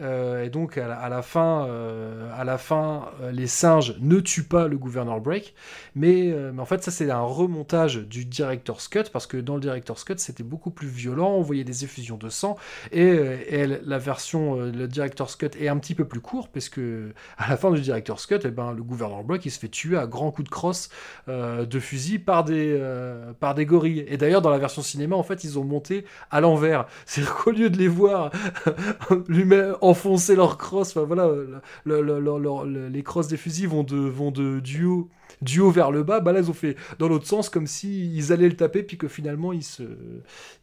[0.00, 4.42] Euh, et donc à la, fin, euh, à la fin euh, les singes ne tuent
[4.44, 5.54] pas le gouverneur Break,
[5.94, 9.60] mais, euh, en fait ça c'est un remontage du director's cut parce que dans le
[9.60, 12.56] director's cut c'était beaucoup plus violent, on voyait des effusions de sang.
[12.90, 16.70] Et, euh, la version euh, le director's cut est un petit peu plus court parce
[16.70, 19.68] que à la fin du director's cut, eh ben le gouverneur Break il se fait
[19.68, 20.88] tuer à grands coups de crosse
[21.28, 24.06] euh, de fusil par des euh, par des gorilles.
[24.08, 27.50] Et d'ailleurs dans la version cinéma en fait ils ont monté à l'envers, c'est-à-dire qu'au
[27.50, 28.30] lieu de les voir
[29.28, 30.90] lui mettre- enfoncer leur crosse.
[30.96, 35.08] Enfin voilà, le- le- le- le- le- les crosses des fusils vont de, du haut,
[35.42, 36.20] du haut vers le bas.
[36.20, 38.96] Bah là, ils ont fait dans l'autre sens, comme si ils allaient le taper, puis
[38.98, 39.82] que finalement, ils se,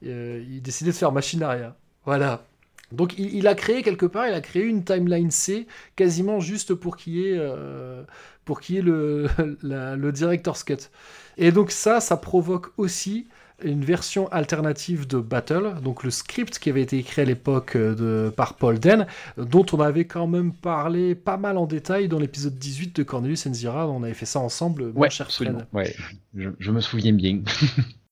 [0.06, 1.76] euh, décidaient de faire machine arrière.
[2.06, 2.46] Voilà.
[2.92, 6.98] Donc il, a créé quelque part, il a créé une timeline C quasiment juste pour
[6.98, 8.04] qu'il y ait, euh,
[8.46, 9.28] pour le,
[9.62, 10.90] la- le director's cut.
[11.38, 13.28] Et donc ça, ça provoque aussi
[13.64, 17.96] une version alternative de Battle, donc le script qui avait été écrit à l'époque euh,
[17.96, 19.08] de- par Paul Den,
[19.38, 23.46] dont on avait quand même parlé pas mal en détail dans l'épisode 18 de Cornelius
[23.48, 25.60] Enzira, on avait fait ça ensemble, mon Ouais, cher absolument.
[25.60, 25.68] Fred.
[25.74, 25.96] Ouais,
[26.36, 27.42] je, je me souviens bien.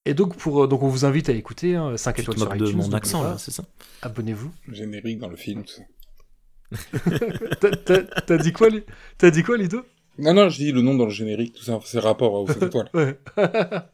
[0.06, 2.38] Et donc, pour, euh, donc on vous invite à écouter hein, 5 Tu te étoiles
[2.38, 2.78] sur moques de iTunes.
[2.78, 3.64] mon accent, là, c'est ça?
[4.02, 4.52] Abonnez-vous.
[4.72, 5.82] Générique dans le film, tout ça.
[7.62, 8.84] T'as- T'as t'as dit quoi, Li-
[10.20, 12.64] Non, non, je dis le nom dans le générique, tout ça, c'est rapport aux 5
[12.64, 12.90] étoiles.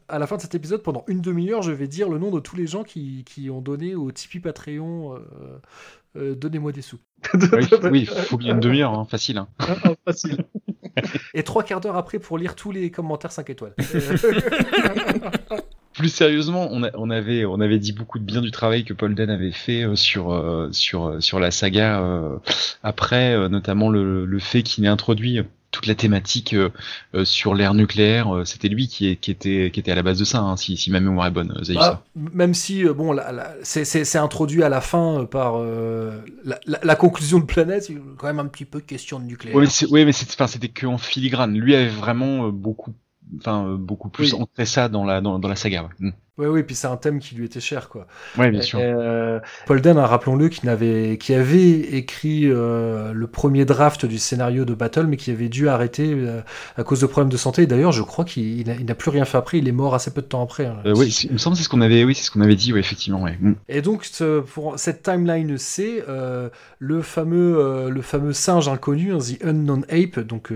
[0.08, 2.40] À la fin de cet épisode, pendant une demi-heure, je vais dire le nom de
[2.40, 5.14] tous les gens qui, qui ont donné au Tipeee Patreon.
[5.14, 5.18] euh,
[6.16, 6.98] euh, Donnez-moi des sous.
[7.34, 9.38] oui, oui, il faut bien une demi-heure, hein, facile.
[9.38, 9.48] hein.
[10.06, 10.38] Facile.
[11.34, 13.74] Et trois quarts d'heure après pour lire tous les commentaires 5 étoiles.
[15.94, 18.92] Plus sérieusement, on, a- on avait on avait dit beaucoup de bien du travail que
[18.92, 22.36] Paul Den avait fait euh, sur euh, sur sur la saga euh,
[22.82, 25.40] après, euh, notamment le, le fait qu'il ait introduit
[25.74, 26.70] toute la thématique euh,
[27.14, 28.34] euh, sur l'ère nucléaire.
[28.34, 30.56] euh, C'était lui qui, est- qui était qui était à la base de ça, hein,
[30.56, 31.52] si, si ma mémoire est bonne.
[31.58, 32.02] euh, Zaïssa.
[32.04, 35.54] Ah, même si, bon, la- la- c'est- c'est c'est introduit à la fin euh, par
[35.58, 36.20] euh,
[36.82, 39.56] la, conclusion de Planète, a quand même un petit peu question de nucléaire.
[39.56, 41.58] Ouais, mais c'est- ouais, mais c'est- enfin, c'était que en filigrane.
[41.58, 42.94] Lui avait vraiment beaucoup,
[43.40, 44.40] enfin, beaucoup plus Oui.
[44.42, 45.88] ancré ça dans la dans, dans la saga.
[46.00, 46.12] ouais.
[46.36, 48.08] Oui, oui, puis c'est un thème qui lui était cher, quoi.
[48.36, 48.80] Ouais, bien sûr.
[48.82, 54.18] euh, Paul Den, hein, rappelons-le, qui, n'avait- qui avait écrit euh, le premier draft du
[54.18, 56.40] scénario de Battle, mais qui avait dû arrêter euh,
[56.76, 57.62] à cause de problèmes de santé.
[57.62, 59.58] Et D'ailleurs, je crois qu'il il n'a plus rien fait après.
[59.58, 60.66] Il est mort assez peu de temps après.
[60.66, 60.78] hein.
[60.84, 62.72] Oui, il me semble que c'est ce qu'on avait, oui, c'est ce qu'on avait dit,
[62.72, 63.36] ouais, effectivement, ouais.
[63.40, 63.52] Mm.
[63.68, 66.02] Et donc, ce- pour cette timeline C,
[66.80, 70.52] le, fameux, le fameux singe inconnu, hein, The Unknown Ape, donc,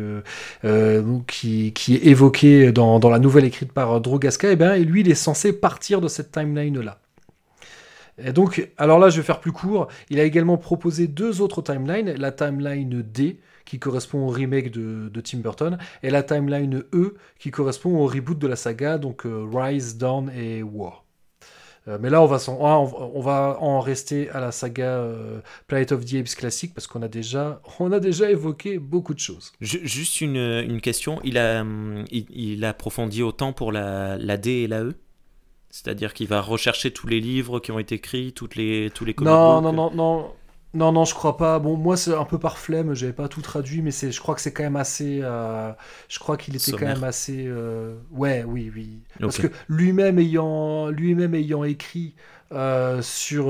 [0.64, 5.02] donc, qui, qui est évoqué dans, dans la nouvelle écrite par Drogaska, et bien, lui,
[5.02, 6.98] il est censé partir de cette timeline-là.
[8.16, 9.88] Et donc, alors là, je vais faire plus court.
[10.08, 12.10] Il a également proposé deux autres timelines.
[12.16, 17.50] La timeline D, qui correspond au remake de, Tim Burton, et la timeline E, qui
[17.50, 21.04] correspond au reboot de la saga, donc euh, Rise, Dawn et War.
[21.86, 25.92] Euh, mais là, on va, ah, on va- en rester à la saga euh, Planet
[25.92, 27.60] of the Apes classique parce qu'on a déjà,
[27.92, 29.52] a déjà évoqué beaucoup de choses.
[29.60, 34.66] Ju- Juste une, question, il a, hum, il, il approfondit autant pour la D et
[34.66, 34.94] la E?
[35.84, 39.14] C'est-à-dire qu'il va rechercher tous les livres qui ont été écrits, toutes les, tous les
[39.14, 40.34] comic Non, non, non, non.
[40.74, 41.58] Non, non, je crois pas.
[41.58, 44.34] Bon, moi, c'est un peu par flemme, j'avais pas tout traduit, mais c'est, je crois
[44.34, 45.20] que c'est quand même assez.
[45.22, 45.72] euh,
[46.08, 47.44] je crois qu'il était quand même assez.
[47.46, 49.02] euh, ouais, oui, oui.
[49.24, 52.14] Parce que lui-même ayant, lui-même ayant écrit
[52.52, 53.46] euh, sur,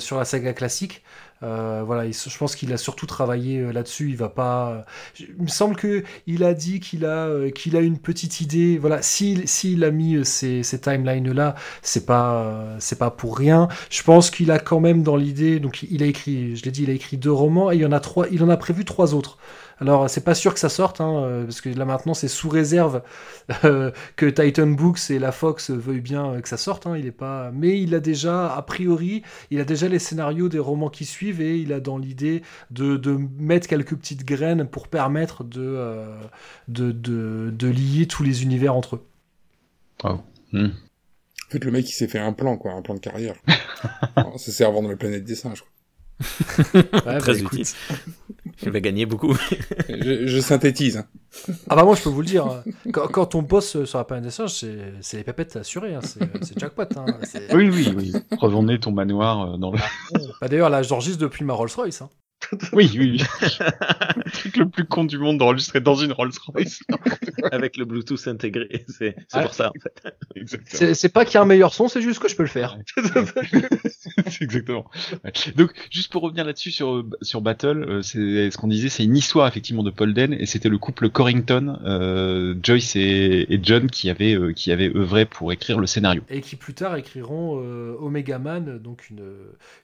[0.00, 1.02] sur la saga classique,
[1.42, 4.08] euh, voilà, il- je pense qu'il a surtout travaillé euh, là-dessus.
[4.10, 4.84] Il va pas.
[5.20, 8.78] Il me semble que il a dit qu'il a, euh, qu'il a une petite idée.
[8.78, 13.36] Voilà, s'il, s'il a mis euh, ces, ces timelines-là, c'est pas, euh, c'est pas pour
[13.36, 13.68] rien.
[13.90, 15.60] Je pense qu'il a quand même dans l'idée.
[15.60, 17.86] Donc, il a écrit, je l'ai dit, il a écrit deux romans et il y
[17.86, 18.26] en a trois.
[18.30, 19.38] Il en a prévu trois autres.
[19.78, 22.48] Alors, c'est pas sûr que ça sorte, hein, euh, parce que là maintenant, c'est sous
[22.48, 23.02] réserve
[23.64, 26.86] euh, que Titan Books et la Fox veuillent bien euh, que ça sorte.
[26.86, 30.48] Hein, il est pas, mais il a déjà, a priori, il a déjà les scénarios
[30.48, 34.66] des romans qui suivent et il a dans l'idée de, de mettre quelques petites graines
[34.66, 36.20] pour permettre de, euh,
[36.68, 39.06] de, de, de lier tous les univers entre eux.
[40.04, 40.20] Oh.
[41.48, 43.36] En fait, le mec, il s'est fait un plan, quoi, un plan de carrière.
[44.36, 45.70] Ça sert à vendre la planète des singes, quoi.
[47.06, 47.60] Ouais, Très bah, écoute.
[47.60, 47.76] utile.
[48.62, 49.34] Il va gagner beaucoup.
[49.88, 50.96] je, je synthétise.
[50.98, 51.06] hein.
[51.68, 52.62] Ah bah moi je peux vous le dire, hein.
[52.92, 56.00] quand, quand on bosse sur la planète des c'est, c'est les pépettes assurées, hein.
[56.02, 56.84] c'est, c'est jackpot.
[56.96, 57.04] Hein.
[57.24, 58.12] C'est- Oui, oui, oui.
[58.38, 59.78] Revendez ton manoir euh, dans le.
[60.40, 62.00] Bah, d'ailleurs là j'enregistre depuis ma Rolls Royce.
[62.02, 62.08] Hein.
[62.72, 66.80] Oui, oui, le truc le plus con du monde d'enregistrer dans une Rolls Royce.
[67.52, 70.14] Avec le Bluetooth intégré, c'est pour ça en fait.
[70.34, 70.94] Exactement.
[70.94, 72.78] C'est, pas qu'il y a un meilleur son, c'est juste que je peux le faire.
[74.28, 74.86] C'est exactement.
[75.24, 75.32] Ouais.
[75.56, 79.16] Donc, juste pour revenir là-dessus sur sur Battle, euh, c'est ce qu'on disait, c'est une
[79.16, 83.90] histoire effectivement de Paul Den et c'était le couple Corrington, euh, Joyce et, et John
[83.90, 86.22] qui avaient euh, qui avaient œuvré pour écrire le scénario.
[86.30, 89.24] Et qui plus tard écriront euh, Omega Man, donc une,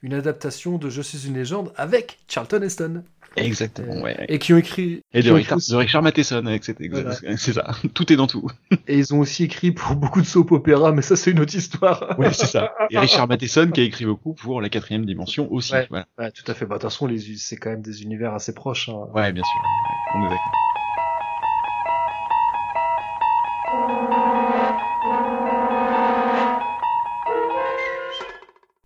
[0.03, 3.03] une adaptation de Je suis une légende avec Charlton Charlton Heston.
[3.35, 4.27] Exactement, ouais.
[4.29, 5.01] Et qui ont écrit.
[5.15, 7.15] Et de Richard, écrit de Richard Matheson, avec cette- Voilà.
[7.39, 7.71] c'est ça.
[7.95, 8.47] Tout est dans tout.
[8.87, 11.55] Et ils ont aussi écrit pour beaucoup de soap opéra, mais ça c'est une autre
[11.55, 12.15] histoire.
[12.19, 12.73] Ouais, c'est ça.
[12.91, 15.73] Et Richard Matheson qui a écrit beaucoup pour la quatrième dimension aussi.
[15.73, 16.07] Ouais, Voilà.
[16.19, 16.67] ouais, tout à fait.
[16.67, 18.91] Bah, de toute façon, les- c'est quand même des univers assez proches.
[18.91, 19.07] hein.
[19.15, 19.61] Ouais, bien sûr.
[19.63, 20.53] Ouais, On est d'accord.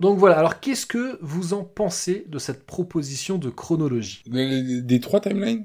[0.01, 4.23] Donc voilà, alors qu'est-ce que vous en pensez de cette proposition de chronologie?
[4.27, 5.65] Des, des trois timelines?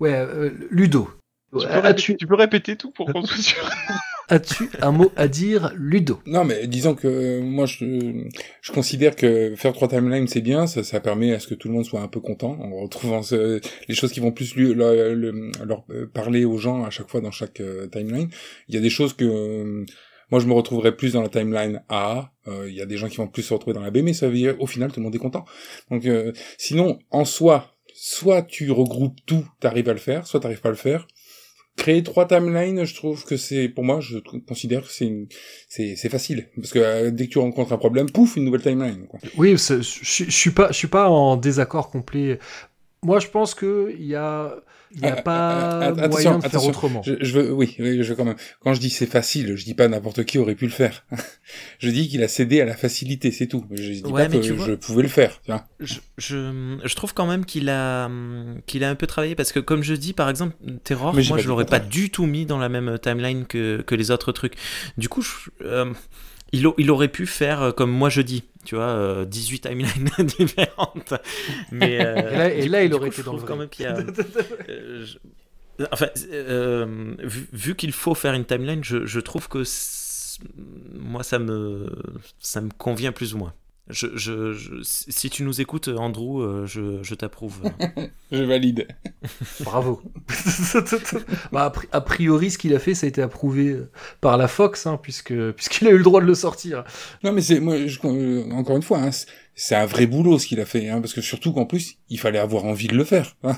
[0.00, 1.08] Ouais, euh, Ludo.
[1.52, 3.70] Tu peux, tu peux répéter tout pour qu'on soit sûr?
[4.28, 6.20] As-tu un mot à dire, Ludo?
[6.24, 8.28] Non, mais disons que euh, moi, je,
[8.62, 10.68] je considère que faire trois timelines, c'est bien.
[10.68, 13.22] Ça, ça permet à ce que tout le monde soit un peu content en retrouvant
[13.22, 15.84] ce- les choses qui vont plus lui, leur, le- leur,
[16.14, 18.28] parler aux gens à chaque fois dans chaque euh, timeline.
[18.68, 19.84] Il y a des choses que euh,
[20.30, 22.32] moi, je me retrouverais plus dans la timeline A.
[22.48, 24.12] Euh, Il y a des gens qui vont plus se retrouver dans la B, mais
[24.12, 25.44] ça veut dire au final, tout le monde est content.
[25.90, 30.60] Donc, euh, sinon, en soi, soit tu regroupes tout, t'arrives à le faire, soit t'arrives
[30.60, 31.06] pas à le faire.
[31.76, 35.28] Créer trois timelines, je trouve que c'est, pour moi, je considère que c'est une,
[35.68, 36.48] c'est, facile.
[36.56, 39.20] Parce que euh, dès que tu rencontres un problème, pouf, une nouvelle timeline, quoi.
[39.36, 42.38] Oui, je suis pas, je suis pas en désaccord complet.
[43.02, 44.56] Moi, je pense que il y a,
[44.92, 45.50] il y a Ah, pas
[45.80, 47.00] ah, ah, moyen de faire autrement.
[47.02, 48.36] Je, je veux, oui, oui, je veux quand même.
[48.62, 51.06] Quand je dis c'est facile, je dis pas n'importe qui aurait pu le faire.
[51.78, 53.64] je dis qu'il a cédé à la facilité, c'est tout.
[53.70, 55.40] Je dis Ouais, pas que tu vois- je pouvais le faire.
[55.42, 55.64] tu vois.
[55.80, 58.10] Je, je, je trouve quand même qu'il a,
[58.66, 60.54] qu'il a un peu travaillé parce que, comme je dis, par exemple,
[60.84, 64.10] Terror, moi je l'aurais pas du tout mis dans la même timeline que, que les
[64.10, 64.54] autres trucs.
[64.98, 65.90] Du coup, je- euh,
[66.52, 69.60] il, au- il aurait pu faire euh, comme moi je dis, tu vois, euh, 18
[69.60, 71.14] timelines différentes.
[71.72, 73.58] Mais, euh, Et là- et il aurait coup, été dans le quand vrai.
[73.58, 73.96] même qu'il y a.
[74.68, 75.18] euh, je-
[75.92, 79.62] Enfin, euh, vu, vu qu'il faut faire une timeline, je, je trouve que
[80.94, 81.90] moi ça me
[82.38, 83.54] ça me convient plus ou moins.
[83.90, 87.60] Je, je, je- si tu nous écoutes, Andrew, euh, je, je t'approuve.
[88.32, 88.86] Je valide.
[89.60, 90.00] Bravo.
[91.52, 93.76] bah, a pri- a priori, ce qu'il a fait, ça a été approuvé
[94.20, 96.84] par la Fox, hein, puisque puisqu'il a eu le droit de le sortir.
[97.24, 100.46] Non, mais c'est, moi, je- euh, encore une fois, hein, c'est- un vrai boulot ce
[100.46, 103.04] qu'il a fait, hein, parce que surtout qu'en plus, il fallait avoir envie de le
[103.04, 103.56] faire, hein,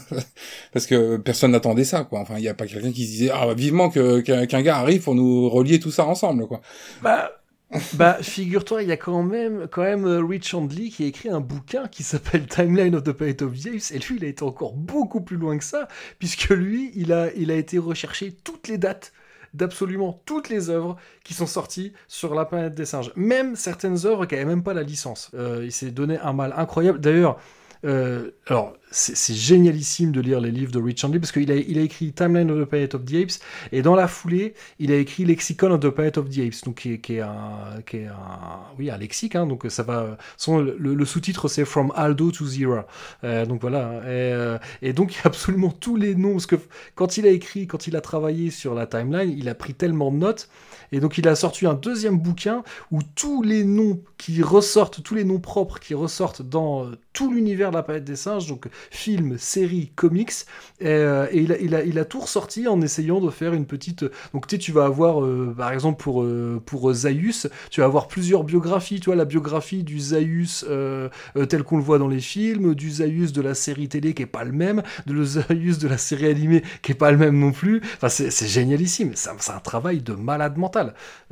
[0.72, 2.20] parce que personne n'attendait ça, quoi.
[2.20, 4.62] Enfin, il n'y a pas quelqu'un qui se disait, ah, bah, vivement que, qu'un, qu'un
[4.62, 6.60] gars arrive pour nous relier tout ça ensemble, quoi.
[7.02, 7.30] Bah,
[7.94, 11.30] bah figure-toi, il y a quand même, quand même euh, Rich Handley qui a écrit
[11.30, 14.42] un bouquin qui s'appelle Timeline of the Planet of the et lui, il a été
[14.42, 15.88] encore beaucoup plus loin que ça,
[16.18, 19.12] puisque lui, il a, il a été rechercher toutes les dates
[19.54, 23.12] d'absolument toutes les œuvres qui sont sorties sur la planète des singes.
[23.16, 25.30] Même certaines œuvres qui n'avaient même pas la licence.
[25.34, 27.00] Euh, il s'est donné un mal incroyable.
[27.00, 27.38] D'ailleurs,
[27.84, 31.82] alors, c'est génialissime de lire les livres de Rich Handley parce qu'il a, il a
[31.82, 33.42] écrit Timeline of the Planet of the Apes
[33.72, 36.76] et dans la foulée, il a écrit Lexicon of the Planet of the Apes, donc
[36.76, 40.18] qui est, un, qui est un, oui, un lexique, hein, donc ça va.
[40.36, 42.80] Son, le, sous-titre c'est From Aldo to Zero.
[43.24, 44.00] Euh, donc voilà.
[44.04, 46.56] Et, euh, et donc il y a absolument tous les noms parce que
[46.94, 50.10] quand il a écrit, quand il a travaillé sur la timeline, il a pris tellement
[50.10, 50.48] de notes
[50.92, 55.14] et donc il a sorti un deuxième bouquin où tous les noms qui ressortent, tous
[55.14, 58.66] les noms propres qui ressortent dans euh, tout l'univers de la planète des singes, donc
[58.90, 60.32] films, séries, comics,
[60.80, 64.04] et, euh, il, a, tout ressorti en essayant de faire une petite...
[64.32, 68.08] Donc tu sais, tu vas avoir, euh, par exemple pour, euh, Zaius, tu vas avoir
[68.08, 72.08] plusieurs biographies, tu vois, la biographie du Zaius euh, euh, tel qu'on le voit dans
[72.08, 75.24] les films, du Zaius de la série télé qui est pas le même, de le
[75.24, 77.80] Zaius de la série animée qui est pas le même non plus.
[77.96, 80.81] Enfin, c'est génialissime, c'est un travail de malade mental.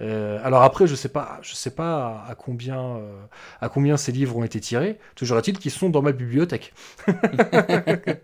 [0.00, 3.22] Euh, alors après, je sais pas, je sais pas à combien, euh,
[3.60, 4.98] à combien ces livres ont été tirés.
[5.14, 6.72] Toujours est-il qu'ils sont dans ma bibliothèque.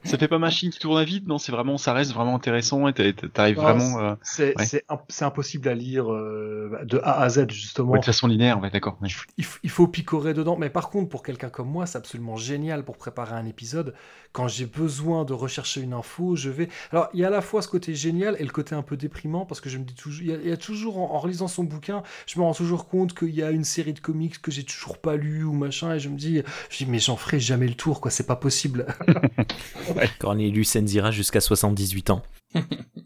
[0.04, 2.88] ça fait pas machine qui tourne à vide, non C'est vraiment, ça reste vraiment intéressant
[2.88, 3.98] et t'arrives vraiment.
[4.00, 4.84] euh, C'est ouais.
[4.88, 7.92] imp- impossible à lire de A à Z justement.
[7.92, 8.98] Ouais, de façon linéaire, ouais, d'accord.
[9.36, 10.56] il, faut picorer dedans.
[10.56, 13.94] Mais par contre, pour quelqu'un comme moi, c'est absolument génial pour préparer un épisode.
[14.32, 16.68] Quand j'ai besoin de rechercher une info, je vais.
[16.92, 18.96] Alors, il y a à la fois ce côté génial et le côté un peu
[18.96, 21.48] déprimant parce que je me dis toujours, il y y a toujours en, en relisant
[21.48, 24.50] son bouquin, je me rends toujours compte qu'il y a une série de comics que
[24.50, 27.40] j'ai toujours pas lu ou machin, et je me dis, je dis mais j'en ferai
[27.40, 28.10] jamais le tour, quoi.
[28.10, 28.86] C'est pas possible.
[30.18, 32.22] Cornelius Enzira jusqu'à 78 ans.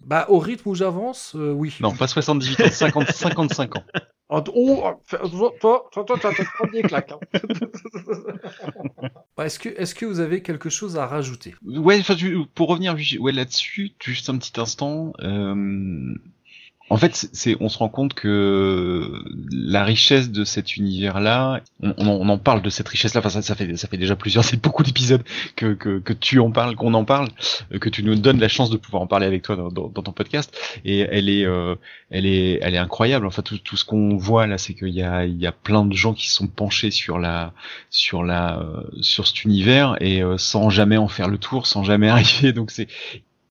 [0.07, 1.75] bah, au rythme où j'avance, euh, oui.
[1.81, 3.85] Non, pas 78 ans, 50, 55 ans.
[4.33, 5.53] Oh, toi, toi,
[5.91, 7.11] toi, toi, t'as le premier claque.
[7.13, 7.19] hein.
[9.37, 11.55] Bah, Est-ce que, est-ce que vous avez quelque chose à rajouter?
[11.67, 12.01] Ouais,
[12.55, 15.13] pour revenir ouais, là-dessus, juste un petit instant.
[15.21, 16.15] euh,
[16.91, 22.39] En fait, c'est, on se rend compte que la richesse de cet univers-là, on, en
[22.39, 23.21] parle de cette richesse-là.
[23.25, 25.23] Enfin, ça, fait, ça fait déjà plusieurs, c'est beaucoup d'épisodes
[25.55, 27.29] que, que, que tu en parles, qu'on en parle,
[27.81, 30.53] que tu nous donnes la chance de pouvoir en parler avec toi dans, ton podcast.
[30.85, 31.77] Et elle est, euh,
[32.11, 33.27] elle est, elle est incroyable.
[33.27, 35.85] Enfin, tout, tout ce qu'on voit là, c'est qu'il y a, il y a plein
[35.85, 37.53] de gens qui sont penchés sur la,
[37.91, 41.85] sur la, euh, sur cet univers et euh, sans jamais en faire le tour, sans
[41.85, 42.53] jamais arriver.
[42.53, 42.89] Donc c'est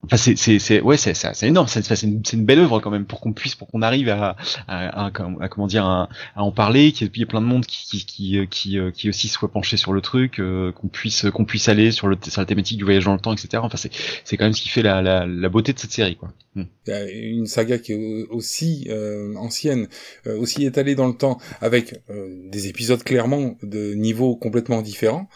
[0.06, 1.68] Enfin, c'est, c'est, c'est, ouais, c'est, c'est, énorme.
[1.68, 4.08] C'est, c'est, une, c'est une belle œuvre quand même pour qu'on puisse, pour qu'on arrive
[4.08, 7.86] à, à, à, comment dire, à, en parler, qu'il y ait plein de monde qui,
[7.86, 11.68] qui, qui, qui, qui aussi soit penché sur le truc, euh, qu'on puisse, qu'on puisse
[11.68, 13.62] aller sur le, sur la thématique du voyage dans le temps, etc.
[13.62, 13.92] Enfin, c'est,
[14.24, 16.30] c'est quand même ce qui fait la, la, la beauté de cette série, quoi.
[16.56, 16.64] Hmm.
[16.88, 19.88] Une saga qui est aussi euh, ancienne,
[20.28, 25.28] euh, aussi étalée dans le temps, avec des épisodes clairement de niveaux complètement différents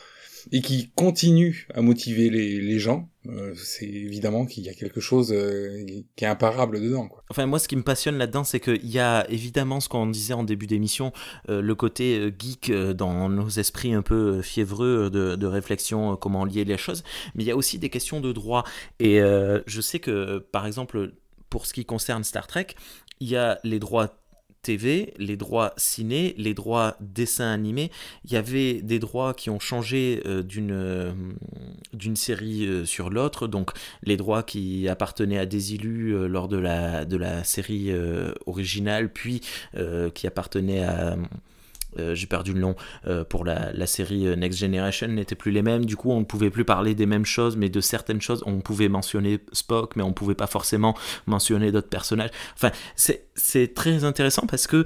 [0.51, 5.31] et qui continue à motiver les, gens, euh, c'est évidemment qu'il y a quelque chose
[5.31, 7.09] euh, qui est imparable dedans.
[7.29, 10.33] Enfin, moi, ce qui me passionne là-dedans, c'est qu'il y a évidemment ce qu'on disait
[10.33, 11.13] en début d'émission,
[11.49, 16.65] euh, le côté geek dans nos esprits un peu fiévreux de, de réflexion, comment lier
[16.65, 17.03] les choses,
[17.35, 18.63] mais il y a aussi des questions de droit.
[18.99, 21.13] Et je sais que, par exemple,
[21.49, 22.67] pour ce qui concerne Star Trek,
[23.19, 24.22] il y a les droits
[24.63, 27.91] TV, les droits ciné, les droits dessin animé.
[28.25, 31.11] Il y avait des droits qui ont changé euh, d'une euh,
[31.91, 33.47] d'une série euh, sur l'autre.
[33.47, 33.71] Donc
[34.03, 37.91] les droits qui appartenaient à des élus lors de la, de la série
[38.45, 39.41] originale, puis
[40.13, 41.17] qui appartenaient à
[41.99, 42.75] euh, j'ai perdu le nom
[43.07, 45.85] euh, pour la, série euh, Next Generation n'étaient plus les mêmes.
[45.85, 48.59] Du coup, on ne pouvait plus parler des mêmes choses, mais de certaines choses, on
[48.59, 50.95] pouvait mentionner Spock, mais on ne pouvait pas forcément
[51.27, 52.31] mentionner d'autres personnages.
[52.55, 54.83] Enfin, c'est très intéressant parce que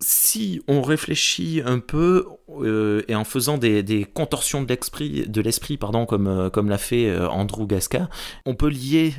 [0.00, 5.76] si on réfléchit un peu euh, et en faisant des, contorsions de l'esprit, de l'esprit
[5.76, 8.08] pardon, comme, euh, comme l'a fait euh, Andrew Gasca,
[8.46, 9.14] on peut lier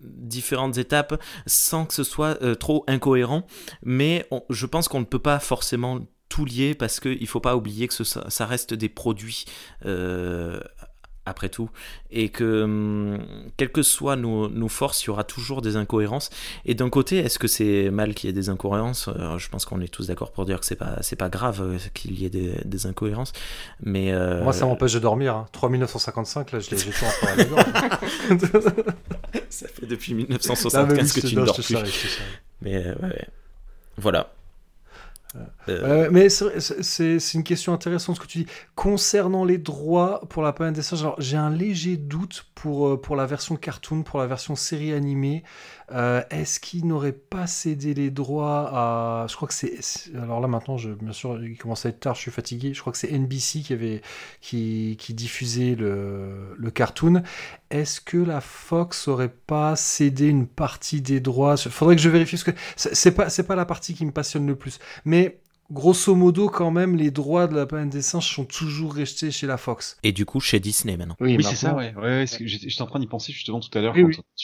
[0.00, 3.46] différentes étapes sans que ce soit trop incohérent.
[3.82, 7.56] Mais je pense qu'on ne peut pas forcément tout lier parce qu'il ne faut pas
[7.56, 9.44] oublier que ça reste des produits
[11.26, 11.68] après tout,
[12.10, 13.18] et que hum,
[13.56, 16.30] quelles que soient nos, nos, forces, il y aura toujours des incohérences.
[16.64, 19.08] Et d'un côté, est-ce que c'est mal qu'il y ait des incohérences?
[19.08, 21.60] Euh, Je pense qu'on est tous d'accord pour dire que c'est pas c'est pas grave
[21.60, 23.32] euh, qu'il y ait des, des, incohérences.
[23.82, 25.34] Mais euh, moi, ça m'empêche de dormir.
[25.34, 25.46] Hein.
[25.52, 27.26] 3955, là, je l'ai toujours en
[29.48, 32.20] Ça fait depuis 1975 que tu ne dors plus.
[32.62, 33.26] Mais ouais.
[33.96, 34.32] voilà.
[35.68, 38.46] Euh, mais c'est une question intéressante ce que tu dis.
[38.74, 43.16] Concernant les droits pour la planète des singes, j'ai un léger doute pour, euh, pour
[43.16, 45.42] la version cartoon, pour la version série animée.
[45.92, 49.26] Euh, est-ce qu'il n'aurait pas cédé les droits à.
[49.28, 49.78] Je crois que c'est.
[50.16, 52.74] Alors là maintenant, je, bien sûr, il commence à être tard, je suis fatigué.
[52.74, 54.02] Je crois que c'est NBC qui, avait,
[54.40, 57.22] qui, diffusait le, le cartoon.
[57.70, 61.56] Est-ce que la Fox aurait pas cédé une partie des droits?
[61.56, 64.56] Faudrait que je vérifie, parce que c'est pas, pas la partie qui me passionne le
[64.56, 64.78] plus.
[65.04, 69.30] Mais grosso modo, quand même, les droits de la planète des singes sont toujours restés
[69.30, 69.96] chez la Fox.
[70.02, 71.16] Et du coup, chez Disney maintenant.
[71.20, 71.94] Oui, c'est ça, ouais.
[71.94, 73.94] ouais, J'étais en train d'y penser justement tout à l'heure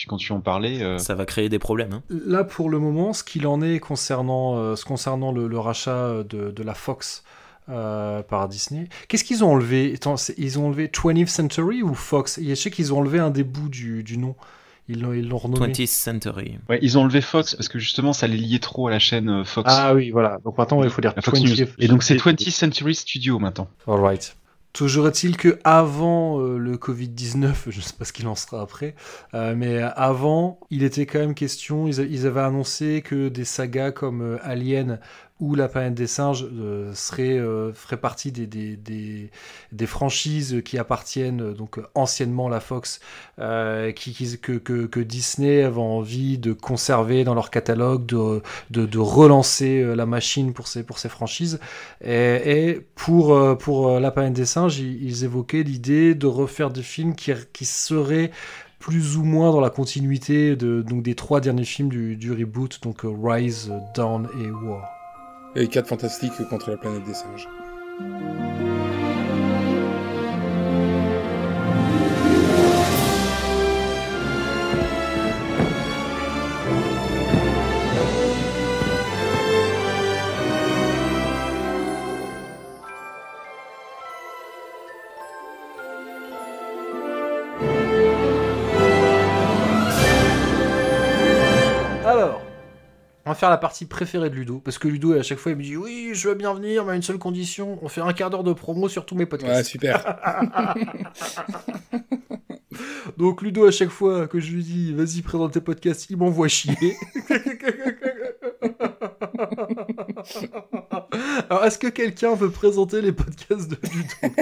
[0.09, 0.83] quand, tu en parlais.
[0.83, 0.99] Euh.
[0.99, 1.93] Ça va créer des problèmes.
[1.93, 2.03] Hein.
[2.09, 6.51] Là, pour le moment, ce qu'il en est concernant, euh, ce concernant le, rachat de,
[6.51, 7.25] de, la Fox.
[7.69, 8.89] Euh, par Disney.
[9.07, 9.97] Qu'est-ce qu'ils ont enlevé?
[10.37, 12.41] Ils ont enlevé 20th Century ou Fox?
[12.43, 14.35] Je sais qu'ils ont enlevé un des bouts du, du nom.
[14.93, 15.73] Ils l'ont, ils l'ont renommé.
[15.73, 16.59] 20th Century.
[16.69, 19.29] Ouais, ils ont enlevé Fox parce que justement ça les liait trop à la chaîne
[19.31, 19.73] euh, Fox.
[19.75, 20.39] Ah oui, voilà.
[20.45, 21.61] Donc maintenant il faut dire Fox News.
[21.79, 23.69] Et donc c'est 20th Century Studio maintenant.
[23.87, 24.37] Alright.
[24.75, 28.61] Toujours est-il que avant euh, le Covid-19, je ne sais pas ce qu'il en sera
[28.63, 28.95] après,
[29.35, 33.93] euh, mais avant, il était quand même question, ils, ils avaient annoncé que des sagas
[33.93, 34.99] comme Alien
[35.43, 38.79] où la planète des singes euh, serait, euh, ferait partie des, des,
[39.73, 43.01] des, franchises qui appartiennent euh, donc anciennement à la Fox,
[43.97, 48.41] qui, que, que, Disney avait envie de conserver dans leur catalogue, de,
[48.71, 51.59] de, de relancer la machine pour ces, pour ces franchises.
[52.05, 57.33] Et, pour, pour la planète des singes, ils, évoquaient l'idée de refaire des films qui,
[57.53, 58.31] qui seraient
[58.79, 62.81] plus ou moins dans la continuité de, donc des trois derniers films du, du reboot,
[62.83, 65.02] donc Rise, Dawn et War.
[65.55, 67.47] Et 4 fantastiques contre la planète des singes.
[93.35, 95.77] Faire la partie préférée de Ludo, parce que Ludo, à chaque fois, il me dit
[95.77, 98.45] Oui, je veux bien venir, mais à une seule condition on fait un quart d'heure
[98.45, 99.57] de promo sur tous mes podcasts.
[99.57, 100.17] Ouais, super.
[103.17, 106.49] Donc Ludo, à chaque fois que je lui dis vas-y présente tes podcasts, il m'envoie
[106.49, 106.97] chier.
[111.51, 114.35] Alors est-ce que quelqu'un veut présenter les podcasts de Ludo?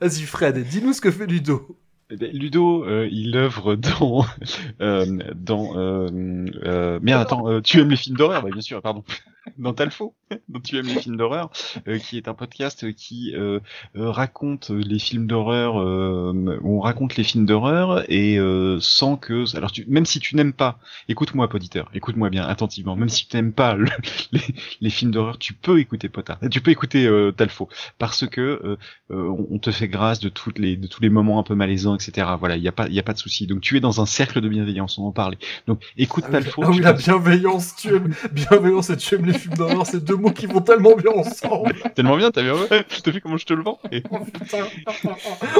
[0.00, 1.78] Vas-y Fred, dis-nous ce que fait Ludo.
[2.10, 4.24] Eh Ludo, euh, il œuvre dans
[4.80, 5.04] euh,
[5.34, 6.08] dans euh,
[6.64, 9.04] euh, attends, euh, tu aimes les films d'horreur, bien sûr, pardon,
[9.56, 10.14] dans Talfo,
[10.48, 11.50] dont tu aimes les films d'horreur,
[11.86, 13.60] euh, qui est un podcast qui euh,
[13.96, 19.16] euh, raconte les films d'horreur, euh, où on raconte les films d'horreur et euh, sans
[19.16, 23.26] que, alors tu, même si tu n'aimes pas, écoute-moi poditeur, écoute-moi bien attentivement, même si
[23.28, 23.88] tu n'aimes pas le-
[24.32, 24.40] les,
[24.80, 27.68] les films d'horreur, tu peux écouter Potard, tu peux écouter euh, Talfo
[27.98, 28.76] parce que
[29.10, 32.26] on te fait grâce de toutes les de tous les moments un peu malaisants, etc.
[32.38, 33.46] Voilà, il y a pas il y a pas de souci.
[33.46, 35.38] Donc tu es dans un cercle de bienveillance, on en parlait.
[35.66, 36.62] Donc écoute Ah Talfo.
[36.64, 40.16] ah oui, la bienveillance, tu aimes, bienveillance et tu aimes les films d'horreur, c'est deux
[40.16, 41.74] mots qui vont tellement bien ensemble.
[41.94, 43.78] Tellement bien, t'as vu, ouais, je te fais comment je te le vends.
[43.92, 44.02] Et-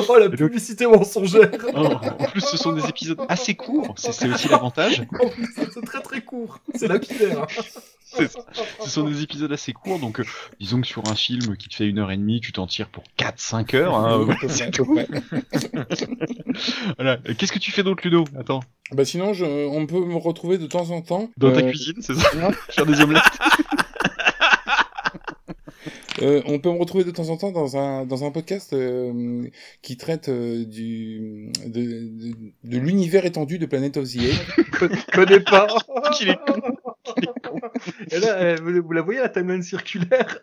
[0.09, 1.51] Oh la publicité mensongère.
[1.75, 1.87] Oh,
[2.19, 5.03] en plus, ce sont des épisodes assez courts, c'est c'est aussi l'avantage.
[5.21, 7.47] En plus, c'est très très court, c'est lapidaire.
[8.11, 8.41] C'est ça.
[8.81, 10.25] Ce sont des épisodes assez courts, donc euh,
[10.59, 12.89] disons que sur un film qui te fait une heure et demie, tu t'en tires
[12.89, 13.95] pour 4-5 heures.
[13.97, 14.27] Hein,
[16.97, 17.19] voilà.
[17.37, 18.25] Qu'est-ce que tu fais d'autre, Ludo?
[18.39, 18.61] Attends.
[18.93, 21.29] Bah sinon, je, on peut me retrouver de temps en temps.
[21.37, 22.31] Dans ta euh, cuisine, c'est ça?
[22.71, 23.23] Faire des omelettes?
[26.23, 29.49] Euh, on peut me retrouver de temps en temps dans un, dans un podcast euh,
[29.83, 32.35] qui traite euh, du, de, de,
[32.65, 34.91] de l'univers étendu de Planet of the Apes.
[35.13, 35.67] connais pas.
[36.13, 36.61] Qu'il est con.
[38.11, 40.39] Et là, euh, vous, vous la voyez la timeline circulaire?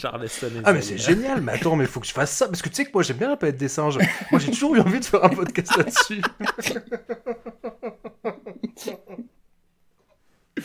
[0.00, 2.68] Charleston Ah mais c'est génial, mais attends, mais faut que je fasse ça parce que
[2.68, 3.98] tu sais que moi j'aime bien la planète des singes.
[4.30, 6.22] Moi j'ai toujours eu envie de faire un podcast là-dessus.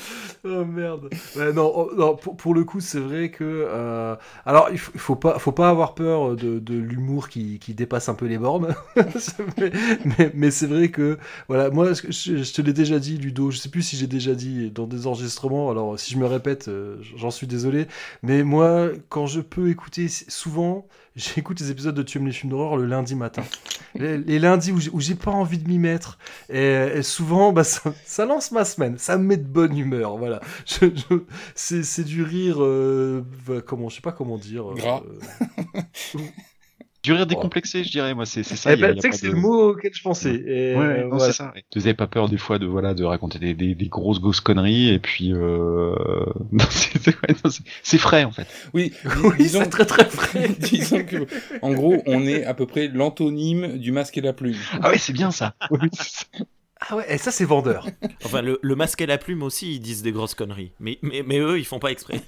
[0.45, 1.09] Oh merde.
[1.53, 3.43] Non, oh, non, pour, le coup, c'est vrai que.
[3.43, 4.15] euh,
[4.45, 8.26] alors, il faut, faut pas, faut pas avoir peur de, l'humour qui, dépasse un peu
[8.26, 8.73] les bornes.
[10.34, 11.17] mais c'est vrai que.
[11.47, 13.51] Voilà, moi, je, je te l'ai déjà dit, Ludo.
[13.51, 15.69] Je sais plus si j'ai déjà dit dans des enregistrements.
[15.69, 17.88] Alors, si je me répète, euh, j'en suis désolé.
[18.23, 20.88] Mais moi, quand je peux écouter, souvent,
[21.19, 23.43] j'écoute les épisodes de Tu aimes les films d'horreur le lundi matin.
[23.95, 26.17] Les, les lundis où j'ai- pas envie de m'y mettre.
[26.49, 26.61] Et,
[26.95, 28.97] et souvent, bah, ça, ça lance ma semaine.
[28.97, 30.17] Ça me met de bonne humeur.
[30.17, 30.39] Voilà.
[30.65, 31.23] Je- je-
[31.55, 32.57] c'est c'est du rire.
[32.59, 34.71] euh, bah, comment, je sais pas comment dire.
[34.71, 35.01] euh, Gras.
[37.01, 38.73] Du rire décomplexé, je dirais, moi, c'est c'est ça.
[38.73, 40.35] Eh ben, tu sais que c'est de- le mot auquel je pensais.
[40.35, 41.31] Et, Ouais, euh, non, voilà.
[41.31, 41.53] c'est ça.
[41.55, 41.63] ouais.
[41.73, 44.41] Vous avez pas peur des fois de voilà de raconter des, des, des grosses grosses
[44.41, 45.95] conneries et puis euh...
[46.51, 48.47] non, c'est c'est- ouais, non, c'est- c'est frais en fait.
[48.73, 48.91] Oui,
[49.23, 50.49] Oui, disons, très très frais.
[50.59, 51.26] disons que,
[51.61, 54.57] en gros, on est à peu près l'antonyme du masque et la plume.
[54.81, 55.30] Ah ouais, c'est bien.
[55.71, 56.26] Oui, ça.
[56.81, 57.85] Ah ouais, et ça c'est vendeur.
[58.26, 60.72] Enfin, le, le masque et la plume aussi, ils disent des grosses conneries.
[60.80, 62.22] Mais, mais, mais eux, ils font pas exprès.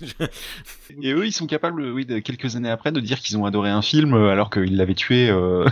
[1.01, 3.69] Et eux, ils sont capables, oui, de, quelques années après, de dire qu'ils ont adoré
[3.69, 5.67] un film euh, alors qu'ils l'avaient tué euh,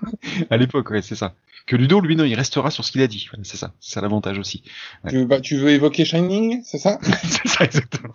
[0.50, 0.90] à l'époque.
[0.90, 1.34] Ouais, c'est ça.
[1.66, 3.28] Que Ludo, lui, non, il restera sur ce qu'il a dit.
[3.42, 3.72] C'est ça.
[3.80, 4.62] C'est ça l'avantage aussi.
[5.02, 5.10] Ouais.
[5.10, 6.98] Tu, veux, bah, tu veux évoquer Shining, c'est ça?
[7.02, 8.12] C'est ça, exactement.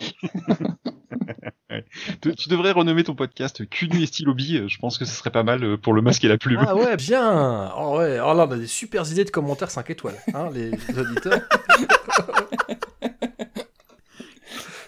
[2.22, 5.14] Tu, tu devrais renommer ton podcast Cunu et Stylo Bille, euh, Je pense que ce
[5.14, 6.64] serait pas mal euh, pour le masque et la plume.
[6.66, 7.72] Ah ouais, bien.
[7.78, 10.72] Oh ouais, alors là on a des super idées de commentaires 5 étoiles, hein, les,
[10.98, 11.42] auditeurs.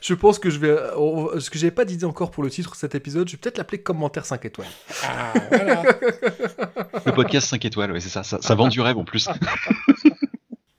[0.02, 0.72] Je pense que je vais.
[0.74, 3.38] va- Ce que j'avais pas d'idée encore pour le titre de cet épisode, je vais
[3.38, 4.68] peut-être l'appeler commentaire 5 étoiles.
[5.04, 5.84] Ah, voilà.
[7.06, 8.40] Le podcast 5 étoiles, ouais, c'est ça, ça.
[8.42, 9.30] Ça vend du rêve en plus.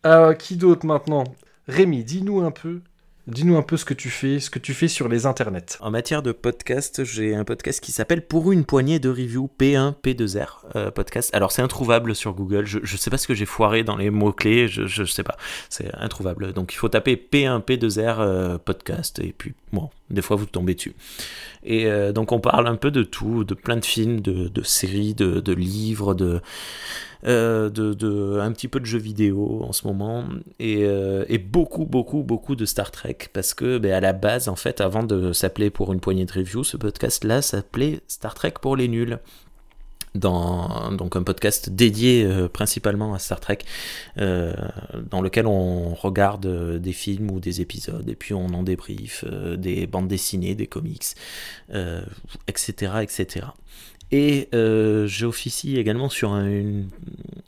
[0.04, 1.22] Euh, qui d'autre maintenant?
[1.68, 2.80] Rémi, dis-nous un peu.
[3.28, 5.78] Dis-nous un peu ce que tu fais, ce que tu fais sur les internets.
[5.78, 9.94] En matière de podcast, j'ai un podcast qui s'appelle Pour une poignée de reviews P1
[10.02, 11.30] P2R euh, podcast.
[11.32, 12.66] Alors c'est introuvable sur Google.
[12.66, 14.66] Je, je sais pas ce que j'ai foiré dans les mots clés.
[14.66, 15.36] Je, je sais pas.
[15.70, 16.52] C'est introuvable.
[16.52, 20.74] Donc il faut taper P1 P2R euh, podcast et puis bon, des fois vous tombez
[20.74, 20.94] dessus.
[21.64, 25.14] Et euh, donc on parle un peu de tout, de plein de films, de, séries,
[25.14, 26.40] de, livres, de,
[27.24, 30.24] euh, de, de un petit peu de jeux vidéo en ce moment.
[30.58, 33.18] Et, euh, et beaucoup beaucoup beaucoup de Star Trek.
[33.32, 36.32] Parce que ben, à la base en fait avant de s'appeler pour une poignée de
[36.32, 39.18] reviews ce podcast là s'appelait Star Trek pour les nuls
[40.14, 43.58] dans donc un podcast dédié euh, principalement à Star Trek
[44.18, 44.52] euh,
[45.10, 49.24] dans lequel on regarde euh, des films ou des épisodes et puis on en débrief
[49.26, 51.02] euh, des bandes dessinées des comics
[52.48, 53.46] etc etc
[54.14, 54.50] et
[55.06, 56.90] j'officie également sur un, une...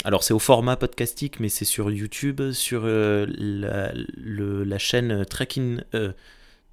[0.04, 5.82] Alors c'est au format podcastique, mais c'est sur YouTube, sur la, le- la chaîne Trekking...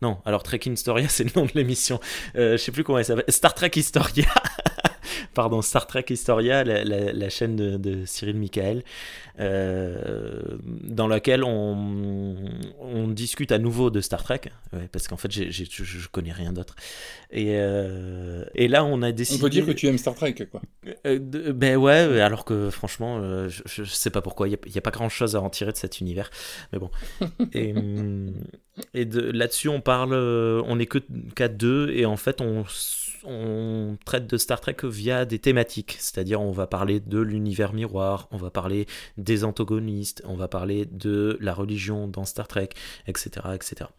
[0.02, 2.00] non, alors Trek Historia, c'est le nom de l'émission.
[2.36, 3.26] Je sais plus comment elle s'appelle.
[3.28, 4.28] Star Trek Historia.
[5.34, 8.84] pardon, Star Trek Historia, la, la- la chaîne de, de Cyril Michael,
[9.40, 10.42] euh,
[10.84, 12.36] dans laquelle on,
[12.80, 14.42] on discute à nouveau de Star Trek,
[14.74, 16.76] ouais, parce qu'en fait, j'ai- je, je connais rien d'autre.
[17.32, 19.42] Et, euh, et là, on a On décidé.
[19.42, 20.62] peut dire que tu aimes Star Trek, quoi.
[21.06, 24.82] Euh, de- ben ouais, alors que franchement, je, je- sais pas pourquoi, il n'y a,
[24.82, 26.30] pas grand chose à en tirer de cet univers.
[26.74, 26.90] Mais bon.
[27.54, 27.74] Et,
[28.94, 31.00] et de- là-dessus, on parle, on n'est que
[31.36, 32.64] qu'à deux, et en fait, on,
[33.24, 35.98] on traite de Star Trek via des thématiques.
[36.00, 38.88] C'est-à-dire, on va parler de l'univers miroir, on va parler
[39.18, 42.70] des antagonistes, on va parler de la religion dans Star Trek,
[43.08, 43.30] etc.
[43.54, 43.90] etc.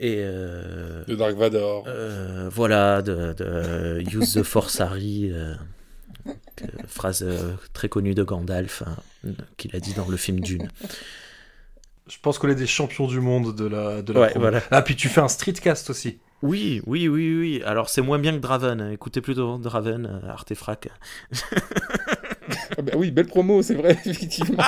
[0.00, 1.84] Et euh, De Dark Vador.
[1.88, 5.54] euh, voilà, de, de Use the Force Harry, euh,
[6.86, 7.26] phrase
[7.72, 10.70] très connue de Gandalf, hein, qu'il a dit dans le film Dune.
[12.08, 14.42] Je pense qu'on est des champions du monde de la, de la Ouais, promo.
[14.44, 14.62] voilà.
[14.70, 16.18] Ah, puis tu fais un streetcast aussi.
[16.42, 17.62] Oui, oui, oui, oui.
[17.64, 18.92] Alors c'est moins bien que Draven.
[18.92, 20.88] Écoutez plutôt Draven, euh, Artefrak.
[22.78, 24.62] Ah bah oui, belle promo, c'est vrai, effectivement.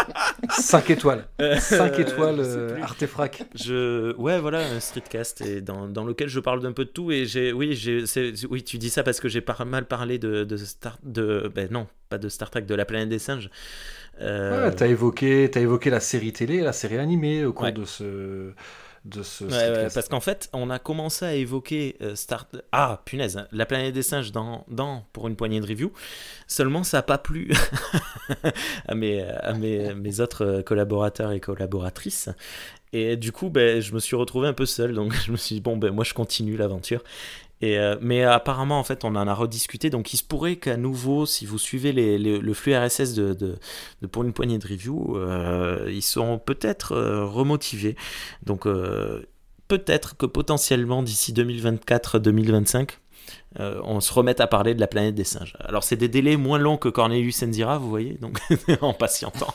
[0.50, 1.24] 5 étoiles.
[1.38, 2.82] 5 Euh, étoiles, euh, plus.
[2.82, 3.42] Artefrak.
[3.54, 7.10] Je, ouais, voilà, un streetcast et dans, dans lequel je parle d'un peu de tout
[7.10, 8.04] et j'ai, oui, j'ai,
[8.50, 11.68] oui, tu dis ça parce que j'ai pas mal parlé de, de Star, de, ben
[11.70, 13.48] non, pas de Star Trek, de la planète des singes.
[14.20, 17.72] Euh, Ouais, t'as évoqué, t'as évoqué la série télé, la série animée au cours Ouais.
[17.72, 18.50] de ce,
[19.04, 22.46] de ce Ouais, parce qu'en fait, on a commencé à évoquer euh, Star...
[22.72, 25.92] Ah, punaise, hein, la planète des singes dans, dans Pour une poignée de review.
[26.46, 27.50] Seulement, ça n'a pas plu
[28.88, 32.28] à, mes, à mes, mes autres euh, collaborateurs et collaboratrices.
[32.92, 34.94] Et du coup, ben, je me suis retrouvé un peu seul.
[34.94, 37.02] Donc, je me suis dit, bon, ben, moi, je continue l'aventure.
[37.62, 39.90] Et, euh, mais apparemment, en fait, on en a rediscuté.
[39.90, 43.34] Donc, il se pourrait qu'à nouveau, si vous suivez les- les- le flux RSS de,
[43.34, 43.58] de-
[44.02, 47.96] de Pour une poignée de review, euh, ils sont peut-être euh, remotivés.
[48.44, 49.22] Donc, euh,
[49.68, 52.98] peut-être que potentiellement, d'ici 2024-2025,
[53.60, 55.54] euh, on se remette à parler de la planète des singes.
[55.60, 58.38] Alors, c'est des délais moins longs que Cornelius Enzira, vous voyez, donc
[58.80, 59.54] en patientant.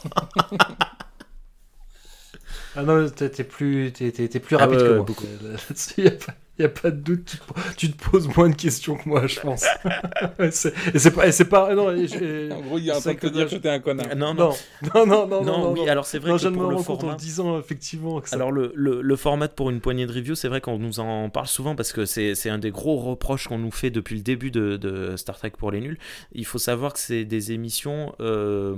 [2.75, 5.05] Ah non, t'es plus, t'es- t'es- t'es plus Ah rapide ouais, que moi.
[5.05, 5.25] beaucoup.
[6.57, 7.25] Là-dessus, y a pas, de doute.
[7.25, 9.65] Tu, te- tu te poses moins de questions que moi, je pense.
[10.51, 11.91] C'est- et c'est pas, et c'est pas, non.
[11.91, 13.79] et je- En gros, il est en train de te que dire que t'es un
[13.79, 14.15] connard.
[14.15, 14.51] Non, Non,
[14.93, 15.71] non, non, non, non.
[15.73, 15.87] oui, non.
[15.91, 18.29] alors c'est vrai Non, que je pour me le compte en format- disant effectivement que
[18.29, 18.35] ça.
[18.35, 21.29] Alors le, le, le format pour une poignée de review, c'est vrai qu'on nous en
[21.29, 24.21] parle souvent parce que c'est c'est un des gros reproches qu'on nous fait depuis le
[24.21, 25.97] début de, de Star Trek pour les nuls.
[26.33, 28.75] Il faut savoir que c'est des émissions euh,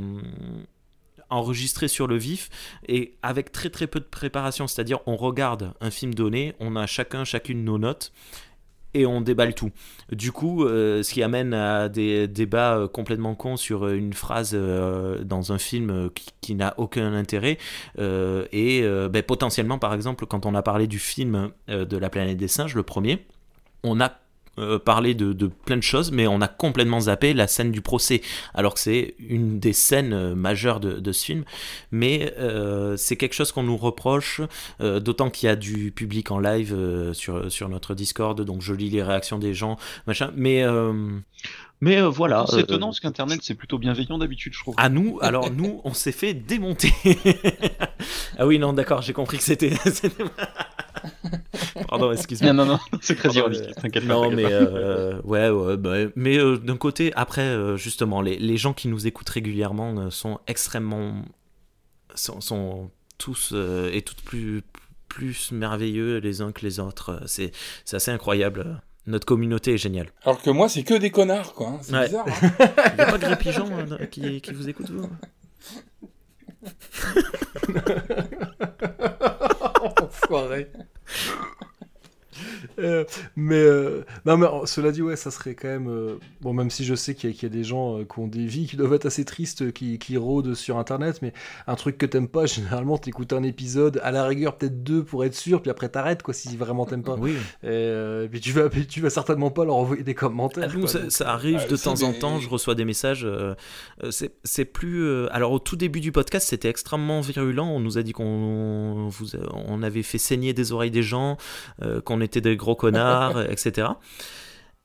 [1.29, 2.49] enregistrées sur le vif
[2.87, 4.67] et avec très très peu de préparation.
[4.67, 8.11] C'est-à-dire on regarde un film donné, on a chacun chacune nos notes
[8.93, 9.71] et on déballe tout.
[10.11, 14.13] Du coup, euh, ce qui amène à des débats euh, complètement cons sur euh, une
[14.13, 16.09] phrase dans un film
[16.41, 17.57] qui, n'a aucun intérêt.
[17.97, 22.47] Et ben, potentiellement, par exemple, quand on a parlé du film de la planète des
[22.47, 23.25] singes, le premier,
[23.83, 24.17] on a
[24.59, 28.21] euh, parlé de, plein de choses, mais on a complètement zappé la scène du procès,
[28.53, 31.43] alors que c'est une des scènes euh, majeures de, ce film.
[31.91, 34.41] Mais euh, c'est quelque chose qu'on nous reproche,
[34.79, 36.75] d'autant qu'il y a du public en live
[37.13, 40.31] sur, sur notre Discord, donc je lis les réactions des gens, machin.
[40.35, 40.63] Mais,
[41.81, 42.45] mais euh, voilà.
[42.49, 44.75] C'est euh, étonnant parce qu'Internet c'est plutôt bienveillant d'habitude, je trouve.
[44.77, 46.93] à nous, alors nous, on s'est fait démonter.
[48.37, 49.73] ah oui, non, d'accord, j'ai compris que c'était.
[51.87, 52.53] Pardon, excuse-moi.
[52.53, 55.95] Non, non, non, c'est très ironique, euh, t'inquiète pas, Non, mais euh, ouais, ouais, bah,
[56.15, 60.09] mais euh, d'un côté, après, euh, justement, les, les gens qui nous écoutent régulièrement euh,
[60.09, 61.21] sont extrêmement.
[62.15, 64.63] sont, sont tous euh, et toutes plus,
[65.07, 67.21] plus merveilleux les uns que les autres.
[67.25, 67.51] C'est
[67.85, 68.81] c'est assez incroyable.
[69.07, 70.07] Notre communauté est géniale.
[70.23, 71.67] Alors que moi, c'est que des connards, quoi.
[71.69, 71.79] hein.
[71.81, 72.05] C'est Ouais.
[72.07, 72.25] bizarre.
[72.27, 72.51] hein.
[72.91, 75.09] Il n'y a pas Gré Pigeon euh, qui, qui vous écoute, vous
[80.01, 80.67] Enfoiré.
[82.79, 83.05] Euh,
[83.35, 86.69] mais euh, non mais euh, cela dit ouais ça serait quand même euh, bon même
[86.69, 88.45] si je sais qu'il y, a- qu'il y a des gens euh, qui ont des
[88.45, 91.33] vies qui doivent être assez tristes euh, qui, qui rôdent sur internet mais
[91.65, 95.25] un truc que t'aimes pas généralement t'écoutes un épisode à la rigueur peut-être deux pour
[95.25, 97.31] être sûr puis après t'arrêtes quoi si vraiment t'aimes pas Oui.
[97.63, 100.71] et, euh, et puis tu vas puis tu vas certainement pas leur envoyer des commentaires
[100.71, 103.25] nous, quoi, ça, donc, ça arrive ah, de temps en temps, je reçois des messages.
[103.25, 103.55] euh,
[104.03, 105.03] euh, c'est c'est plus.
[105.03, 107.65] euh, alors, au tout début du podcast, c'était extrêmement virulent.
[107.67, 111.37] On nous a dit qu'on vous on avait fait saigner des oreilles des gens,
[111.81, 113.87] euh, qu'on était des gros connards, etc.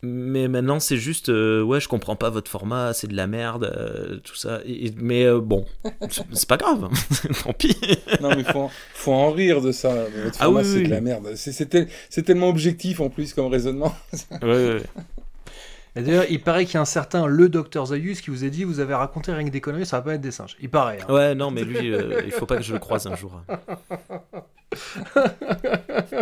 [0.04, 3.72] Mais maintenant, c'est juste, euh, ouais, je comprends pas votre format, c'est de la merde,
[3.76, 4.58] euh, tout ça.
[4.66, 5.64] Et- mais euh, bon,
[6.10, 6.88] c'est- pas grave,
[7.44, 7.76] tant pis.
[8.20, 9.94] Non, mais faut, en- faut en rire de ça.
[10.24, 10.84] Votre Ah format, oui, c'est oui.
[10.86, 11.28] de la merde.
[11.36, 13.94] C'est- C'est tel- c'est tellement objectif en plus comme raisonnement.
[15.94, 18.48] Et d'ailleurs, il paraît qu'il y a un certain le docteur Zayus qui vous a
[18.48, 20.56] dit vous avez raconté rien que des conneries, ça va pas être des singes.
[20.60, 20.98] Il paraît.
[21.06, 21.12] hein.
[21.12, 23.40] Ouais, non, mais lui, euh, il faut pas que je le croise un jour.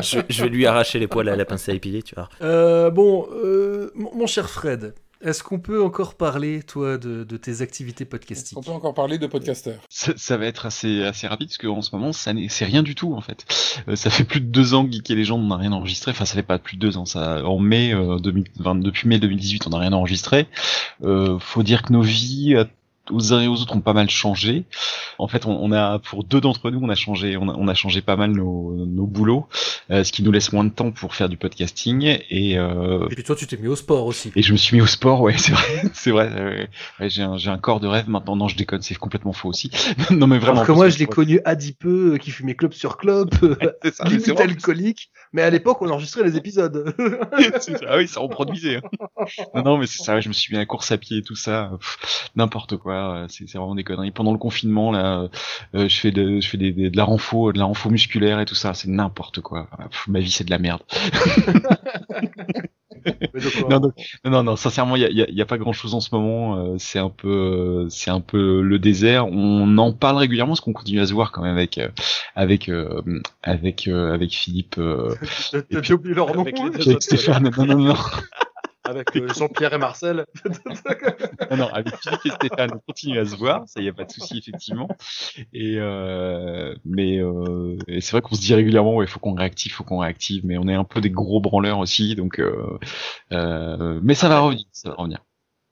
[0.00, 2.28] Je, je vais lui arracher les poils à la pince à épiler, tu vois.
[2.42, 7.36] Euh, bon, euh, mon mon cher Fred, Est-ce qu'on peut encore parler, toi, de, de
[7.36, 9.78] tes activités podcastiques On peut encore parler de podcasteurs.
[9.90, 12.82] Ça, ça va être assez assez rapide parce qu'en ce moment, ça n'est- c'est rien
[12.82, 13.44] du tout en fait.
[13.88, 16.10] Euh, ça fait plus de deux ans que Geek et Légende n'a rien enregistré.
[16.12, 17.04] Enfin, ça fait pas plus de deux ans.
[17.04, 20.46] Ça, en mai euh, 2020, depuis mai 2018, on n'a rien enregistré.
[21.04, 22.54] Euh, faut dire que nos vies
[23.10, 24.64] aux uns et aux autres ont pas mal changé.
[25.18, 27.68] En fait, on, on a pour deux d'entre nous, on a changé, on a, on
[27.68, 29.46] a changé pas mal nos, nos boulots,
[29.90, 32.18] euh, ce qui nous laisse moins de temps pour faire du podcasting.
[32.30, 34.32] Et, euh, Et puis toi, tu t'es mis au sport aussi.
[34.36, 36.30] et je me suis mis au sport, ouais, c'est vrai, c'est vrai.
[36.32, 36.66] euh,
[37.00, 38.36] ouais, j'ai un, j'ai un corps de rêve maintenant.
[38.36, 39.70] Non, je déconne, c'est complètement faux aussi.
[40.10, 40.58] non, mais vraiment.
[40.60, 41.10] Alors que moi, je l'ai ouais.
[41.10, 45.10] connu adipeux, euh, qui fumait clope sur clope, euh, C'est ça, limite alcoolique.
[45.32, 46.94] Mais à l'époque, on enregistrait les épisodes.
[47.60, 48.76] C'est ça, ah oui, ça reproduisait.
[48.76, 49.24] hein.
[49.54, 51.18] Non, non, mais c'est ça, ouais, je me suis mis à la course à pied
[51.18, 54.10] et tout ça, pff, n'importe quoi, euh, c'est vraiment des conneries.
[54.10, 55.28] Pendant le confinement, là,
[55.74, 58.40] euh, je fais de, je fais des, des- de la renfo, de la renfo musculaire
[58.40, 59.68] et tout ça, c'est n'importe quoi.
[59.90, 60.82] Pff, ma vie, c'est de la merde.
[63.70, 63.92] Non, non,
[64.26, 66.56] non, non, sincèrement, il y a, y a- pas grand chose en ce moment.
[66.58, 69.26] euh, c'est un peu, euh, c'est un peu le désert.
[69.26, 71.88] On en parle régulièrement parce qu'on continue à se voir quand même avec, euh,
[72.34, 73.00] avec, euh,
[73.42, 74.76] avec, euh, avec Philippe.
[74.78, 75.14] euh,
[75.70, 76.56] T'as- oublié leur nom avec
[77.02, 77.50] Stéphane.
[77.56, 77.94] Non, non, non.
[78.90, 80.26] Avec euh, Jean-Pierre et Marcel.
[81.50, 84.04] non, non, avec Philippe et Stéphane, on continue à se voir, ça y a pas
[84.04, 84.88] de souci effectivement.
[85.52, 89.84] Et euh, mais euh, c'est vrai qu'on se dit régulièrement, ouais, faut qu'on réactive, faut
[89.84, 92.78] qu'on réactive, mais on est un peu des gros branleurs aussi, donc euh,
[93.32, 95.20] euh, mais ça va revenir, ça va revenir.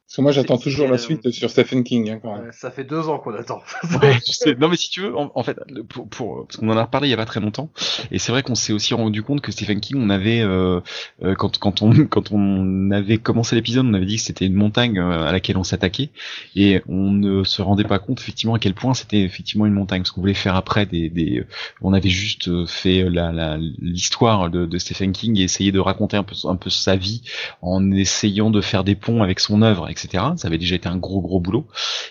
[0.08, 2.50] Parce que moi, j'attends toujours la euh, suite sur Stephen King, hein, quand même.
[2.52, 3.60] Ça fait deux ans qu'on attend.
[4.02, 4.54] Ouais, je sais.
[4.54, 5.58] Non, mais si tu veux, en, en fait,
[5.90, 7.70] pour, pour parce qu'on en a reparlé il y a pas très longtemps,
[8.10, 10.80] et c'est vrai qu'on s'est aussi rendu compte que Stephen King, on avait euh,
[11.22, 14.54] euh, quand quand on quand on avait commencé l'épisode, on avait dit que c'était une
[14.54, 16.08] montagne euh, à laquelle on s'attaquait,
[16.56, 20.00] et on ne se rendait pas compte effectivement à quel point c'était effectivement une montagne,
[20.00, 21.44] parce qu'on voulait faire après des, des
[21.82, 25.80] on avait juste euh, fait la la- l'histoire de, de Stephen King et essayer de
[25.80, 27.22] raconter un peu un peu sa vie
[27.62, 29.88] en essayant de faire des ponts avec son œuvre,
[30.36, 31.66] Ça avait déjà été un gros gros boulot.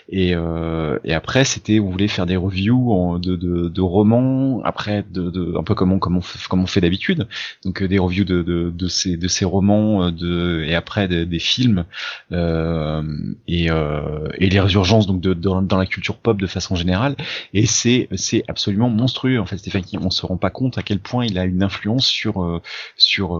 [0.09, 5.03] Et, euh, et après, c'était, on voulait faire des reviews de, de, de romans, après,
[5.11, 7.27] de, de, un peu comme on, comme on, comme on fait d'habitude.
[7.63, 11.07] Donc euh, des reviews de, de, de, ces, de ces romans, euh, de, et après
[11.07, 11.85] de- des films,
[12.31, 13.03] euh,
[13.47, 17.15] et, euh, et les résurgences donc de, dans, dans la culture pop de façon générale.
[17.53, 19.57] Et c'est, c'est absolument monstrueux en fait.
[19.57, 22.43] Stephen King, on se rend pas compte à quel point il a une influence sur,
[22.43, 22.61] euh,
[22.97, 23.31] sur,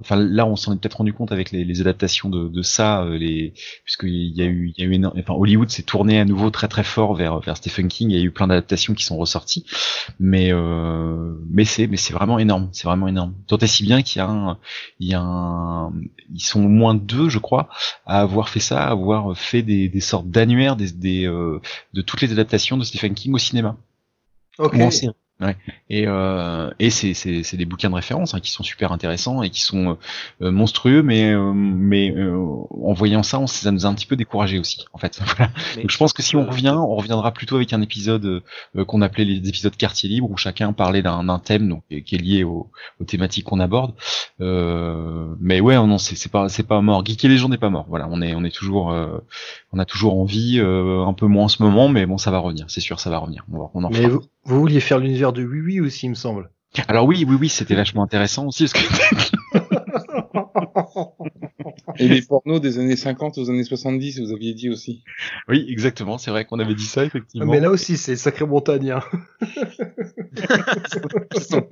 [0.00, 3.04] enfin là, on s'en est peut-être rendu compte avec les, les adaptations de, de ça,
[3.10, 6.24] les, puisqu'il y a eu, il y a eu, éno- enfin Hollywood s'est tourné à
[6.24, 8.10] nouveau très très fort vers vers Stephen King.
[8.10, 9.64] Il y a eu plein d'adaptations qui sont ressorties,
[10.20, 13.34] mais euh, mais c'est mais c'est vraiment énorme, c'est vraiment énorme.
[13.46, 14.58] Tant et si bien qu'il y a un,
[15.00, 15.92] il y a un,
[16.34, 17.68] ils sont au moins deux, je crois,
[18.06, 21.60] à avoir fait ça, à avoir fait des, des sortes d'annuaires des, des euh,
[21.92, 23.76] de toutes les adaptations de Stephen King au cinéma.
[24.58, 24.74] Ok.
[24.76, 25.14] Ou en série.
[25.42, 25.56] Ouais.
[25.90, 29.42] Et, euh, et c'est, c'est, c'est des bouquins de référence hein, qui sont super intéressants
[29.42, 29.98] et qui sont
[30.40, 32.36] euh, monstrueux, mais, euh, mais euh,
[32.82, 35.20] en voyant ça, on, ça nous a un petit peu découragé aussi, en fait.
[35.36, 35.50] Voilà.
[35.76, 38.42] Donc je pense que si on euh, revient, on reviendra plutôt avec un épisode
[38.76, 42.14] euh, qu'on appelait les épisodes quartier libre, où chacun parlait d'un, d'un thème donc, qui
[42.14, 42.70] est lié au-
[43.00, 43.94] aux thématiques qu'on aborde.
[44.40, 47.04] Euh, mais ouais, non, c'est, c'est pas, c'est pas mort.
[47.04, 47.86] Geek et Légende n'est pas mort.
[47.88, 49.18] Voilà, on est, on est toujours, euh,
[49.72, 52.38] on a toujours envie, euh, un peu moins en ce moment, mais bon, ça va
[52.38, 52.66] revenir.
[52.68, 53.44] C'est sûr, ça va revenir.
[53.52, 54.08] On, va- on en Mais fera.
[54.08, 56.50] vous, vous vouliez faire l'univers de Oui Oui aussi, il me semble.
[56.88, 59.52] Alors oui, oui, oui, c'était vachement intéressant aussi parce que
[61.98, 65.04] Et les pornos des années 50 aux années 70, vous aviez dit aussi.
[65.48, 67.50] oui, exactement, c'est vrai qu'on avait dit ça effectivement.
[67.50, 68.92] Mais là aussi, c'est sacré montagne.
[68.92, 69.02] hein.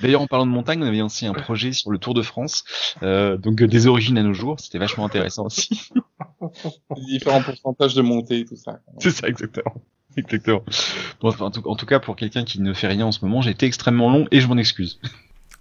[0.00, 2.64] D'ailleurs, en parlant de montagne, on avait aussi un projet sur le Tour de France,
[3.02, 5.90] euh, donc euh, des origines à nos jours, c'était vachement intéressant aussi.
[6.96, 8.80] Les différents pourcentages de montée et tout ça.
[8.98, 9.74] C'est ça, exactement.
[10.16, 10.64] Exactement.
[11.22, 14.10] En tout cas, pour quelqu'un qui ne fait rien en ce moment, j'ai été extrêmement
[14.10, 15.00] long et je m'en excuse.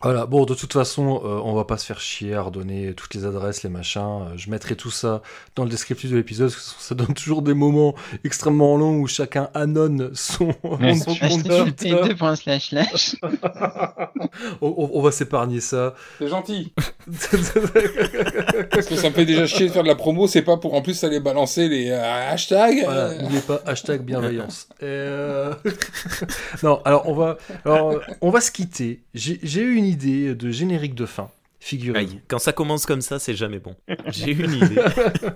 [0.03, 3.13] Voilà, bon, de toute façon, euh, on va pas se faire chier à redonner toutes
[3.13, 4.01] les adresses, les machins.
[4.01, 5.21] Euh, je mettrai tout ça
[5.55, 9.07] dans le descriptif de l'épisode, parce que ça donne toujours des moments extrêmement longs où
[9.07, 10.95] chacun annonne son, Ouais.
[10.95, 12.15] son compte Twitter.
[12.35, 13.15] slash slash.
[14.61, 15.93] on, va s'épargner ça.
[16.17, 16.73] C'est gentil.
[18.71, 20.73] Parce que ça me fait déjà chier de faire de la promo, c'est pas pour
[20.73, 22.84] en plus aller balancer les euh, hashtags.
[22.84, 24.67] Voilà, n'oubliez pas hashtag bienveillance.
[24.81, 25.53] Euh,
[26.63, 29.01] non, alors on va, alors, on va se quitter.
[29.13, 31.30] J'ai j'ai eu une idée de générique de fin.
[31.64, 32.20] Figurez-vous.
[32.28, 33.74] Quand ça commence comme ça, c'est jamais bon.
[34.07, 34.82] J'ai une idée.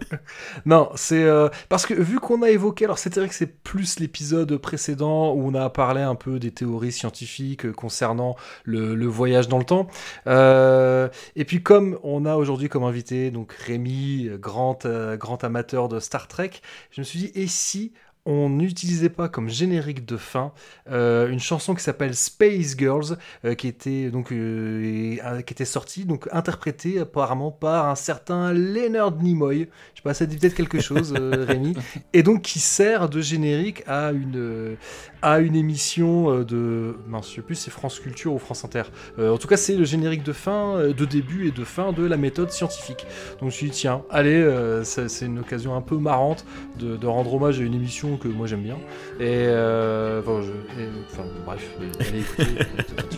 [0.66, 4.02] non, c'est euh, parce que vu qu'on a évoqué, alors c'est vrai que c'est plus
[4.02, 8.36] l'épisode précédent où on a parlé un peu des théories scientifiques euh, concernant
[8.66, 9.88] le, le voyage dans le temps.
[10.28, 11.08] Euh,
[11.38, 16.02] et puis comme on a aujourd'hui comme invité donc Rémi, grand euh, grand amateur de
[16.02, 16.52] Star Trek,
[16.92, 17.94] je me suis dit et si
[18.28, 20.52] on n'utilisait pas comme générique de fin
[20.92, 26.04] euh, une chanson qui s'appelle Space Girls, euh, qui était donc euh, qui était sortie,
[26.04, 29.70] donc interprétée apparemment par un certain Leonard Nimoy.
[29.94, 31.74] Je sais pas, ça dit peut-être quelque chose, Rémi.
[32.12, 34.76] Et donc qui sert de générique à une
[35.22, 38.84] à une émission de mince, je sais plus, c'est France Culture ou France Inter.
[39.18, 42.18] En tout cas, c'est le générique de fin, de début et de fin de la
[42.18, 43.08] méthode scientifique.
[43.32, 46.46] Donc je me suis dit tiens, allez, c'est une occasion un peu marrante
[46.78, 48.78] de, de rendre hommage à une émission que moi j'aime bien.
[49.20, 51.64] Et, euh, enfin, je- et, enfin, bref,
[52.00, 52.66] allez écouter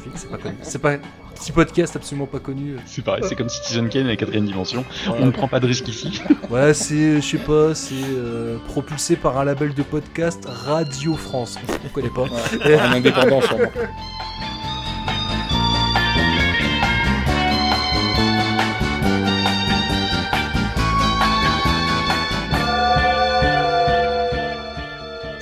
[0.16, 0.56] c'est pas connu.
[0.62, 0.98] C'est pas
[1.36, 2.76] petit podcast absolument pas connu.
[2.86, 4.84] C'est pareil, c'est comme Citizen Kane à la quatrième dimension.
[5.06, 5.22] Voilà.
[5.22, 6.22] On ne prend pas de risque ici.
[6.50, 11.58] Ouais, c'est, je sais pas, c'est euh, propulsé par un label de podcast Radio France.
[11.86, 12.24] On connaît pas.
[12.24, 13.66] Ouais, en indépendant, sûrement.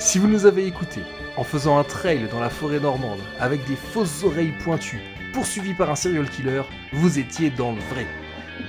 [0.08, 1.02] Si vous nous avez écoutés
[1.36, 5.02] en faisant un trail dans la forêt normande avec des fausses oreilles pointues,
[5.34, 6.62] poursuivi par un serial killer,
[6.94, 8.06] vous étiez dans le vrai.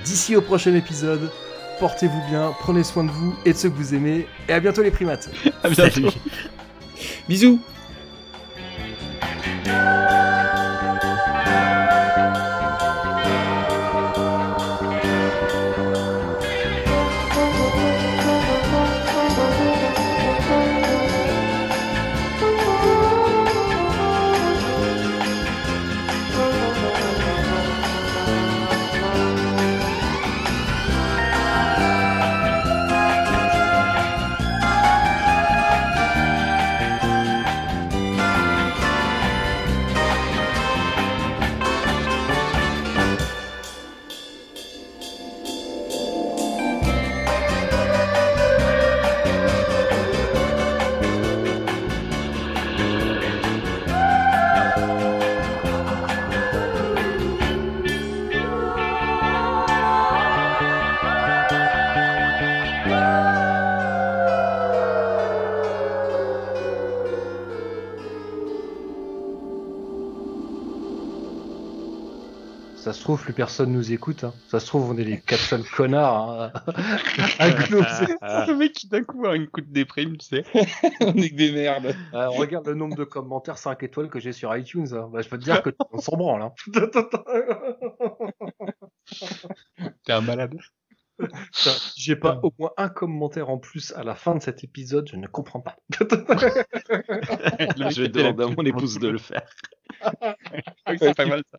[0.04, 1.32] D'ici au prochain épisode,
[1.78, 4.82] portez-vous bien, prenez soin de vous et de ceux que vous aimez, et à bientôt
[4.82, 5.30] les primates.
[5.64, 6.10] À bientôt.
[7.26, 7.58] Bisous.
[73.00, 74.24] Se trouve, plus personne nous écoute.
[74.24, 74.34] hein.
[74.48, 76.52] Ça se trouve, on est les quatre seuls connards hein,
[77.38, 78.06] à gloser.
[78.22, 80.44] Le mec qui d'un coup a une coup de déprime, tu sais.
[81.00, 81.94] On est que des merdes.
[82.14, 84.86] Euh, regarde le nombre de commentaires 5 étoiles que j'ai sur iTunes.
[84.92, 85.08] hein.
[85.12, 86.42] Bah, je peux te dire que on s'en branle.
[86.42, 86.52] Hein.
[90.04, 90.54] T'es un malade.
[91.96, 95.16] J'ai pas au moins un commentaire en plus à la fin de cet épisode, je
[95.16, 95.76] ne comprends pas.
[97.88, 99.42] Je vais demander à mon épouse de le faire.
[100.98, 101.58] c'est pas mal ça.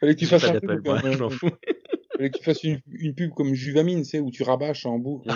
[0.00, 1.50] Fallait que tu fasses pas un d'appel, pub moi, comme, je m'en fous.
[2.16, 4.98] Fallait que tu fasses une, une pub comme Juvamine, tu sais, où tu rabâches en
[4.98, 5.30] boucle.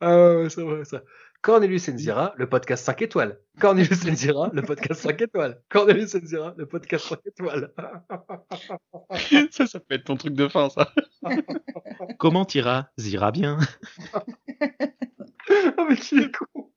[0.00, 1.02] Ah ouais, ouais, c'est vrai ça.
[1.40, 3.38] Cornelius Enzira, le podcast 5 étoiles.
[3.60, 5.60] Cornelius Enzira, le podcast 5 étoiles.
[5.68, 7.72] Cornelius Enzira, le podcast 5 étoiles.
[9.50, 10.90] ça, ça peut être ton truc de fin, ça.
[12.18, 13.58] Comment t'ira Zira bien?
[15.78, 16.70] oh mais qui est con.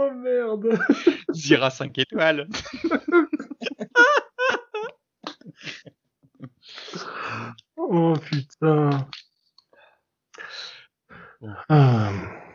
[0.00, 0.78] Oh merde.
[1.32, 2.48] Zira 5 étoiles.
[7.76, 9.06] Oh putain.
[11.68, 12.12] Ah,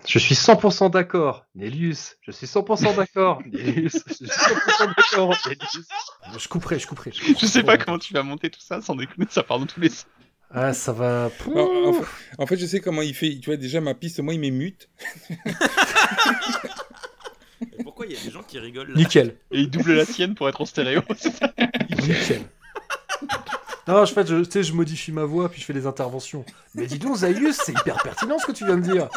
[0.07, 2.15] je suis 100% d'accord, Nélius.
[2.21, 4.03] Je suis 100% d'accord, Nélius.
[4.07, 5.87] Je suis 100% d'accord, Nélius.
[6.37, 7.11] Je couperai, je couperai.
[7.11, 9.79] Je sais pas comment tu vas monter tout ça, sans déconner, ça part dans tous
[9.79, 10.07] les sens.
[10.51, 11.25] Ah, ça va.
[11.25, 12.05] En, fait,
[12.37, 13.39] en fait, je sais comment il fait.
[13.39, 14.89] Tu vois, déjà, ma piste, moi, il m'émute.
[18.05, 19.35] Pourquoi il y a des gens qui rigolent là Nickel.
[19.51, 21.01] Et il double la sienne pour être en stéréo.
[21.89, 22.41] Nickel.
[23.87, 26.43] Non, en fait, je, tu sais, je modifie ma voix puis je fais des interventions.
[26.73, 29.07] Mais dis donc, Zaius, c'est hyper pertinent ce que tu viens de dire.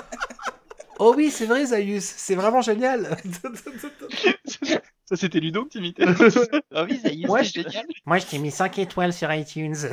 [0.98, 3.16] Oh oui, c'est vrai, Zaius, c'est vraiment génial.
[5.04, 6.04] Ça, c'était Ludo que t'imitais.
[6.74, 7.86] Ah oui, est, Moi, c'est je- génial.
[8.04, 9.74] Moi, je t'ai mis 5 étoiles sur iTunes.
[9.74, 9.88] Ça,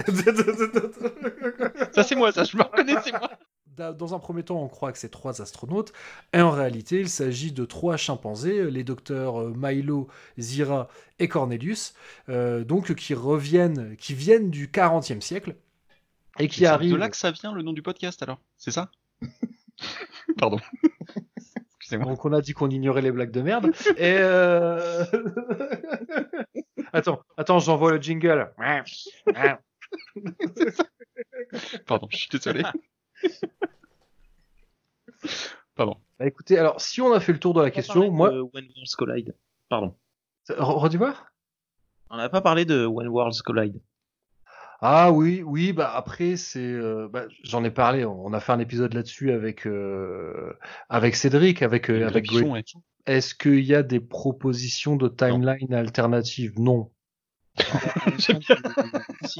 [2.04, 3.32] c'est moi, ça, je me reconnais, c'est moi.
[3.78, 5.92] Da- Dans un premier temps, on croit que c'est trois astronautes,
[6.34, 10.08] et en réalité, il s'agit de trois chimpanzés, les docteurs euh, Milo,
[10.38, 10.88] Zira
[11.20, 11.94] et Cornelius,
[12.30, 15.56] euh, donc qui reviennent, qui viennent du 40e siècle
[16.40, 16.94] et qui C'est arrivent.
[16.94, 18.92] de là que ça vient le nom du podcast alors C'est ça?
[20.38, 20.60] Pardon.
[21.80, 22.08] Excusez-moi.
[22.08, 23.72] Donc on a dit qu'on ignorait les blagues de merde.
[23.98, 25.06] Et euh...
[26.94, 28.52] attends, attends, j'envoie le jingle.
[31.86, 32.64] Pardon, je suis désolé.
[35.76, 35.98] Pardon.
[36.20, 38.66] Bah, écoutez, alors si on a fait le tour de la question, moi, De When
[38.76, 39.36] Worlds Collide.
[39.70, 39.96] Pardon.
[40.50, 41.32] Re- redis voir.
[42.10, 43.82] On n'a pas parlé de When Worlds Collide.
[44.82, 48.60] Ah oui, oui, bah après c'est, euh, bah, j'en ai parlé, on a fait un
[48.60, 50.54] épisode là-dessus avec euh,
[50.90, 52.28] avec Cédric, avec euh, avec.
[53.06, 56.60] Est-ce qu'il y a des propositions de timeline alternatives?
[56.60, 56.92] Non.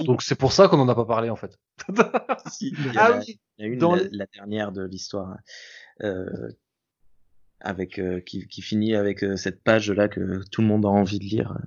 [0.06, 1.58] Donc c'est pour ça qu'on en a pas parlé en fait.
[2.52, 4.84] Si, il y a, Ah la, oui, il y a une, dans la, dernière de
[4.86, 5.38] l'histoire,
[6.04, 6.26] euh,
[7.60, 10.90] avec euh, qui, qui finit avec euh, cette page là que tout le monde a
[10.90, 11.58] envie de lire.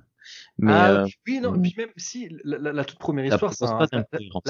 [0.57, 3.65] Mais ah, euh, oui, non, puis même si la, la- la toute première histoire, c'est
[3.65, 3.75] un-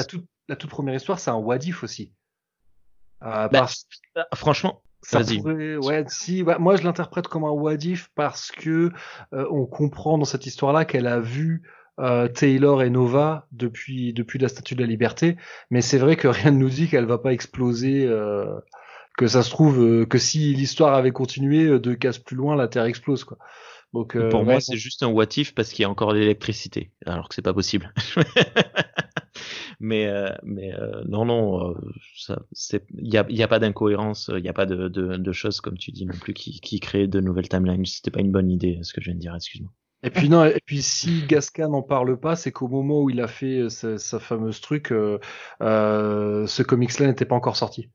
[0.04, 2.12] toute, la toute première histoire, c'est un what if aussi.
[3.24, 3.86] Euh, Bah, parce-
[4.36, 5.40] franchement, ça vas-y.
[5.42, 8.92] pourrait- ouais, si, bah, moi je l'interprète comme un what if parce que
[9.34, 11.64] euh, on comprend dans cette histoire-là qu'elle a vu
[12.00, 15.38] euh, Taylor et Nova depuis depuis la Statue de la Liberté,
[15.70, 18.06] mais c'est vrai que rien ne nous dit qu'elle va pas exploser.
[18.08, 18.46] euh,
[19.18, 22.70] que ça se trouve euh, que si l'histoire avait continué deux cases plus loin, la
[22.70, 23.38] Terre explose quoi.
[23.94, 27.28] Donc Pour moi, c'est juste un what if parce qu'il y a encore l'électricité, alors
[27.28, 27.92] que c'est pas possible.
[29.80, 30.08] mais
[30.44, 30.72] mais
[31.08, 31.76] non non,
[32.30, 35.60] il y a y a pas d'incohérence, il y a pas de, de de choses
[35.60, 37.86] comme tu dis non plus qui qui créent de nouvelles timelines.
[37.86, 39.72] C'était pas une bonne idée ce que je viens de dire, excuse-moi.
[40.02, 43.20] Et puis non, et puis si Gasca n'en parle pas, c'est qu'au moment où il
[43.20, 45.20] a fait euh, sa, sa fameuse truc, euh,
[45.62, 47.90] euh, ce comics-là n'était pas encore sorti.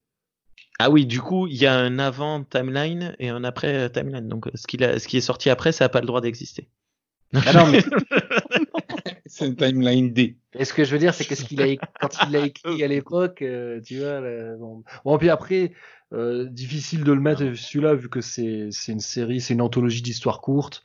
[0.79, 4.29] Ah oui, du coup, il y a un avant timeline et un après timeline.
[4.29, 6.69] Donc, ce, qu'il a, ce qui est sorti après, ça n'a pas le droit d'exister.
[7.47, 7.83] Ah non, mais
[9.27, 10.37] C'est une timeline D.
[10.55, 12.47] Et ce que je veux dire, c'est que ce qu'il a éc- quand il l'a
[12.47, 14.21] écrit à l'époque, euh, tu vois.
[14.21, 14.85] là, bon.
[15.05, 15.73] bon, puis après,
[16.13, 20.03] euh, difficile de le mettre celui-là vu que c'est c'est une série, c'est une anthologie
[20.03, 20.85] d'histoires courtes.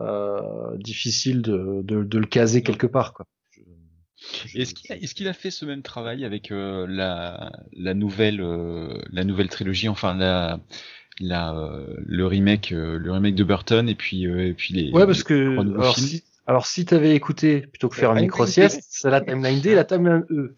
[0.00, 3.26] Euh, difficile de, de, de le caser quelque part, quoi.
[4.54, 8.40] Est-ce qu'il a, est-ce qu'il a fait ce même travail avec euh, la, la nouvelle
[8.40, 10.60] euh, la nouvelle trilogie, enfin la,
[11.20, 14.82] la euh, le remake euh, le remake de Burton et puis euh, et puis les
[14.92, 16.06] Ouais, parce les que alors films?
[16.06, 18.50] si, alors si t'avais écouté plutôt que faire une timeline micro D.
[18.50, 20.56] sieste, c'est la timeline D, et la timeline E.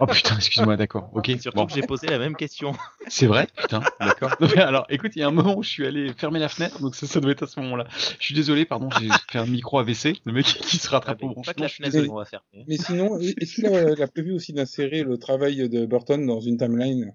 [0.00, 1.10] Oh putain, excuse-moi, d'accord.
[1.14, 1.30] Ok.
[1.40, 1.66] Surtout bon.
[1.66, 2.72] que j'ai posé la même question.
[3.08, 4.30] C'est vrai, putain, d'accord.
[4.56, 6.94] Alors, écoute, il y a un moment où je suis allé fermer la fenêtre, donc
[6.94, 7.86] ça, ça doit être à ce moment-là.
[8.20, 11.28] Je suis désolé, pardon, j'ai fait un micro AVC, le mec qui se rattrape au
[11.28, 11.52] Pas branchement.
[11.54, 12.44] que la fenêtre, on va faire.
[12.68, 16.40] Mais sinon, est-ce qu'il a, il a prévu aussi d'insérer le travail de Burton dans
[16.40, 17.14] une timeline?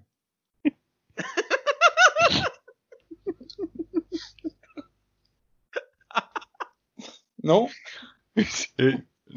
[7.44, 7.68] Non
[8.78, 8.94] Et,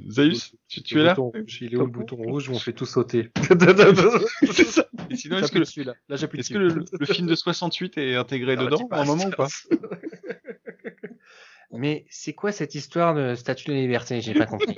[0.10, 2.60] Zaius, tu, tu es Le là rouge, Il est où le bouton rouge où on
[2.60, 3.30] fait tout sauter
[4.52, 4.86] C'est ça.
[5.10, 5.94] Et sinon, est-ce que, dessus, là.
[6.10, 6.54] Là, est-ce dessus.
[6.54, 9.32] que le, le film de 68 est intégré Ah, dedans tu à un moment ou
[9.32, 9.48] pas
[11.72, 14.22] Mais c'est quoi cette histoire de statue de la liberté?
[14.22, 14.76] J'ai pas compris.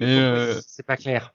[0.00, 1.34] Euh, C'est pas clair.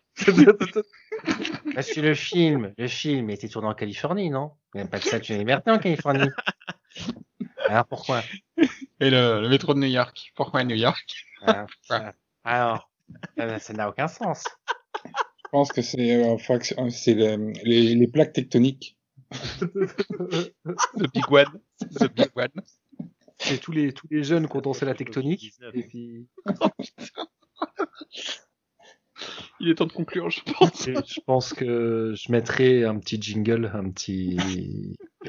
[1.75, 4.51] Parce que le film, le film était tourné en Californie, non?
[4.73, 6.29] Il n'y a pas de statue de la liberté en Californie.
[7.69, 8.23] Alors pourquoi?
[8.99, 10.31] Et le, le métro de New York.
[10.35, 11.25] Pourquoi New York?
[11.41, 12.13] Alors, ah,
[12.43, 12.91] alors,
[13.39, 14.43] euh, ça n'a aucun sens.
[15.05, 16.37] Je pense que c'est euh,
[16.89, 18.97] c'est les, les, les plaques tectoniques.
[19.31, 21.61] The Big One.
[21.99, 22.51] The Big One.
[23.37, 25.53] C'est tous les tous les jeunes qui ont dansé la tectonique.
[25.73, 26.27] Et puis,
[29.59, 30.87] Il est temps de conclure, je pense.
[30.87, 34.37] et je pense que je mettrai un petit jingle, un petit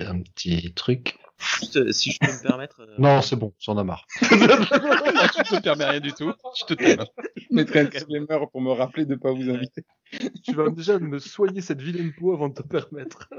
[0.07, 1.19] un petit truc.
[1.39, 2.81] Juste, euh, si je peux me permettre.
[2.81, 4.05] euh, Non, c'est bon, j'en ai marre.
[4.20, 6.33] tu te permets rien du tout.
[6.59, 6.97] Je te tais.
[7.37, 9.85] Je mettrai un disclaimer pour me rappeler de pas vous inviter.
[10.43, 13.29] tu vas déjà me soigner cette vilaine peau avant de te permettre.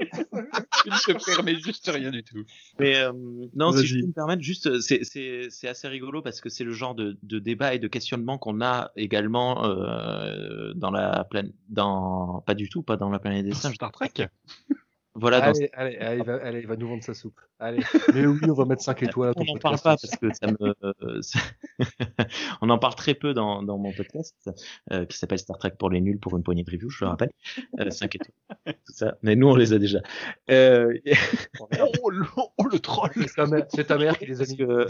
[0.86, 2.42] Je te permets juste rien du tout.
[2.78, 3.12] Mais euh,
[3.54, 6.94] non, si je peux me permettre, juste, c'est assez rigolo parce que c'est le genre
[6.94, 12.54] de, de débat et de questionnement qu'on a également euh, dans la planète, dans pas
[12.54, 13.74] du tout, pas dans la planète des singes.
[13.74, 14.12] Star Trek?
[15.16, 17.40] Voilà, dans- allez, allez, allez, il va, allez, va nous vendre sa soupe.
[17.58, 17.82] Allez,
[18.14, 20.28] mais oui, on va mettre 5 étoiles à ton on n'en parle pas parce que
[20.32, 21.20] ça me, euh,
[22.62, 24.48] on en parle très peu dans, dans mon podcast
[24.92, 27.10] euh, qui s'appelle Star Trek pour les nuls pour une poignée de reviews, je le
[27.10, 27.30] rappelle,
[27.80, 29.16] euh, 5 étoiles, tout ça.
[29.22, 29.98] Mais nous on les a déjà.
[30.50, 30.96] Euh,
[31.58, 33.10] Oh, le, oh, le troll.
[33.16, 34.56] C'est ta mère, c'est ta mère qui les a mis.
[34.56, 34.86] que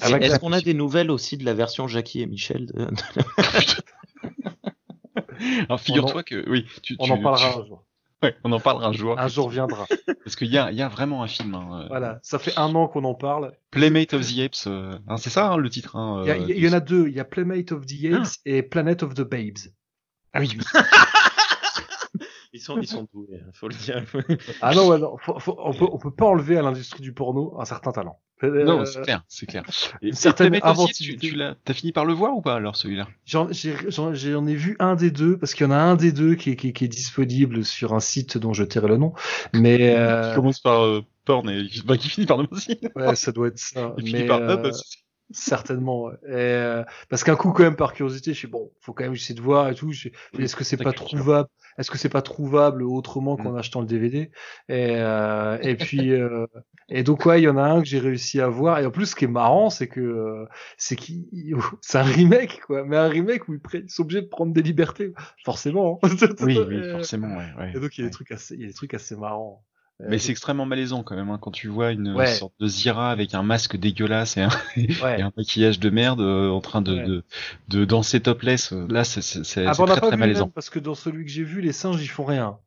[0.00, 2.88] Ah, est-ce qu'on a des nouvelles aussi de la version Jackie et Michel de-
[5.68, 7.84] Alors figure-toi que oui, tu, On tu- en parlera tu- un jour.
[8.22, 9.18] Ouais, on en parlera un jour.
[9.18, 9.86] Un jour viendra.
[10.24, 11.54] Parce qu'il y a, il y a vraiment un film.
[11.54, 13.52] Hein, euh, Voilà, ça fait un an qu'on en parle.
[13.70, 14.66] Playmate of the Apes.
[14.66, 15.96] euh, hein, c'est ça hein, le titre.
[15.96, 17.08] Hein, Il y, a- euh, il y en a deux.
[17.08, 19.58] Il y a Playmate of the Apes et Planet of the Babes.
[20.32, 20.64] Ah oui, oui.
[22.54, 24.04] Ils sont, ils sont doués, hein, faut le dire.
[24.62, 27.12] Ah non, ouais, non, faut- faut- on peut, on peut pas enlever à l'industrie du
[27.12, 28.20] porno un certain talent.
[28.42, 29.64] Non, Euh, c'est clair, c'est clair.
[30.02, 30.60] Et, une certaine et
[30.92, 33.08] tu, tu l'as, t'as fini par le voir ou pas alors celui-là?
[33.24, 35.96] J'en j'ai- j'en- j'en ai vu un des deux, parce qu'il y en a un
[35.96, 38.88] des deux qui est, qui, est- qui est disponible sur un site dont je tairai
[38.88, 39.14] le nom.
[39.52, 42.78] Mais euh, Qui commence par euh, porn et bah, qui finit par nous aussi.
[42.94, 43.94] ouais, ça doit être ça.
[43.98, 44.70] Il finit Mais, par euh.
[45.34, 46.04] Certainement.
[46.04, 46.14] ouais.
[46.26, 49.14] Et, euh, parce qu'un coup, quand même, par curiosité, je suis bon, faut quand même
[49.14, 49.92] essayer de voir et tout.
[49.92, 50.08] je-
[50.38, 53.42] Est-ce que c'est pas trouvable Est-ce que c'est pas trouvable autrement Mm.
[53.42, 54.30] qu'en achetant le DVD
[54.68, 56.46] Et, euh, et puis, euh,
[56.88, 58.78] et donc ouais, il y en a un que j'ai réussi à voir.
[58.78, 60.46] Et en plus, ce qui est marrant, c'est que euh,
[60.78, 61.24] c'est qu'il,
[61.80, 62.84] c'est un remake, quoi.
[62.84, 65.98] Mais un remake où ils, ils sont obligés de prendre des libertés, forcément.
[66.04, 66.08] hein.
[66.42, 67.46] Oui, oui, forcément, ouais.
[67.58, 67.72] ouais.
[67.74, 69.64] Et donc il y a des trucs assez, il y a des trucs assez marrants.
[70.00, 72.26] Euh, Mais c'est extrêmement malaisant quand même hein, quand tu vois une Ouais.
[72.26, 74.48] sorte de Zira avec un masque dégueulasse et un,
[75.02, 75.20] Ouais.
[75.20, 77.04] et un maquillage de merde euh, en train de, Ouais.
[77.04, 77.24] de,
[77.68, 78.72] de danser topless.
[78.72, 79.20] euh, Là, c'est
[79.66, 80.46] Ah, très très malaisant.
[80.46, 82.58] même, parce que dans celui que j'ai vu, les singes ils font rien.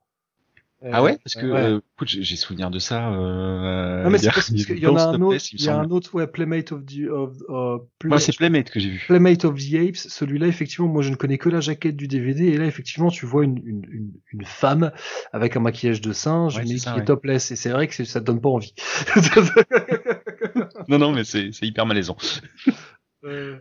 [0.84, 1.60] Ah Euh, ouais Parce que ouais.
[1.60, 3.12] euh, écoute, j'ai souvenir de ça.
[3.12, 5.45] Euh, non mais il y c'est a- parce il qu'il y en a un autre,
[5.54, 8.80] il y a un autre ouais Playmate of the of, uh, Ouais, c'est Playmate que
[8.80, 9.04] j'ai vu.
[9.08, 9.95] Playmate of the Apes.
[9.98, 13.26] Celui-là effectivement, moi je ne connais que la jaquette du DVD et là effectivement tu
[13.26, 14.91] vois une une, une, une femme
[15.34, 17.06] avec un maquillage de singe Ouais, mais c'est qui ça, est ouais.
[17.06, 18.74] topless et c'est vrai que ça te donne pas envie.
[20.88, 22.18] Non, non, mais c'est hyper malaisant.
[23.24, 23.58] Euh,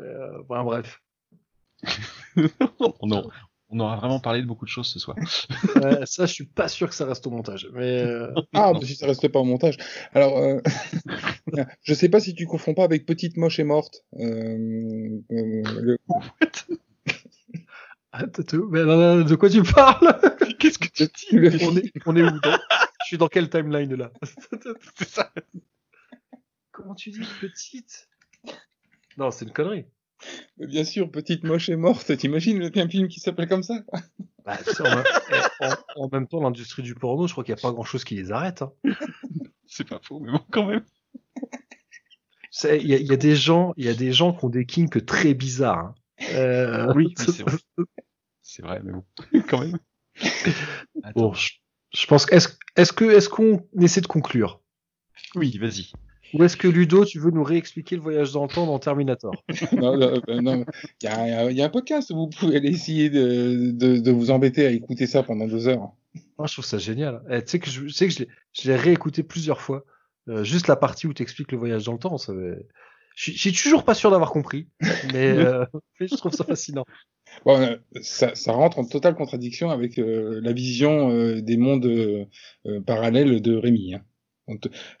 [0.00, 1.00] euh, bon, bref.
[3.00, 3.30] on, en-
[3.70, 5.16] on aura vraiment parlé de beaucoup de choses ce soir.
[5.76, 7.68] Euh, ça je suis pas sûr que ça reste au montage.
[7.72, 9.76] Mais euh, Ah, bah, si ça reste pas au montage.
[10.12, 10.60] Alors, euh,
[11.82, 14.04] je sais pas si tu confonds pas avec Petite Moche et Morte.
[14.20, 15.98] Euh, euh, le-
[18.70, 20.20] mais non, de quoi tu parles?
[20.58, 21.36] Qu'est-ce que tu dis?
[21.36, 22.52] Le- on est, on est où dans-
[23.02, 24.12] Je suis dans quelle timeline là?
[24.96, 25.32] C'est ça.
[26.70, 28.08] Comment tu dis petite?
[29.16, 29.86] Non, c'est une connerie.
[30.58, 32.16] Mais Bien sûr, Petite Moche et Morte.
[32.16, 33.80] T'imagines le un film qui s'appelle comme ça?
[34.44, 35.04] Bah, tu sais, en, même,
[35.60, 38.04] en- en même temps, l'industrie du porno, je crois qu'il n'y a pas grand chose
[38.04, 38.62] qui les arrête.
[38.62, 38.72] hein.
[39.66, 40.84] C'est pas faux, mais bon, quand même.
[42.62, 44.48] Il y, a- il y a des gens, il y a des gens qui ont
[44.50, 45.78] des kinks très bizarres.
[45.78, 45.94] hein.
[46.30, 47.56] Euh, Oui, c'est vrai.
[48.42, 49.04] C'est vrai, mais bon,
[49.48, 49.78] quand même.
[51.14, 51.52] Bon, je,
[51.94, 52.30] je pense.
[52.30, 54.60] est-ce qu'on essaie de conclure?
[55.34, 55.90] Oui, vas-y.
[56.32, 59.32] Ou est-ce que Ludo, tu veux nous réexpliquer le voyage dans le temps dans Terminator?
[59.72, 60.64] Non, non, non.
[61.02, 63.98] Il y a, il y a un podcast où vous pouvez aller essayer de, de,
[63.98, 65.92] de vous embêter à écouter ça pendant deux heures.
[66.38, 67.22] Moi, je trouve ça génial.
[67.30, 69.84] Eh, tu sais que je, tu sais que je l'ai- réécouté plusieurs fois.
[70.28, 72.32] Euh, juste la partie où tu expliques le voyage dans le temps, ça
[73.16, 74.66] je suis- toujours pas sûr d'avoir compris,
[75.12, 75.64] mais, euh,
[76.00, 76.84] je trouve ça fascinant.
[77.44, 81.88] Bon, euh, ça, ça rentre en totale contradiction avec euh, la vision euh, des mondes
[82.86, 83.94] parallèles de Rémi.
[83.94, 84.02] Hein.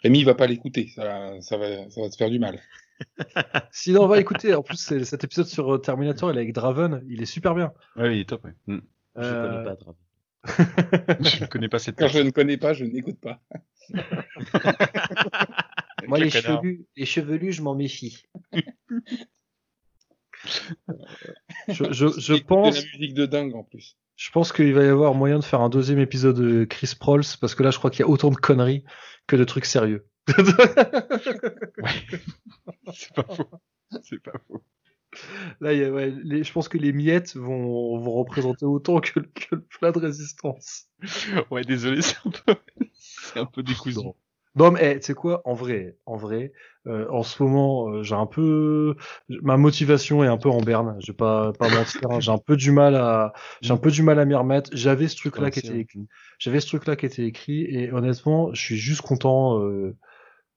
[0.02, 2.60] Rémi va pas l'écouter, ça, ça, va, ça va te faire du mal.
[3.72, 4.54] Sinon, on va écouter.
[4.54, 7.72] En plus, cet épisode sur euh, Terminator, il est avec Draven, il est super bien.
[7.96, 8.54] Ouais, il est top, ouais.
[8.66, 8.78] Mm.
[9.16, 9.94] Je Euh, connais pas Draven.
[11.24, 13.40] Je ne connais pas cette Quand je ne connais pas, je n'écoute pas.
[16.06, 18.22] Moi, les chevelus, les chevelus, je m'en méfie.
[21.68, 23.96] je, je, je pense, de la musique de dingue en plus.
[24.16, 27.22] Je pense qu'il va y avoir moyen de faire un deuxième épisode de Chris Prols,
[27.40, 28.84] parce que là, je crois qu'il y a autant de conneries
[29.26, 30.06] que de trucs sérieux.
[32.92, 33.50] C'est pas faux.
[34.02, 34.62] C'est pas faux.
[35.60, 39.00] Là, il y a, ouais, les, je pense que les miettes vont, vont représenter autant
[39.00, 40.86] que, le- que le plat de résistance.
[41.50, 42.54] Ouais, désolé, c'est un peu,
[42.94, 44.00] c'est un peu décousu.
[44.56, 46.52] Non, mais tu sais quoi, en vrai, en vrai,
[46.86, 48.94] euh, en ce moment, euh, j'ai un peu,
[49.28, 50.96] ma motivation est un peu en berne.
[51.00, 53.32] Je vais pas pas mentir, hein, j'ai un peu du mal à,
[53.62, 54.70] j'ai un peu du mal à m'y remettre.
[54.72, 56.06] J'avais ce truc-là qui était écrit,
[56.38, 59.96] j'avais ce truc-là qui était écrit, et honnêtement, je suis juste content euh,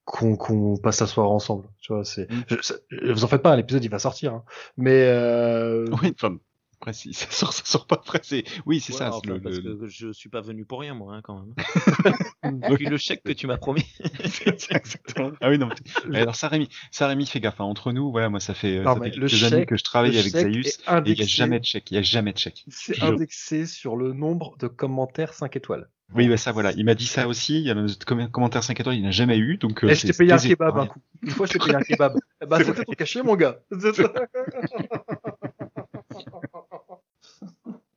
[0.04, 1.68] qu'on qu'on passe la soirée ensemble.
[1.80, 2.28] Tu vois, c'est,
[2.62, 2.76] ça-
[3.12, 4.44] vous en faites pas, l'épisode il va sortir, hein.
[4.76, 6.38] mais euh, Oui, enfin,
[6.80, 9.56] après, si ça sort, ça sort pas après, c'est, oui, c'est Ouais, ça, le, parce
[9.56, 11.54] le- que je suis pas venu pour rien, moi, hein, quand même.
[12.76, 13.84] Puis le chèque que tu m'as promis.
[14.46, 15.32] Exactement.
[15.40, 15.68] Ah oui, non.
[16.08, 17.60] mais- Alors ça, Rémi, ça, Rémi, fais gaffe.
[17.60, 17.64] hein.
[17.64, 20.20] Entre nous, voilà, moi, ça fait, Non, ça fait quelques années que je travaille le
[20.20, 21.90] avec Zaius et il n'y a jamais de chèque.
[21.90, 22.64] Il n'y a jamais de chèque.
[22.68, 25.88] c'est indexé sur le nombre de commentaires 5 étoiles.
[26.14, 26.72] Oui, bah ça, voilà.
[26.72, 27.58] Il m'a dit ça aussi.
[27.58, 29.58] Il y a un comm- commentaire 5 étoiles, il n'a jamais eu.
[29.58, 31.00] Donc, euh, Eh, je t'ai payé un kebab un coup.
[31.22, 32.14] Une fois, je t'ai payé un kebab.
[32.40, 33.58] C'est c'était ton cachet, mon gars.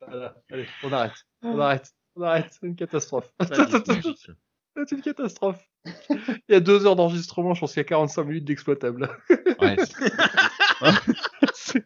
[0.07, 0.35] Voilà.
[0.51, 1.13] Allez, on arrête.
[1.41, 1.91] On arrête.
[2.15, 2.47] On arrête.
[2.59, 3.31] C'est une catastrophe.
[3.41, 5.59] C'est une catastrophe.
[5.85, 9.09] Il y a deux heures d'enregistrement, je pense qu'il y a 45 minutes d'exploitable.
[9.61, 9.77] Ouais,
[11.53, 11.83] c'est-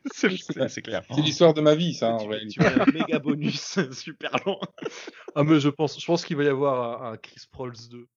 [0.68, 1.04] c'est clair.
[1.18, 2.66] L'histoire de ma vie, ça, en Tu réalité.
[2.66, 4.60] as un méga bonus super long.
[5.36, 8.08] Ah, mais je pense, je pense qu'il va y avoir un, un Chris Prols 2.